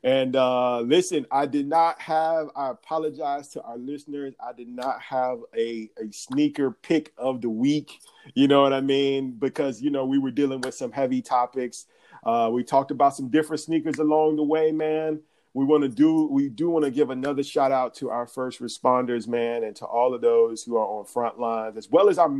And 0.04 0.36
uh, 0.36 0.80
listen, 0.82 1.28
I 1.32 1.46
did 1.46 1.68
not 1.68 2.00
have, 2.02 2.50
I 2.56 2.72
apologize 2.72 3.50
to 3.50 3.62
our 3.62 3.78
listeners. 3.78 4.34
I 4.40 4.52
did 4.54 4.68
not 4.68 5.00
have 5.02 5.40
a, 5.56 5.90
a 6.02 6.12
sneaker 6.12 6.72
pick 6.72 7.14
of 7.18 7.42
the 7.42 7.50
week. 7.50 8.00
You 8.34 8.48
know 8.48 8.64
what 8.64 8.74
I 8.74 8.82
mean? 8.82 9.34
Because, 9.34 9.82
you 9.82 9.92
know, 9.92 10.06
we 10.06 10.18
were 10.18 10.32
dealing 10.32 10.62
with 10.62 10.74
some 10.74 10.92
heavy 10.92 11.22
topics. 11.22 11.86
Uh, 12.24 12.50
we 12.52 12.64
talked 12.64 12.90
about 12.92 13.16
some 13.16 13.30
different 13.30 13.60
sneakers 13.60 14.00
along 14.00 14.38
the 14.38 14.44
way, 14.44 14.72
man. 14.72 15.22
we 15.54 15.66
want 15.66 15.84
to 15.84 15.90
do 15.90 16.28
we 16.32 16.50
do 16.50 16.70
want 16.70 16.86
to 16.86 16.92
give 16.92 17.10
another 17.10 17.44
shout 17.44 17.72
out 17.72 17.94
to 17.96 18.10
our 18.10 18.26
first 18.26 18.62
responders 18.62 19.28
man 19.28 19.64
and 19.64 19.76
to 19.76 19.86
all 19.86 20.14
of 20.14 20.22
those 20.22 20.64
who 20.64 20.78
are 20.78 20.86
on 20.86 21.06
front 21.06 21.40
lines 21.40 21.78
as 21.78 21.90
well 21.90 22.10
as 22.10 22.18
our 22.18 22.32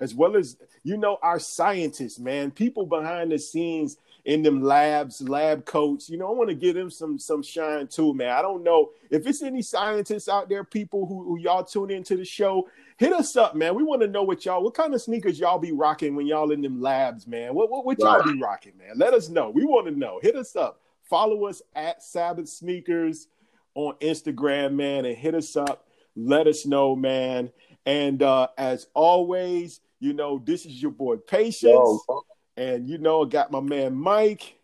as 0.00 0.14
well 0.14 0.36
as 0.36 0.56
you 0.84 0.96
know 0.96 1.18
our 1.22 1.38
scientists 1.38 2.18
man 2.18 2.50
people 2.50 2.86
behind 2.86 3.32
the 3.32 3.38
scenes 3.38 3.96
in 4.24 4.42
them 4.42 4.62
labs 4.62 5.20
lab 5.22 5.64
coats 5.64 6.08
you 6.08 6.16
know 6.16 6.28
i 6.28 6.30
want 6.32 6.48
to 6.48 6.54
give 6.54 6.76
them 6.76 6.88
some 6.88 7.18
some 7.18 7.42
shine 7.42 7.88
too 7.88 8.14
man 8.14 8.30
i 8.30 8.40
don't 8.40 8.62
know 8.62 8.90
if 9.10 9.26
it's 9.26 9.42
any 9.42 9.60
scientists 9.60 10.28
out 10.28 10.48
there 10.48 10.62
people 10.62 11.06
who, 11.06 11.24
who 11.24 11.38
y'all 11.40 11.64
tune 11.64 11.90
into 11.90 12.16
the 12.16 12.24
show 12.24 12.68
hit 12.98 13.12
us 13.12 13.34
up 13.34 13.56
man 13.56 13.74
we 13.74 13.82
want 13.82 14.00
to 14.00 14.06
know 14.06 14.22
what 14.22 14.44
y'all 14.44 14.62
what 14.62 14.74
kind 14.74 14.94
of 14.94 15.02
sneakers 15.02 15.40
y'all 15.40 15.58
be 15.58 15.72
rocking 15.72 16.14
when 16.14 16.26
y'all 16.26 16.52
in 16.52 16.60
them 16.60 16.80
labs 16.80 17.26
man 17.26 17.52
what 17.52 17.68
what, 17.68 17.84
what 17.84 17.98
y'all 17.98 18.18
right. 18.18 18.32
be 18.32 18.40
rocking 18.40 18.72
man 18.78 18.92
let 18.94 19.12
us 19.12 19.28
know 19.28 19.50
we 19.50 19.64
want 19.64 19.86
to 19.86 19.92
know 19.92 20.20
hit 20.22 20.36
us 20.36 20.54
up 20.54 20.82
Follow 21.12 21.44
us 21.44 21.60
at 21.74 22.02
Sabbath 22.02 22.48
Sneakers 22.48 23.28
on 23.74 23.92
Instagram, 24.00 24.72
man, 24.72 25.04
and 25.04 25.14
hit 25.14 25.34
us 25.34 25.56
up. 25.56 25.86
Let 26.16 26.46
us 26.46 26.64
know, 26.64 26.96
man. 26.96 27.52
And 27.84 28.22
uh, 28.22 28.48
as 28.56 28.86
always, 28.94 29.80
you 30.00 30.14
know, 30.14 30.40
this 30.42 30.64
is 30.64 30.80
your 30.80 30.90
boy 30.90 31.16
Patience. 31.16 31.64
Yo. 31.64 32.00
And 32.56 32.88
you 32.88 32.98
know, 32.98 33.24
I 33.24 33.28
got 33.28 33.50
my 33.50 33.60
man 33.60 33.94
Mike. 33.94 34.58